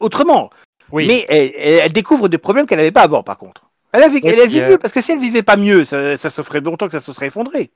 [0.00, 0.50] autrement.
[0.90, 1.06] Oui.
[1.06, 3.70] Mais elle, découvre des problèmes qu'elle n'avait pas avant, par contre.
[3.92, 6.42] Elle a, elle vit mieux, parce que si elle vivait pas mieux, ça, ça se
[6.42, 7.70] ferait longtemps que ça se serait effondré.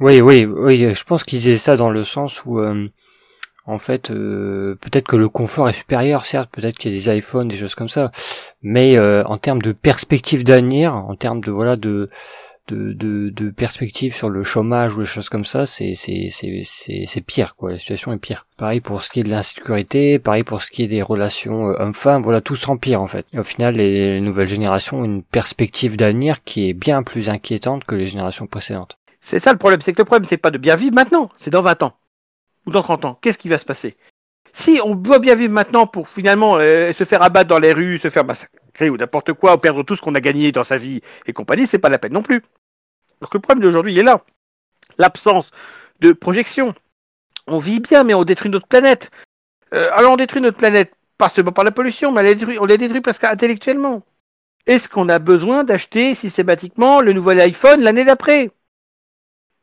[0.00, 2.88] Oui, oui, oui, je pense qu'ils disaient ça dans le sens où, euh,
[3.66, 7.18] en fait, euh, peut-être que le confort est supérieur, certes, peut-être qu'il y a des
[7.18, 8.10] iPhones, des choses comme ça,
[8.62, 12.08] mais euh, en termes de perspective d'avenir, en termes de voilà de
[12.68, 17.20] de, de, perspective sur le chômage ou des choses comme ça, c'est c'est c'est c'est
[17.20, 17.72] pire quoi.
[17.72, 18.46] La situation est pire.
[18.58, 22.22] Pareil pour ce qui est de l'insécurité, pareil pour ce qui est des relations hommes-femmes,
[22.22, 23.26] voilà tout s'empire en fait.
[23.36, 27.96] Au final, les nouvelles générations ont une perspective d'avenir qui est bien plus inquiétante que
[27.96, 28.99] les générations précédentes.
[29.20, 31.50] C'est ça le problème, c'est que le problème, c'est pas de bien vivre maintenant, c'est
[31.50, 31.96] dans 20 ans
[32.66, 33.18] ou dans 30 ans.
[33.20, 33.96] Qu'est-ce qui va se passer?
[34.52, 37.98] Si on doit bien vivre maintenant pour finalement euh, se faire abattre dans les rues,
[37.98, 40.76] se faire massacrer ou n'importe quoi, ou perdre tout ce qu'on a gagné dans sa
[40.76, 42.42] vie et compagnie, c'est pas la peine non plus.
[43.20, 44.20] Donc le problème d'aujourd'hui, est là.
[44.98, 45.50] L'absence
[46.00, 46.74] de projection.
[47.46, 49.10] On vit bien, mais on détruit notre planète.
[49.74, 53.00] Euh, alors on détruit notre planète, pas seulement par la pollution, mais on la détruit
[53.00, 54.02] presque intellectuellement.
[54.66, 58.50] Est-ce qu'on a besoin d'acheter systématiquement le nouvel iPhone l'année d'après?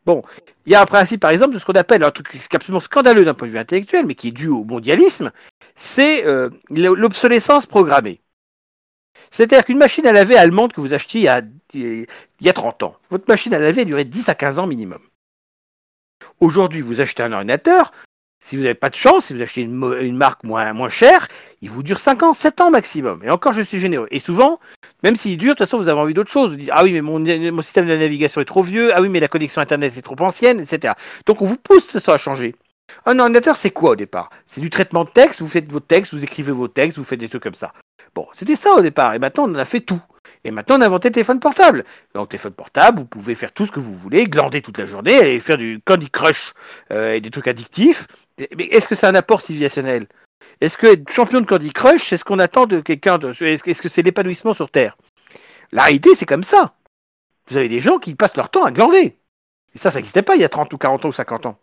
[0.07, 0.23] Bon,
[0.65, 2.55] il y a un principe, par exemple, de ce qu'on appelle un truc qui est
[2.55, 5.33] absolument scandaleux d'un point de vue intellectuel, mais qui est dû au mondialisme,
[5.75, 8.21] c'est euh, l'obsolescence programmée.
[9.31, 11.29] C'est-à-dire qu'une machine à laver allemande que vous achetiez
[11.73, 12.07] il
[12.39, 15.01] y, a, 30 ans, votre machine à laver duré 10 à 15 ans minimum.
[16.39, 17.91] Aujourd'hui, vous achetez un ordinateur,
[18.39, 21.27] si vous n'avez pas de chance, si vous achetez une, marque moins, chère,
[21.61, 23.21] il vous dure 5 ans, 7 ans maximum.
[23.23, 24.07] Et encore, je suis généreux.
[24.11, 24.59] Et souvent,
[25.03, 26.51] même s'il dure, de toute façon, vous avez envie d'autre chose.
[26.51, 29.19] Vous dites, ah oui, mais mon, système de navigation est trop vieux, ah oui, mais
[29.19, 30.93] la connexion Internet est trop ancienne, etc.
[31.25, 32.55] Donc, on vous pousse ça à changer.
[33.05, 34.29] Un ordinateur, c'est quoi au départ?
[34.45, 37.19] C'est du traitement de texte, vous faites vos textes, vous écrivez vos textes, vous faites
[37.19, 37.73] des trucs comme ça.
[38.15, 39.13] Bon, c'était ça au départ.
[39.13, 40.01] Et maintenant, on en a fait tout.
[40.43, 41.85] Et maintenant, on a inventé le téléphone portable.
[42.13, 45.35] Donc, téléphone portable, vous pouvez faire tout ce que vous voulez, glander toute la journée
[45.35, 46.53] et faire du Candy Crush
[46.91, 48.07] euh, et des trucs addictifs.
[48.57, 50.07] Mais est-ce que c'est un apport civilisationnel?
[50.61, 53.31] Est-ce que être champion de Candy Crush, c'est ce qu'on attend de quelqu'un de...
[53.43, 54.97] Est-ce que c'est l'épanouissement sur Terre?
[55.71, 56.73] La réalité, c'est comme ça.
[57.49, 59.17] Vous avez des gens qui passent leur temps à glander.
[59.75, 61.59] Et ça, ça n'existait pas il y a 30 ou 40 ans ou 50 ans.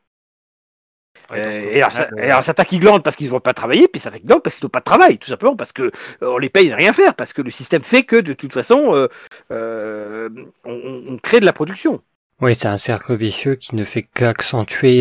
[1.32, 4.18] Euh, et, alors, ça, certains qui glandent parce qu'ils ne vont pas travailler, puis certains
[4.18, 5.90] qui glandent parce qu'ils n'ont pas de travail, tout simplement parce que euh,
[6.22, 9.08] on les paye à rien faire, parce que le système fait que de toute façon,
[9.50, 10.28] euh,
[10.64, 12.00] on, crée de la production.
[12.40, 14.98] Oui, c'est un cercle vicieux qui ne fait qu'accentuer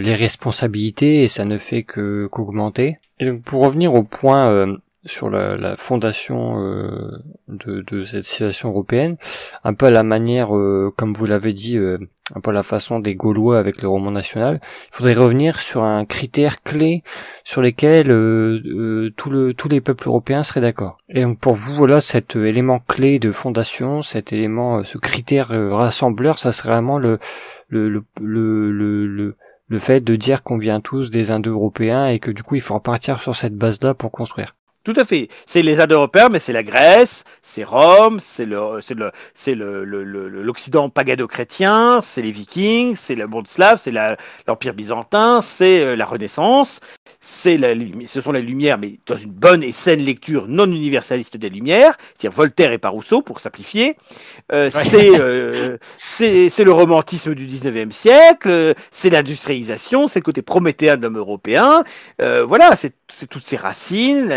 [0.00, 2.96] les responsabilités et ça ne fait que qu'augmenter.
[3.18, 4.78] Et pour revenir au point
[5.08, 9.16] sur la, fondation euh, de, cette situation européenne,
[9.64, 11.98] un peu à la manière, euh, comme vous l'avez dit, euh,
[12.34, 14.60] un peu à la façon des Gaulois avec le roman national.
[14.62, 17.02] Il faudrait revenir sur un critère clé
[17.42, 18.08] sur lesquels
[19.16, 20.98] tout le, tous les peuples européens seraient d'accord.
[21.08, 26.38] Et donc pour vous, voilà, cet élément clé de fondation, cet élément, ce critère rassembleur,
[26.38, 27.18] ça serait vraiment le,
[27.68, 29.36] le, le, le, le
[29.68, 32.74] le fait de dire qu'on vient tous des Indo-Européens et que du coup il faut
[32.74, 34.57] repartir sur cette base-là pour construire.
[34.84, 35.28] Tout à fait.
[35.46, 39.84] C'est les Indo-Européens, mais c'est la Grèce, c'est Rome, c'est le, c'est le, c'est le,
[39.84, 43.92] l'Occident pagano-chrétien, c'est les Vikings, c'est le monde slave, c'est
[44.46, 46.80] l'Empire byzantin, c'est euh, la Renaissance,
[47.44, 47.74] la,
[48.06, 51.96] ce sont les Lumières, mais dans une bonne et saine lecture non universaliste des Lumières,
[52.14, 53.96] c'est-à-dire Voltaire et pas Rousseau, pour simplifier.
[54.52, 61.02] Euh, euh, c'est, le romantisme du 19e siècle, c'est l'industrialisation, c'est le côté prométhéen de
[61.02, 61.84] l'homme européen.
[62.18, 62.94] voilà, c'est,
[63.28, 64.32] toutes ces racines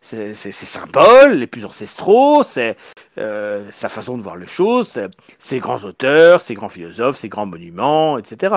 [0.00, 2.76] ses, symboles les plus ancestraux, c'est
[3.18, 5.00] euh, sa façon de voir les choses,
[5.38, 8.56] ses grands auteurs, ses grands philosophes, ses grands monuments, etc.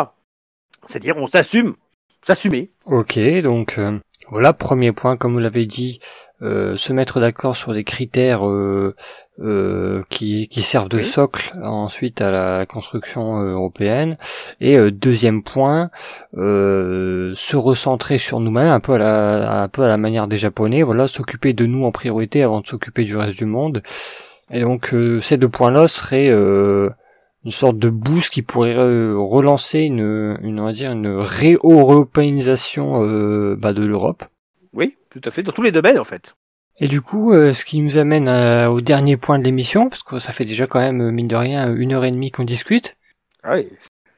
[0.86, 1.76] C'est-à-dire on s'assume,
[2.26, 2.72] s'assumer.
[2.88, 4.00] Ok, donc euh,
[4.30, 6.00] voilà, premier point, comme vous l'avez dit,
[6.42, 8.96] euh, se mettre d'accord sur des critères euh,
[9.40, 14.18] euh, qui, qui, servent de socle ensuite à la construction européenne.
[14.60, 15.92] Et deuxième point,
[16.34, 20.82] se recentrer sur nous-mêmes, un peu à la, un peu à la manière des Japonais.
[20.82, 23.84] Voilà, s'occuper de nous en priorité avant de s'occuper du reste du monde.
[24.52, 26.30] Et donc ces deux points-là seraient
[27.46, 33.00] une sorte de boost qui pourrait relancer une, une on va dire une réeuropéanisation
[33.56, 34.26] bah, de l'Europe.
[34.74, 36.36] Oui, tout à fait, dans tous les domaines en fait.
[36.80, 40.04] Et du coup, euh, ce qui nous amène euh, au dernier point de l'émission, parce
[40.04, 42.98] que ça fait déjà quand même, mine de rien, une heure et demie qu'on discute.
[43.44, 43.70] Ah oui.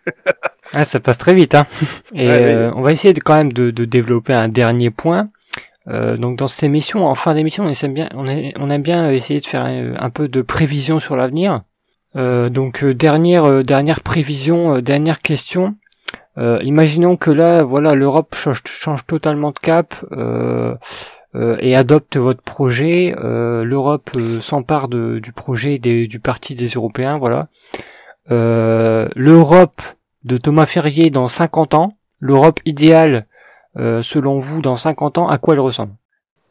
[0.74, 1.68] ah, ça passe très vite, hein.
[2.16, 5.30] Et euh, on va essayer de, quand même de, de développer un dernier point.
[5.86, 9.40] donc dans cette émission, en fin d'émission, on aime bien, on, on aime bien essayer
[9.40, 11.62] de faire un, peu de prévision sur l'avenir.
[12.18, 15.76] Donc dernière dernière prévision, dernière question.
[16.38, 20.76] Euh, imaginons que là, voilà, l'Europe change, totalement de cap euh,
[21.36, 23.16] euh, et adopte votre projet.
[23.18, 27.48] L'Europe s'empare du projet du parti des Européens, voilà.
[28.30, 29.82] L'Europe
[30.24, 33.26] de Thomas Ferrier dans 50 ans, l'Europe idéale
[33.76, 35.94] selon vous dans 50 ans, à quoi elle ressemble?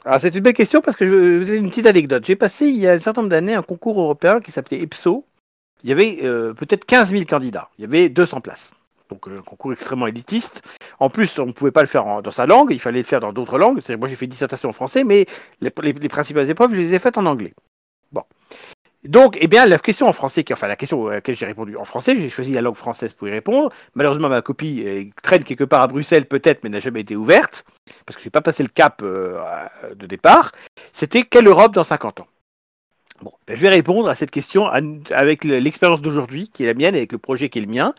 [0.04, 2.24] Alors c'est une belle question parce que je vous ai une petite anecdote.
[2.24, 5.24] J'ai passé il y a un certain nombre d'années un concours européen qui s'appelait EPSO.
[5.84, 6.16] Il y avait
[6.54, 7.68] peut-être 15 000 candidats.
[7.78, 8.72] Il y avait 200 places
[9.10, 10.62] donc un concours extrêmement élitiste.
[10.98, 13.20] En plus, on ne pouvait pas le faire dans sa langue, il fallait le faire
[13.20, 13.80] dans d'autres langues.
[13.98, 15.26] Moi, j'ai fait dissertation en français, mais
[15.60, 17.54] les, principales épreuves, je les ai faites en anglais.
[18.12, 18.22] Bon.
[19.04, 21.84] Donc, eh bien, la question en français, enfin la question à laquelle j'ai répondu en
[21.84, 23.70] français, j'ai choisi la langue française pour y répondre.
[23.94, 27.64] Malheureusement, ma copie traîne quelque part à Bruxelles, peut-être, mais n'a jamais été ouverte,
[28.04, 29.40] parce que je n'ai pas passé le cap euh,
[29.94, 30.50] de départ.
[30.92, 32.26] C'était quelle Europe dans 50 ans?
[33.22, 37.12] Ben, je vais répondre à cette question avec l'expérience d'aujourd'hui, qui est la mienne, avec
[37.12, 37.94] le projet qui est le mien,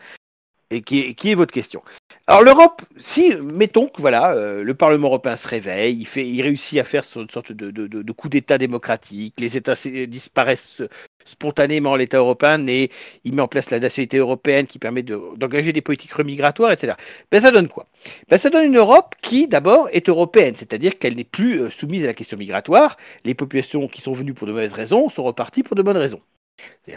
[0.70, 1.82] et qui est, votre question?
[2.28, 6.42] Alors l'Europe, si mettons que voilà, euh, le Parlement européen se réveille, il fait, il
[6.42, 9.76] réussit à faire une sorte de, coup d'État démocratique, les États
[10.08, 10.82] disparaissent
[11.24, 12.90] spontanément, l'État européen et
[13.24, 16.94] il met en place la nationalité européenne qui permet d'engager des politiques remigratoires, etc.
[17.32, 17.88] Ben ça donne quoi?
[18.30, 22.04] Ben ça donne une Europe qui d'abord est européenne, c'est-à-dire qu'elle n'est plus euh, soumise
[22.04, 22.98] à la question migratoire.
[23.24, 26.22] Les populations qui sont venues pour de mauvaises raisons sont reparties pour de bonnes raisons.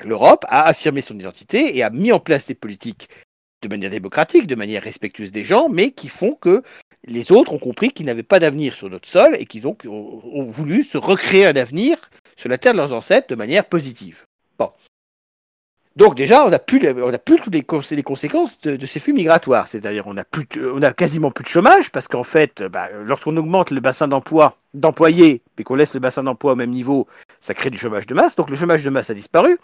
[0.04, 3.08] L'Europe a affirmé son identité et a mis en place des politiques
[3.62, 6.62] de manière démocratique, de manière respectueuse des gens, mais qui font que
[7.04, 10.44] les autres ont compris qu'ils n'avaient pas d'avenir sur notre sol et qui donc ont,
[10.44, 14.26] voulu se recréer un avenir sur la terre de leurs ancêtres de manière positive.
[15.96, 19.66] Donc déjà, on n'a plus, plus toutes les, conséquences de, ces flux migratoires.
[19.66, 24.06] C'est-à-dire, on a quasiment plus de chômage parce qu'en fait, bah, lorsqu'on augmente le bassin
[24.06, 27.08] d'emploi d'employés, et qu'on laisse le bassin d'emploi au même niveau,
[27.40, 28.36] ça crée du chômage de masse.
[28.36, 29.58] Donc le chômage de masse a disparu.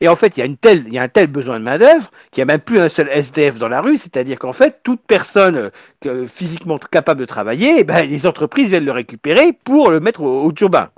[0.00, 2.60] Et en fait, il y a, un tel besoin de main-d'œuvre qu'il n'y a même
[2.60, 3.96] plus un seul SDF dans la rue.
[3.96, 5.70] C'est-à-dire qu'en fait, toute personne
[6.06, 10.22] euh, physiquement capable de travailler, eh ben, les entreprises viennent le récupérer pour le mettre
[10.22, 10.88] au, au turbin.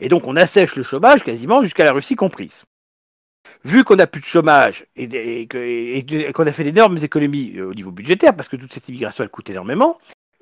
[0.00, 2.62] Et donc on assèche le chômage quasiment jusqu'à la Russie comprise
[3.64, 5.46] vu qu'on n'a plus de chômage et,
[6.34, 9.50] qu'on a fait d'énormes économies euh, au niveau budgétaire, parce que toute cette immigration coûte
[9.50, 9.98] énormément,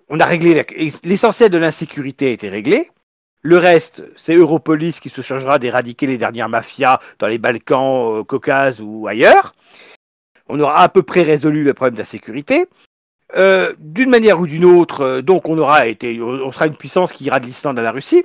[0.09, 0.65] on a réglé
[1.05, 2.89] l'essentiel de l'insécurité a été réglé.
[3.43, 8.24] Le reste, c'est Europolis qui se chargera d'éradiquer les dernières mafias dans les Balkans, au
[8.24, 9.55] Caucase ou ailleurs.
[10.49, 12.66] On aura à peu près résolu le problème de la sécurité.
[13.37, 17.12] Euh, d'une manière ou d'une autre, euh, donc on aura été, on sera une puissance
[17.12, 18.24] qui ira de l'Islande à la Russie.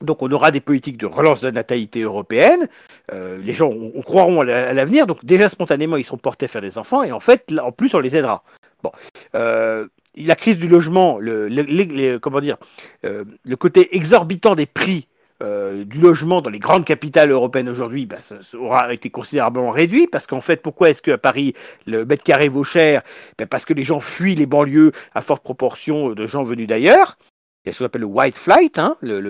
[0.00, 2.68] Donc on aura des politiques de relance de la natalité européenne.
[3.12, 5.06] Euh, les gens on, croiront à l'avenir.
[5.06, 7.94] Donc déjà spontanément ils seront portés à faire des enfants et en fait en plus
[7.94, 8.42] on les aidera.
[8.82, 8.92] Bon,
[9.34, 12.56] euh, la crise du logement, le, comment dire,
[13.04, 15.08] euh, le côté exorbitant des prix
[15.84, 18.16] du logement dans les grandes capitales européennes aujourd'hui bah,
[18.54, 21.52] aura été considérablement réduit parce qu'en fait pourquoi est-ce qu'à Paris
[21.84, 23.02] le mètre carré vaut cher?
[23.36, 27.18] Ben, Parce que les gens fuient les banlieues à forte proportion de gens venus d'ailleurs.
[27.64, 29.20] Il y a ce qu'on appelle le white flight, hein, le,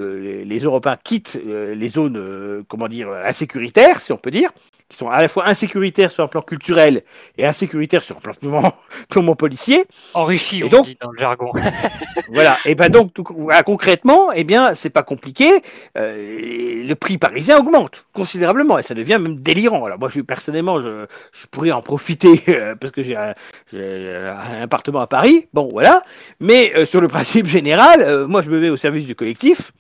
[0.43, 4.51] les, Européens quittent euh, les zones, comment dire, insécuritaires, si on peut dire
[4.94, 7.02] qui sont à la fois insécuritaires sur un plan culturel
[7.36, 8.32] et insécuritaires sur un plan
[9.10, 9.84] purement, policier.
[10.14, 11.50] Enrichi, on dit dans le jargon.
[12.32, 12.56] voilà.
[12.64, 13.12] Et ben donc
[13.66, 15.50] concrètement, eh bien c'est pas compliqué.
[15.98, 19.84] Euh, le prix parisien augmente considérablement et ça devient même délirant.
[19.84, 23.34] Alors moi, je personnellement, je, je pourrais en profiter euh, parce que j'ai un,
[24.62, 25.48] appartement à Paris.
[25.52, 26.02] Bon, voilà.
[26.40, 29.72] Mais euh, sur le principe général, moi, je me mets au service du collectif.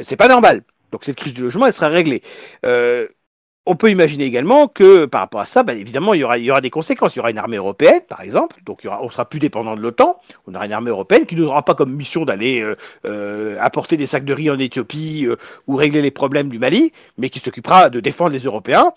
[0.00, 0.62] C'est pas normal.
[0.90, 2.22] Donc cette crise du logement, elle sera réglée.
[3.64, 6.70] On peut imaginer également que par rapport à ça, ben, évidemment, il y, aura, des
[6.70, 7.14] conséquences.
[7.14, 9.38] Il y aura une armée européenne, par exemple, donc il y aura, on sera plus
[9.38, 10.18] dépendant de l'OTAN.
[10.48, 12.74] On aura une armée européenne qui n'aura pas comme mission d'aller euh,
[13.04, 15.36] euh, apporter des sacs de riz en Éthiopie euh,
[15.68, 18.92] ou régler les problèmes du Mali, mais qui s'occupera de défendre les Européens,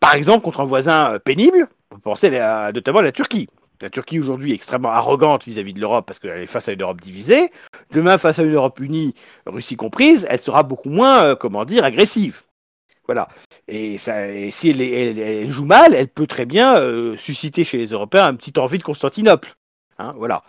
[0.00, 1.68] par exemple contre un voisin pénible.
[1.90, 2.30] On peut penser
[2.74, 3.48] notamment à la Turquie.
[3.80, 6.72] La Turquie aujourd'hui est extrêmement arrogante vis-à-si -vis de l'Europe parce qu'elle est face à
[6.72, 7.50] une Europe divisée.
[7.94, 9.14] Demain, face à une Europe unie,
[9.46, 12.42] Russie comprise, elle sera beaucoup moins, comment dire, agressive.
[13.10, 13.26] Voilà.
[13.66, 18.36] Et, si elle, joue mal, elle peut très bien euh, susciter chez les Européens un
[18.36, 19.52] petit envie de Constantinople.
[19.98, 20.44] Hein, voilà.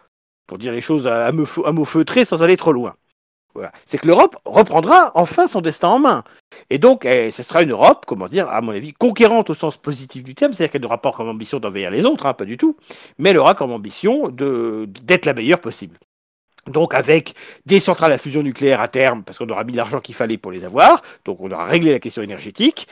[0.45, 2.93] Pour dire les choses à, mot, feutré sans aller trop loin.
[3.55, 3.71] Voilà.
[3.88, 6.23] C'est que l'Europe reprendra enfin son destin en main.
[6.69, 9.77] Et donc, eh, ce sera une Europe, comment dire, à mon avis, conquérante au sens
[9.77, 12.57] positif du terme, c'est-à-dire qu'elle n'aura pas comme ambition d'envahir les autres, hein, pas du
[12.57, 12.77] tout,
[13.17, 15.97] mais elle aura comme ambition d'être la meilleure possible.
[16.67, 17.33] Donc avec
[17.65, 20.51] des centrales à fusion nucléaire à terme, parce qu'on aura mis l'argent qu'il fallait pour
[20.51, 22.88] les avoir, donc on aura réglé la question énergétique.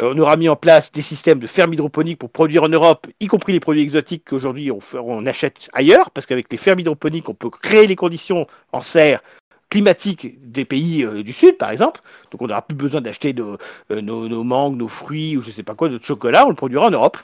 [0.00, 3.06] Euh, on aura mis en place des systèmes de fermes hydroponiques pour produire en Europe,
[3.20, 7.34] y compris les produits exotiques qu'aujourd'hui on, achète ailleurs, parce qu'avec les fermes hydroponiques, on
[7.34, 9.22] peut créer les conditions en serre
[9.70, 12.00] climatiques des pays euh, du Sud, par exemple.
[12.30, 15.62] Donc on n'aura plus besoin d'acheter euh, nos, mangues, nos fruits ou je ne sais
[15.62, 17.18] pas quoi, notre chocolat, on le produira en Europe,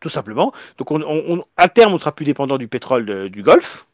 [0.00, 0.52] tout simplement.
[0.78, 0.90] Donc
[1.56, 3.86] à terme, on sera plus dépendant du pétrole du Golfe,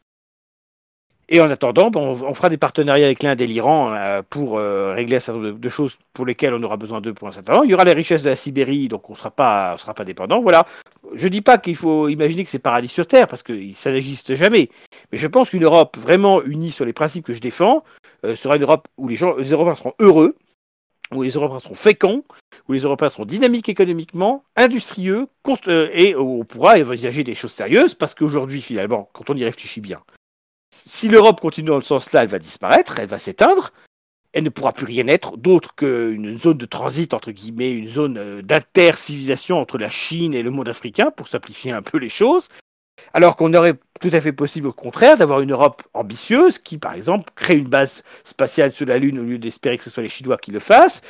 [1.33, 5.15] et en attendant, on, fera des partenariats avec l'Inde et l'Iran euh, pour euh, régler
[5.15, 7.63] un certain nombre de, choses pour lesquelles on aura besoin d'eux pour un certain temps.
[7.63, 10.41] Il y aura les richesses de la Sibérie, donc on ne sera pas, dépendant.
[10.43, 10.67] Voilà.
[11.15, 13.91] Je ne dis pas qu'il faut imaginer que c'est paradis sur terre, parce que ça
[13.91, 14.69] n'existe jamais.
[15.11, 17.83] Mais je pense qu'une Europe vraiment unie sur les principes que je défends
[18.25, 20.35] euh, sera une Europe où les gens, les Européens seront heureux,
[21.15, 22.23] où les Européens seront féconds,
[22.69, 25.27] où les Européens seront dynamiques économiquement, industrieux,
[25.93, 29.81] et où on pourra envisager des choses sérieuses, parce qu'aujourd'hui, finalement, quand on y réfléchit
[29.81, 29.99] bien,
[30.73, 33.71] si l'Europe continue dans le sens-là, elle va disparaître, elle va s'éteindre.
[34.33, 38.17] Elle ne pourra plus rien être d'autre qu'une zone de transit, entre guillemets, une zone
[38.17, 42.49] euh, d'inter-civilisation entre la Chine et le monde africain, pour simplifier un peu les choses.
[43.13, 46.93] Alors qu'on aurait tout à fait possible, au contraire, d'avoir une Europe ambitieuse qui, par
[46.93, 50.09] exemple, crée une base spatiale sur la Lune au lieu d'espérer que ce soit les
[50.09, 51.01] Chinois qui le fassent,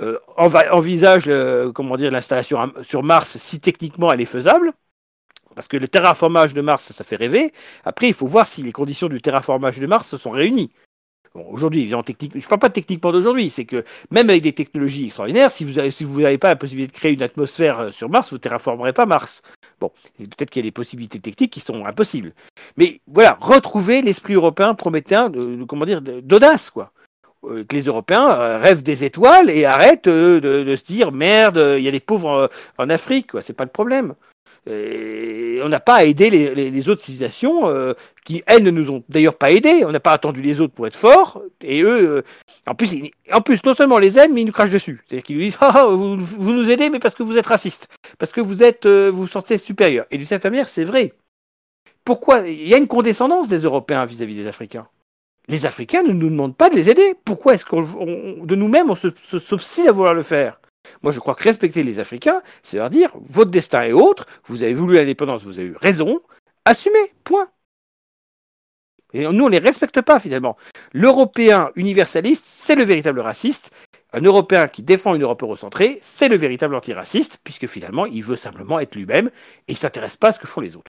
[0.00, 4.72] euh, envisage dire l'installation sur Mars si techniquement elle est faisable,
[5.54, 7.52] parce que le terraformage de Mars, ça, fait rêver.
[7.84, 10.70] Après, il faut voir si les conditions du terraformage de Mars sont réunies.
[11.34, 15.06] Bon, aujourd'hui, technique, je ne parle pas techniquement d'aujourd'hui, c'est que même avec des technologies
[15.06, 18.36] extraordinaires, si vous n'avez pas la possibilité de créer une atmosphère euh, sur Mars, vous
[18.36, 19.42] ne terraformerez pas Mars.
[19.80, 22.32] Bon, peut-être qu'il y a des possibilités techniques qui sont impossibles.
[22.76, 26.92] Mais voilà, retrouver l'esprit européen prométhéen, de, comment dire, d'audace, quoi.
[27.44, 31.84] Euh, que les Européens euh, rêvent des étoiles et arrêtent de, se dire merde, il
[31.84, 33.42] y a des pauvres en, en Afrique, quoi.
[33.42, 34.16] C'est pas le problème.
[34.66, 37.94] On n'a pas à aider les, autres civilisations euh,
[38.24, 39.84] qui, elles, ne nous ont d'ailleurs pas aidés.
[39.84, 41.42] On n'a pas attendu les autres pour être forts.
[41.62, 42.22] Et eux, euh,
[42.66, 45.02] en, plus, en plus, non seulement les aident, mais ils nous crachent dessus.
[45.06, 47.88] C'est-à-dire qu'ils nous disent ah, vous, nous aidez, mais parce que vous êtes raciste.
[48.18, 50.06] Parce que vous êtes, euh, vous vous sentez supérieur.
[50.10, 51.12] Et d'une certaine manière, c'est vrai.
[52.04, 52.46] Pourquoi?
[52.46, 54.88] Il y a une condescendance des Européens vis-à-vis des Africains.
[55.48, 57.14] Les Africains ne nous demandent pas de les aider.
[57.24, 60.60] Pourquoi est-ce qu'on, de nous-mêmes, on s'obstine à vouloir le faire?
[61.02, 64.62] Moi, je crois que respecter les Africains, c'est leur dire votre destin est autre, vous
[64.62, 66.20] avez voulu l'indépendance, vous avez eu raison,
[66.64, 67.48] assumez, point.
[69.12, 70.56] Et nous, on ne les respecte pas finalement.
[70.92, 73.74] L'Européen universaliste, c'est le véritable raciste.
[74.12, 78.36] Un Européen qui défend une Europe eurocentrée, c'est le véritable antiraciste, puisque finalement, il veut
[78.36, 80.90] simplement être lui-même et il ne s'intéresse pas à ce que font les autres.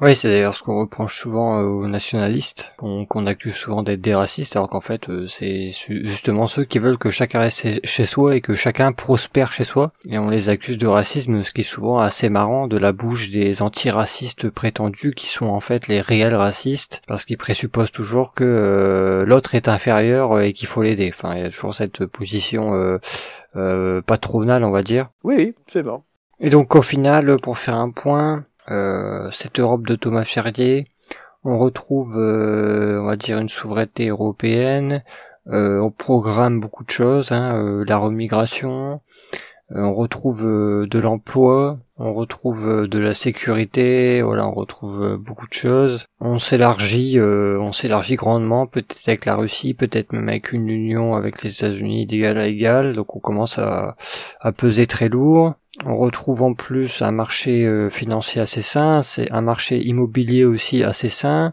[0.00, 4.14] Oui, c'est d'ailleurs ce qu'on reproche souvent euh, aux nationalistes, qu'on accuse souvent d'être des
[4.14, 5.70] racistes, alors qu'en fait, euh, c'est
[6.04, 9.90] justement ceux qui veulent que chacun reste chez soi et que chacun prospère chez soi.
[10.08, 13.30] Et on les accuse de racisme, ce qui est souvent assez marrant de la bouche
[13.30, 18.44] des antiracistes prétendus, qui sont en fait les réels racistes, parce qu'ils présupposent toujours que
[18.44, 21.10] euh, l'autre est inférieur et qu'il faut l'aider.
[21.12, 22.98] Enfin, il y a toujours cette position
[23.56, 25.08] euh, patronale, on va dire.
[25.24, 26.02] Oui, c'est bon.
[26.40, 28.40] Et donc au final, pour faire un point, euh,
[29.30, 30.86] cette Europe de Thomas Ferrier,
[31.44, 35.02] on retrouve, on va dire, une souveraineté européenne.
[35.46, 38.96] on programme beaucoup de choses, hein, la remigration, euh,
[39.70, 45.46] on retrouve euh, de l'emploi, on retrouve euh, de la sécurité, voilà, on retrouve beaucoup
[45.46, 46.06] de choses.
[46.20, 51.42] On s'élargit, on s'élargit grandement, peut-être avec la Russie, peut-être même avec une union avec
[51.42, 53.96] les États-Unis d'égal à égal, donc on commence à,
[54.40, 55.54] à, peser très lourd.
[55.84, 61.08] On retrouve en plus un marché financier assez sain, c'est un marché immobilier aussi assez
[61.08, 61.52] sain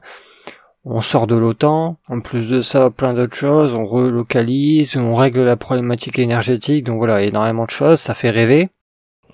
[0.85, 5.43] on sort de l'OTAN, en plus de ça, plein d'autres choses, on relocalise, on règle
[5.43, 8.69] la problématique énergétique, donc voilà, énormément de choses, ça fait rêver.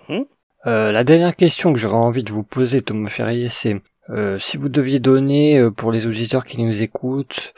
[0.07, 0.26] Mhm.
[0.68, 4.56] Euh, la dernière question que j'aurais envie de vous poser, Thomas Ferrier, c'est euh, si
[4.56, 7.53] vous deviez donner, euh, pour les auditeurs qui nous écoutent,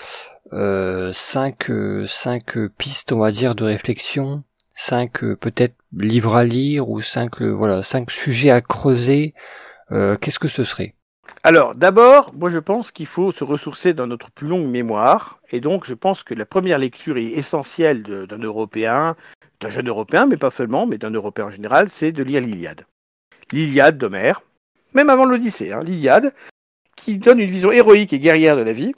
[1.12, 1.72] cinq,
[2.06, 4.44] cinq pistes, on va dire, de réflexion,
[4.76, 9.34] cinq peut-être livres à lire, ou cinq, voilà, cinq sujets à creuser,
[9.90, 10.94] qu'est-ce que ce serait?
[11.46, 15.60] Alors, d'abord, moi je pense qu'il faut se ressourcer dans notre plus longue mémoire, et
[15.60, 19.16] donc je pense que la première lecture est essentielle d'un Européen,
[19.60, 22.86] d'un jeune Européen, mais pas seulement, mais d'un Européen en général, c'est de lire l'Iliade.
[23.52, 24.42] L'Iliade d'Homère,
[24.94, 26.34] même avant l'Odyssée, hein, l'Iliade,
[26.96, 28.94] qui donne une vision héroïque et guerrière de la vie,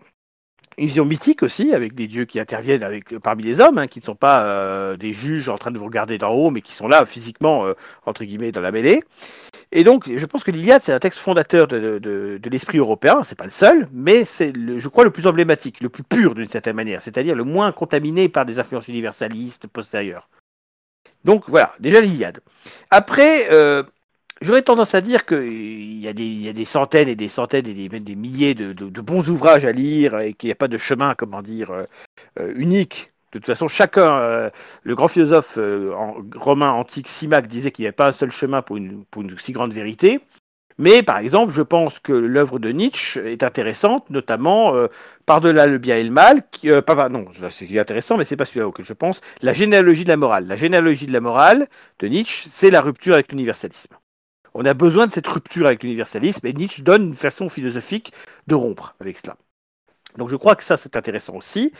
[0.78, 4.06] une vision mythique aussi, avec des dieux qui interviennent parmi les hommes, hein, qui ne
[4.06, 6.88] sont pas euh, des juges en train de vous regarder d'en haut, mais qui sont
[6.88, 7.74] là physiquement, euh,
[8.06, 9.02] entre guillemets, dans la mêlée.
[9.76, 13.44] Et donc, je pense que l'Iliade, c'est un texte fondateur de, l'esprit européen, c'est pas
[13.44, 17.02] le seul, mais c'est, je crois, le plus emblématique, le plus pur d'une certaine manière,
[17.02, 20.30] c'est-à-dire le moins contaminé par des influences universalistes postérieures.
[21.26, 22.40] Donc voilà, déjà l'Iliade.
[22.90, 23.84] Après, euh,
[24.42, 28.16] J'aurais tendance à dire qu'il y, a des centaines et des centaines et des, des
[28.16, 31.72] milliers de, bons ouvrages à lire et qu'il n'y a pas de chemin, comment dire,
[31.72, 31.84] euh,
[32.40, 33.14] euh, unique.
[33.36, 34.49] De toute façon, chacun, euh,
[34.84, 35.60] le grand philosophe
[36.36, 39.06] romain antique Simac disait qu'il n'y avait pas un seul chemin pour une,
[39.38, 40.22] si grande vérité.
[40.78, 44.74] Mais par exemple, je pense que l'œuvre de Nietzsche est intéressante, notamment
[45.26, 46.44] par-delà le bien et le mal.
[46.52, 49.22] Qui, pas, non, c'est intéressant, mais c'est pas celui-là auquel je pense.
[49.41, 50.48] La généalogie de la morale.
[50.48, 51.68] La généalogie de la morale
[51.99, 53.95] de Nietzsche, c'est la rupture avec l'universalisme
[54.56, 58.14] on a besoin de cette rupture avec l'universalisme et Nietzsche donne une façon philosophique
[58.48, 59.36] de rompre avec cela.
[60.18, 61.74] Donc je crois que ça c'est intéressant aussi.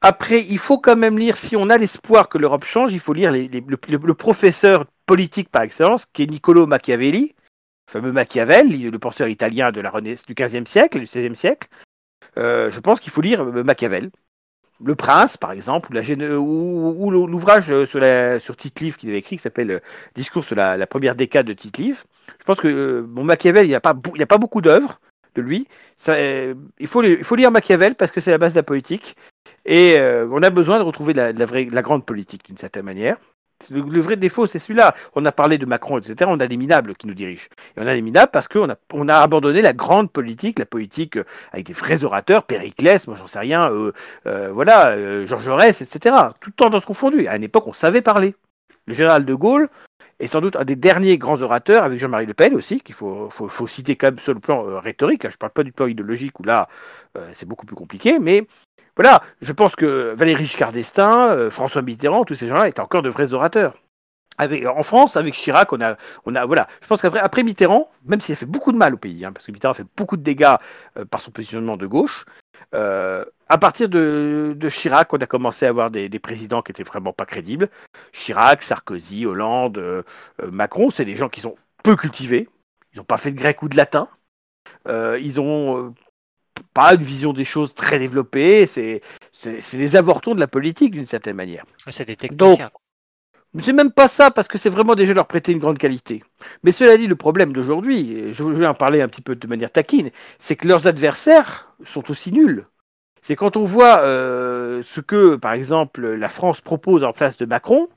[0.00, 3.12] Après, il faut quand même lire, si on a l'espoir que l'Europe change, il faut
[3.12, 9.28] lire le, professeur politique par excellence, qui est Niccolo Machiavelli, le fameux Machiavel, le penseur
[9.28, 11.68] italien de la du XVe siècle, du XVIe siècle.
[12.36, 14.10] Euh, je pense qu'il faut lire Machiavel.
[14.84, 15.96] Le Prince, par exemple,
[16.38, 18.00] ou, l'ouvrage euh, sur,
[18.40, 19.80] sur Tite-Live qu'il avait écrit, qui s'appelle euh,
[20.14, 22.04] Discours sur la, première décade de Tite-Live.
[22.38, 25.00] Je pense que euh, bon, Machiavel, il n'y a, pas, a pas beaucoup d'œuvres
[25.34, 25.66] de lui.
[26.06, 29.16] il faut lire Machiavel parce que c'est la base de la politique.
[29.64, 29.98] Et
[30.30, 33.16] on a besoin de retrouver la, la grande politique d'une certaine manière.
[33.70, 34.94] Le, vrai défaut, c'est celui-là.
[35.16, 36.30] On a parlé de Macron, etc.
[36.32, 37.48] On a des minables qui nous dirigent.
[37.76, 40.66] Et on a des minables parce qu'on a, on a abandonné la grande politique, la
[40.66, 43.92] politique euh, avec des vrais orateurs, Périclès, moi j'en sais rien, euh,
[44.26, 46.14] euh, voilà, Georges Jaurès, etc.
[46.40, 47.26] Tout le temps dans ce confondu.
[47.26, 48.34] À une époque, on savait parler.
[48.86, 49.68] Le général de Gaulle
[50.20, 53.28] est sans doute un des derniers grands orateurs, avec Jean-Marie Le Pen aussi, qu'il faut,
[53.28, 55.22] faut, citer quand même sur le plan rhétorique.
[55.24, 56.68] Je ne parle pas du plan idéologique où là,
[57.32, 58.46] c'est beaucoup plus compliqué, mais
[58.98, 63.02] voilà, je pense que Valéry Giscard d'Estaing, euh, François Mitterrand, tous ces gens-là étaient encore
[63.02, 63.74] de vrais orateurs.
[64.40, 65.96] en France, avec Chirac, on a,
[66.26, 66.66] on a, voilà.
[66.82, 69.30] Je pense qu'après, après Mitterrand, même s'il a fait beaucoup de mal au pays, hein,
[69.32, 70.56] parce que Mitterrand a fait beaucoup de dégâts
[70.96, 72.24] euh, par son positionnement de gauche,
[72.74, 77.12] euh, à partir de, Chirac, on a commencé à avoir des, présidents qui étaient vraiment
[77.12, 77.68] pas crédibles.
[78.10, 80.04] Chirac, Sarkozy, Hollande,
[80.50, 81.54] Macron, c'est des gens qui sont
[81.84, 82.48] peu cultivés.
[82.92, 84.08] Ils n'ont pas fait de grec ou de latin.
[84.88, 85.94] ils ont
[86.74, 88.66] pas une vision des choses très développée.
[88.66, 89.00] C'est
[89.72, 91.64] des avortons de la politique d'une certaine manière.
[91.88, 92.70] C'est des techniciens.
[93.58, 96.22] c'est même pas ça, parce que c'est vraiment déjà leur prêter une grande qualité.
[96.64, 99.72] Mais cela dit, le problème d'aujourd'hui, je vais en parler un petit peu de manière
[99.72, 102.64] taquine, c'est que leurs adversaires sont aussi nuls.
[103.20, 107.46] C'est quand on voit euh, ce que, par exemple, la France propose en place de
[107.46, 107.88] Macron,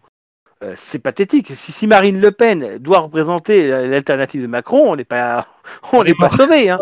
[0.75, 1.51] c'est pathétique.
[1.53, 5.45] Si, Marine Le Pen doit représenter l'alternative de Macron, on n'est pas,
[5.93, 6.69] on n'est pas sauvé.
[6.69, 6.79] Hein.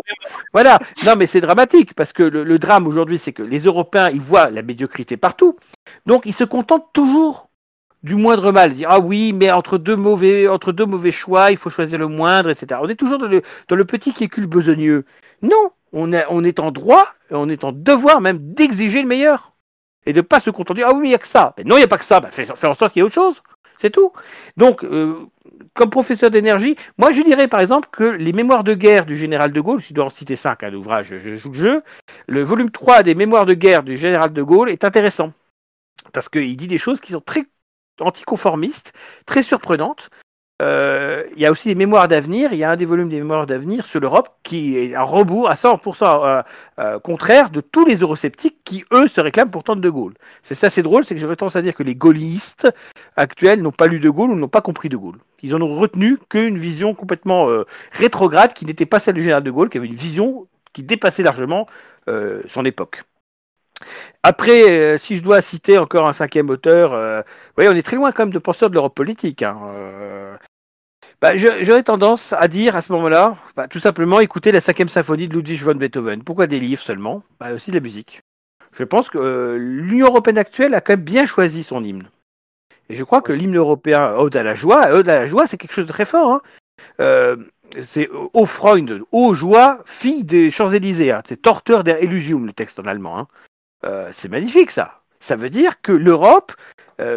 [0.54, 0.80] Voilà.
[1.06, 4.50] Non, mais c'est dramatique parce que le, drame aujourd'hui, c'est que les Européens, ils voient
[4.50, 5.58] la médiocrité partout,
[6.06, 7.50] donc ils se contentent toujours
[8.04, 8.72] du moindre mal.
[8.72, 12.08] Dire ah oui, mais entre deux mauvais, entre deux mauvais choix, il faut choisir le
[12.08, 12.80] moindre, etc.
[12.84, 15.06] On est toujours dans le, dans le petit calcul besogneux.
[15.42, 19.54] Non, on, on est en droit, on est en devoir même d'exiger le meilleur
[20.06, 20.84] et de pas se contenter.
[20.84, 21.54] Ah oui, mais il n'y a que ça.
[21.58, 22.20] Mais non, il n'y a pas que ça.
[22.20, 23.42] Bah, fais, en sorte qu'il y ait autre chose.
[23.80, 24.12] C'est tout.
[24.58, 25.16] Donc, euh,
[25.74, 29.54] comme professeur d'énergie, moi je dirais par exemple que les mémoires de guerre du général
[29.54, 31.82] de Gaulle, si je dois en citer 5 à l'ouvrage, je joue le jeu,
[32.28, 35.32] le volume 3 des mémoires de guerre du général de Gaulle est intéressant.
[36.12, 37.44] Parce qu'il dit des choses qui sont très
[38.02, 38.92] anticonformistes,
[39.26, 40.10] très surprenantes,
[40.62, 42.52] euh, il y a aussi des mémoires d'avenir.
[42.52, 45.50] Il y a un des volumes des mémoires d'avenir sur l'Europe qui est un rebours
[45.50, 46.42] à 100% euh,
[46.80, 50.14] euh, contraire de tous les eurosceptiques qui, eux, se réclament pourtant de De Gaulle.
[50.44, 52.68] C'est ça, c'est drôle, c'est que j'aurais tendance à dire que les gaullistes
[53.16, 55.18] actuels n'ont pas lu De Gaulle ou n'ont pas compris De Gaulle.
[55.42, 57.48] Ils en ont retenu qu'une vision complètement
[57.94, 61.24] rétrograde qui n'était pas celle du général De Gaulle, qui avait une vision qui dépassait
[61.24, 61.66] largement
[62.48, 63.04] son époque.
[64.24, 67.22] Après, si je dois citer encore un cinquième auteur, euh,
[67.58, 69.44] on est très loin quand même de penseurs de l'Europe politique.
[69.44, 69.58] Hein,
[71.22, 75.28] bah, J'aurais tendance à dire à ce moment-là, bah, tout simplement écouter la cinquième symphonie
[75.28, 76.24] de Ludwig von Beethoven.
[76.24, 77.24] Pourquoi des livres seulement?
[77.40, 78.22] Bah, Aussi de la musique.
[78.72, 82.10] Je pense que euh, l'Union européenne actuelle a quand même bien choisi son hymne.
[82.90, 85.58] Et je crois que l'hymne européen Ode à la joie, Ode à la joie, c'est
[85.58, 86.32] quelque chose de très fort.
[86.32, 86.42] Hein.
[87.02, 87.36] Euh,
[87.82, 91.12] c'est Ô Freund, Ô joie, fille des Champs-Élysées.
[91.12, 91.22] Hein.
[91.28, 93.20] C'est Torteur der Elysium, le texte en allemand.
[93.20, 93.28] Hein.
[93.86, 95.02] Euh, c'est magnifique ça.
[95.20, 96.54] Ça veut dire que l'Europe,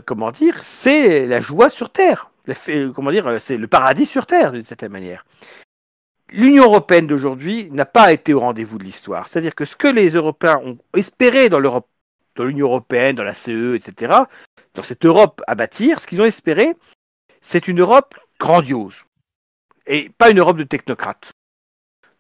[0.07, 2.33] comment dire, c'est la joie sur terre
[2.95, 5.25] comment dire, euh, c'est le paradis sur Terre d'une certaine manière.
[6.31, 9.29] L'Union européenne d'aujourd'hui n'a pas été au rendez-vous de l'histoire.
[9.29, 11.89] C'est-à-dire que ce que les Européens ont espéré dans l'Europe,
[12.37, 14.13] dans l'Union européenne, dans la CE, etc.,
[14.75, 16.75] dans cette Europe à bâtir, ce qu'ils ont espéré,
[17.43, 19.05] c'est une Europe grandiose.
[19.87, 21.33] Et pas une Europe de technocrates.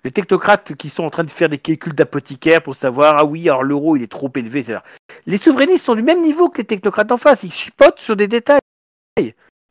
[0.04, 3.48] Les technocrates qui sont en train de faire des calculs d'apothicaire pour savoir, ah oui,
[3.48, 4.80] alors l'euro il est trop élevé, etc.
[5.26, 7.44] Les souverainistes sont du même niveau que les technocrates en face.
[7.44, 8.60] Ils chipotent sur des détails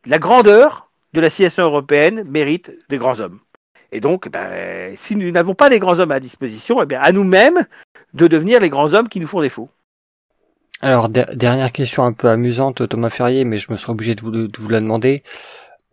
[0.05, 3.39] la grandeur de la civilisation européenne mérite des grands hommes.
[3.91, 7.65] Et donc, ben, si nous n'avons pas des grands hommes à disposition, eh à nous-mêmes
[8.13, 9.69] de devenir les grands hommes qui nous font défaut.
[10.81, 14.69] Alors, dernière question un peu amusante, Thomas Ferrier, mais je me serais obligé de vous
[14.69, 15.23] la demander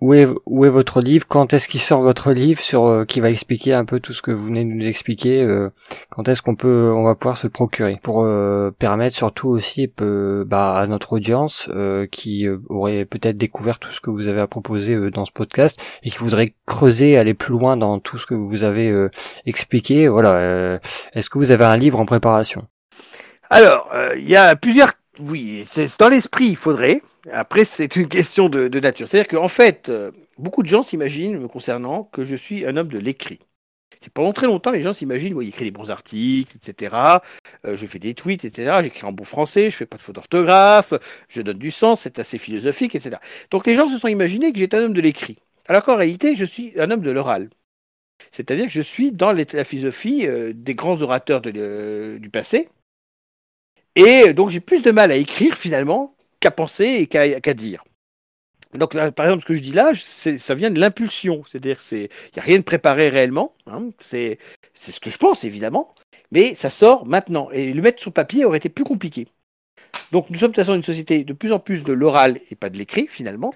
[0.00, 1.26] où est, où est votre livre?
[1.28, 2.60] Quand est-ce qu'il sort votre livre?
[2.60, 5.42] Sur euh, qui va expliquer un peu tout ce que vous venez de nous expliquer
[5.42, 5.70] euh,
[6.10, 7.98] Quand est-ce qu'on peut, on va pouvoir se procurer?
[8.02, 11.68] Pour euh, permettre surtout aussi bah, à notre audience
[12.12, 16.10] qui aurait peut-être découvert tout ce que vous avez à proposer dans ce podcast et
[16.10, 19.08] qui voudrait creuser, aller plus loin dans tout ce que vous avez
[19.46, 20.08] expliqué.
[20.08, 20.80] Voilà,
[21.14, 22.66] est-ce que vous avez un livre en préparation?
[23.50, 24.92] Alors, il y a plusieurs.
[25.20, 26.48] Oui, c'est dans l'esprit.
[26.48, 27.00] Il faudrait.
[27.32, 29.08] Après, c'est une question de, nature.
[29.08, 32.88] C'est-à-dire qu'en fait, euh, beaucoup de gens s'imaginent, me concernant, que je suis un homme
[32.88, 33.40] de l'écrit.
[34.00, 36.94] C'est pendant très longtemps, les gens s'imaginent, moi, il écrit des bons articles, etc.
[37.66, 38.76] Euh, je fais des tweets, etc.
[38.82, 40.94] J'écris en bon français, je fais pas de faute d'orthographe,
[41.28, 43.16] je donne du sens, c'est assez philosophique, etc.
[43.50, 45.36] Donc les gens se sont imaginés que j'étais un homme de l'écrit.
[45.66, 47.50] Alors qu'en réalité, je suis un homme de l'oral.
[48.30, 52.68] C'est-à-dire que je suis dans la philosophie euh, des grands orateurs du passé.
[53.96, 57.84] Et donc j'ai plus de mal à écrire finalement qu'à penser et qu'à dire.
[58.74, 61.42] Donc, par exemple, ce que je dis là, ça vient de l'impulsion.
[61.46, 63.54] C'est-à-dire, il n'y a rien de préparé réellement.
[63.66, 63.90] Hein.
[63.98, 64.38] c'est
[64.74, 65.94] ce que je pense, évidemment.
[66.32, 67.50] Mais ça sort maintenant.
[67.50, 69.26] Et le mettre sur papier aurait été plus compliqué.
[70.12, 72.54] Donc, nous sommes de toute façon une société de plus en plus de l'oral et
[72.54, 73.54] pas de l'écrit, finalement.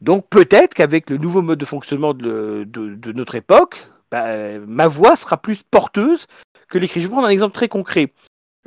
[0.00, 2.66] Donc, peut-être qu'avec le nouveau mode de fonctionnement de,
[3.14, 6.26] notre époque, bah, ma voix sera plus porteuse
[6.68, 7.00] que l'écrit.
[7.00, 8.12] Je vais prendre un exemple très concret.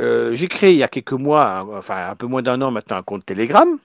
[0.02, 2.98] Euh, j'ai créé il y a quelques mois, enfin un peu moins d'un an maintenant,
[2.98, 3.78] un compte Telegram.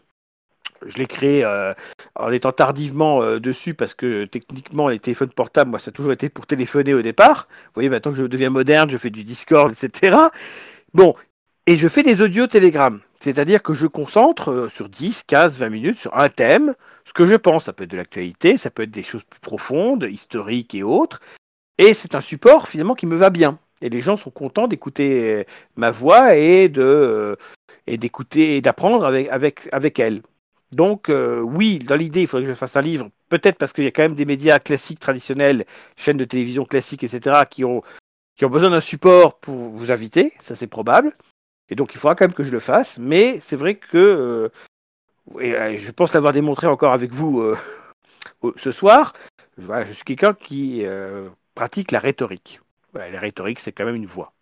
[0.84, 1.74] Je l'ai créé euh,
[2.16, 6.12] en étant tardivement euh, dessus parce que techniquement les téléphones portables, moi ça a toujours
[6.12, 7.46] été pour téléphoner au départ.
[7.50, 10.16] Vous voyez, maintenant que je deviens moderne, je fais du Discord, etc.
[10.94, 11.14] Bon,
[11.66, 13.00] et je fais des audios Telegram.
[13.14, 16.74] C'est-à-dire que je concentre sur 10, 15, 20 minutes sur un thème,
[17.04, 17.64] ce que je pense.
[17.64, 21.20] Ça peut être de l'actualité, ça peut être des choses plus profondes, historiques et autres.
[21.78, 23.58] Et c'est un support finalement qui me va bien.
[23.80, 25.44] Et les gens sont contents d'écouter euh,
[25.76, 27.36] ma voix et de euh,
[27.86, 30.20] d'écouter et d'apprendre avec, avec, elle.
[30.72, 33.84] Donc euh, oui, dans l'idée, il faudrait que je fasse un livre, peut-être parce qu'il
[33.84, 35.64] y a quand même des médias classiques traditionnels,
[35.96, 37.82] chaînes de télévision classiques, etc., qui ont,
[38.36, 41.16] qui ont besoin d'un support pour vous inviter, ça c'est probable.
[41.70, 44.50] Et donc il faudra quand même que je le fasse, mais c'est vrai que,
[45.40, 47.42] et, je pense l'avoir démontré encore avec vous
[48.56, 49.14] ce soir,
[49.58, 50.84] je suis quelqu'un qui
[51.56, 52.60] pratique la rhétorique
[52.94, 54.32] la rhétorique, c'est quand même une voix.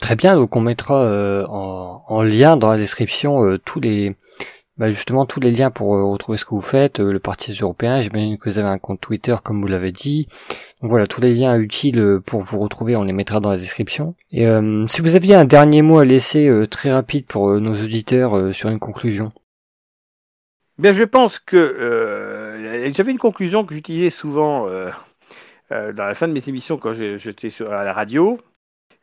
[0.00, 4.16] Très bien, donc on mettra euh, en, lien dans la description euh, tous les
[4.78, 8.00] bah, justement tous les liens pour euh, retrouver ce que vous faites, le Parti européen,
[8.00, 10.26] j'imagine que vous avez un compte Twitter comme vous l'avez dit.
[10.80, 14.14] Donc voilà, tous les liens utiles pour vous retrouver, on les mettra dans la description.
[14.32, 14.46] Et
[14.88, 18.78] si vous aviez un dernier mot à laisser très rapide pour nos auditeurs sur une
[18.78, 19.32] conclusion.
[20.78, 24.66] Bien, je pense que j'avais une conclusion que j'utilisais souvent
[25.72, 28.38] euh, dans la fin de mes émissions quand j'étais à la radio.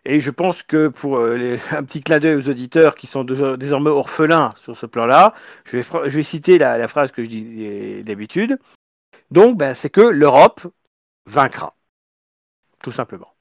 [0.06, 3.90] Et je pense que pour euh, un petit clin d'œil aux auditeurs qui sont désormais
[3.90, 5.34] orphelins sur ce plan-là,
[5.66, 8.58] je vais, je vais citer la, phrase que je dis d'habitude.
[9.32, 10.62] Donc, ben, c'est que l'Europe
[11.26, 11.76] vaincra.
[12.84, 13.34] Tout simplement.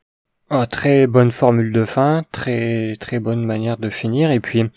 [0.48, 4.31] Ah, très bonne formule de fin, très très bonne manière de finir.
[4.31, 4.70] Et puis,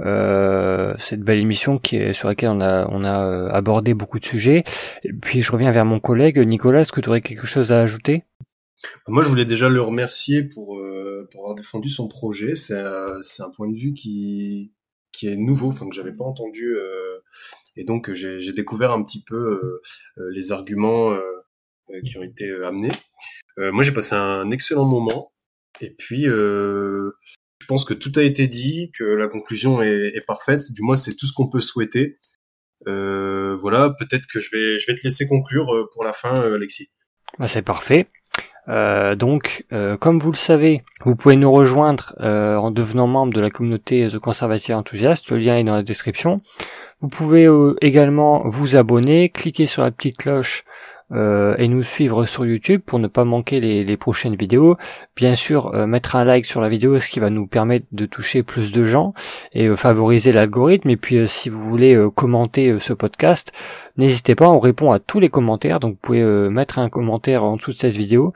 [0.00, 4.18] euh, cette belle émission qui est sur laquelle on a on a euh, abordé beaucoup
[4.18, 4.64] de sujets.
[5.04, 6.80] Et puis je reviens vers mon collègue Nicolas.
[6.80, 8.24] Est-ce que tu aurais quelque chose à ajouter?
[9.08, 10.80] Moi, je voulais déjà le remercier pour
[11.30, 12.54] pour avoir défendu son projet.
[12.54, 12.82] C'est
[13.22, 14.72] c'est un point de vue qui
[15.12, 16.76] qui est nouveau, enfin que j'avais pas entendu.
[17.76, 19.80] et donc j'ai découvert un petit peu
[20.16, 21.16] les arguments
[22.04, 22.92] qui ont été amenés.
[23.56, 25.32] moi, j'ai passé un excellent moment.
[25.80, 27.12] Et puis, euh,
[27.68, 30.72] pense que tout a été dit, que la conclusion est, parfaite.
[30.72, 32.18] Du moins, c'est tout ce qu'on peut souhaiter.
[32.86, 36.56] Euh, voilà, peut-être que je vais, je te laisser conclure euh, pour la fin, euh,
[36.56, 36.90] Alexis.
[37.38, 38.08] Bah, c'est parfait.
[39.16, 39.64] Donc,
[39.98, 44.18] comme vous le savez, vous pouvez nous rejoindre en devenant membre de la communauté The
[44.18, 45.30] Conservative Enthousiaste.
[45.30, 46.36] Le lien est dans la description.
[47.00, 47.48] Vous pouvez
[47.80, 50.64] également vous abonner, cliquer sur la petite cloche
[51.10, 54.76] euh, et nous suivre sur YouTube pour ne pas manquer les, prochaines vidéos.
[55.16, 58.04] Bien sûr, euh, mettre un like sur la vidéo, ce qui va nous permettre de
[58.04, 59.14] toucher plus de gens
[59.52, 60.90] et euh, favoriser l'algorithme.
[60.90, 63.52] Et puis, si vous voulez commenter ce podcast,
[63.96, 65.80] n'hésitez pas, on répond à tous les commentaires.
[65.80, 68.32] Donc, vous pouvez mettre un commentaire en dessous de cette vidéo.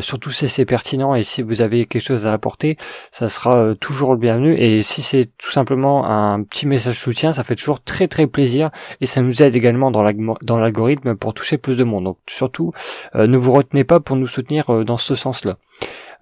[0.00, 2.76] surtout si c'est pertinent et si vous avez quelque chose à apporter,
[3.10, 4.54] ça sera toujours le bienvenu.
[4.56, 8.70] Et si c'est tout simplement un petit message soutien, ça fait toujours très très plaisir
[9.00, 12.04] et ça nous aide également dans l'algorithme pour toucher plus de monde.
[12.04, 12.72] Donc surtout,
[13.14, 15.58] euh, ne vous retenez pas pour nous soutenir euh, dans ce sens-là.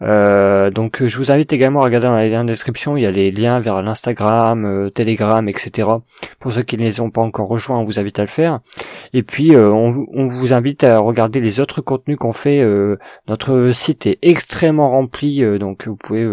[0.03, 3.31] Euh, donc je vous invite également à regarder dans la description, il y a les
[3.31, 5.89] liens vers l'Instagram, Telegram, etc.
[6.39, 8.61] Pour ceux qui ne les ont pas encore rejoints, on vous invite à le faire.
[9.12, 12.65] Et puis on, vous invite à regarder les autres contenus qu'on fait.
[13.29, 16.29] notre site est extrêmement rempli, donc vous pouvez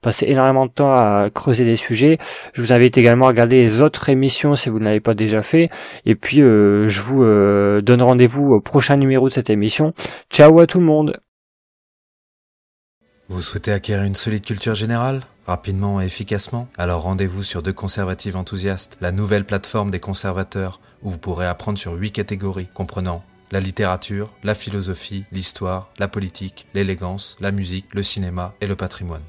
[0.00, 2.18] passer énormément de temps à creuser des sujets.
[2.54, 5.42] Je vous invite également à regarder les autres émissions si vous ne l'avez pas déjà
[5.42, 5.70] fait.
[6.06, 7.22] Et puis je vous
[7.82, 9.92] donne rendez-vous prochain numéro de cette émission.
[10.30, 11.20] Ciao à tout le monde
[13.28, 16.68] Vous souhaitez acquérir une solide culture générale rapidement et efficacement?
[16.76, 21.78] Alors rendez-vous sur De Conservatives Enthousiastes, la nouvelle plateforme des conservateurs où vous pourrez apprendre
[21.78, 28.02] sur huit catégories comprenant la littérature, la philosophie, l'histoire, la politique, l'élégance, la musique, le
[28.02, 29.22] cinéma et le patrimoine.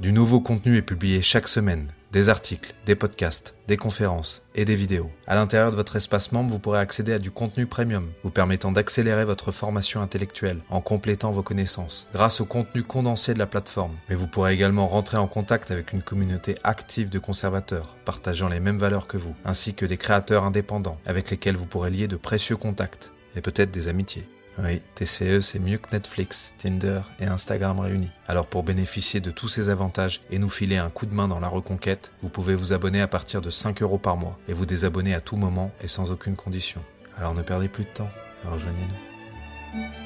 [0.00, 4.76] Du nouveau contenu est publié chaque semaine des articles, des podcasts, des conférences et des
[4.76, 5.10] vidéos.
[5.26, 8.70] À l'intérieur de votre espace membre, vous pourrez accéder à du contenu premium, vous permettant
[8.70, 13.96] d'accélérer votre formation intellectuelle en complétant vos connaissances grâce au contenu condensé de la plateforme.
[14.08, 18.60] Mais vous pourrez également rentrer en contact avec une communauté active de conservateurs partageant les
[18.60, 22.14] mêmes valeurs que vous, ainsi que des créateurs indépendants avec lesquels vous pourrez lier de
[22.14, 24.28] précieux contacts et peut-être des amitiés.
[24.58, 28.10] Oui, TCE, c'est mieux que Netflix, Tinder et Instagram réunis.
[28.28, 31.40] Alors pour bénéficier de tous ces avantages et nous filer un coup de main dans
[31.40, 34.66] la reconquête, vous pouvez vous abonner à partir de 5 euros par mois et vous
[34.66, 36.82] désabonner à tout moment et sans aucune condition.
[37.18, 38.10] Alors ne perdez plus de temps,
[38.48, 40.03] rejoignez-nous.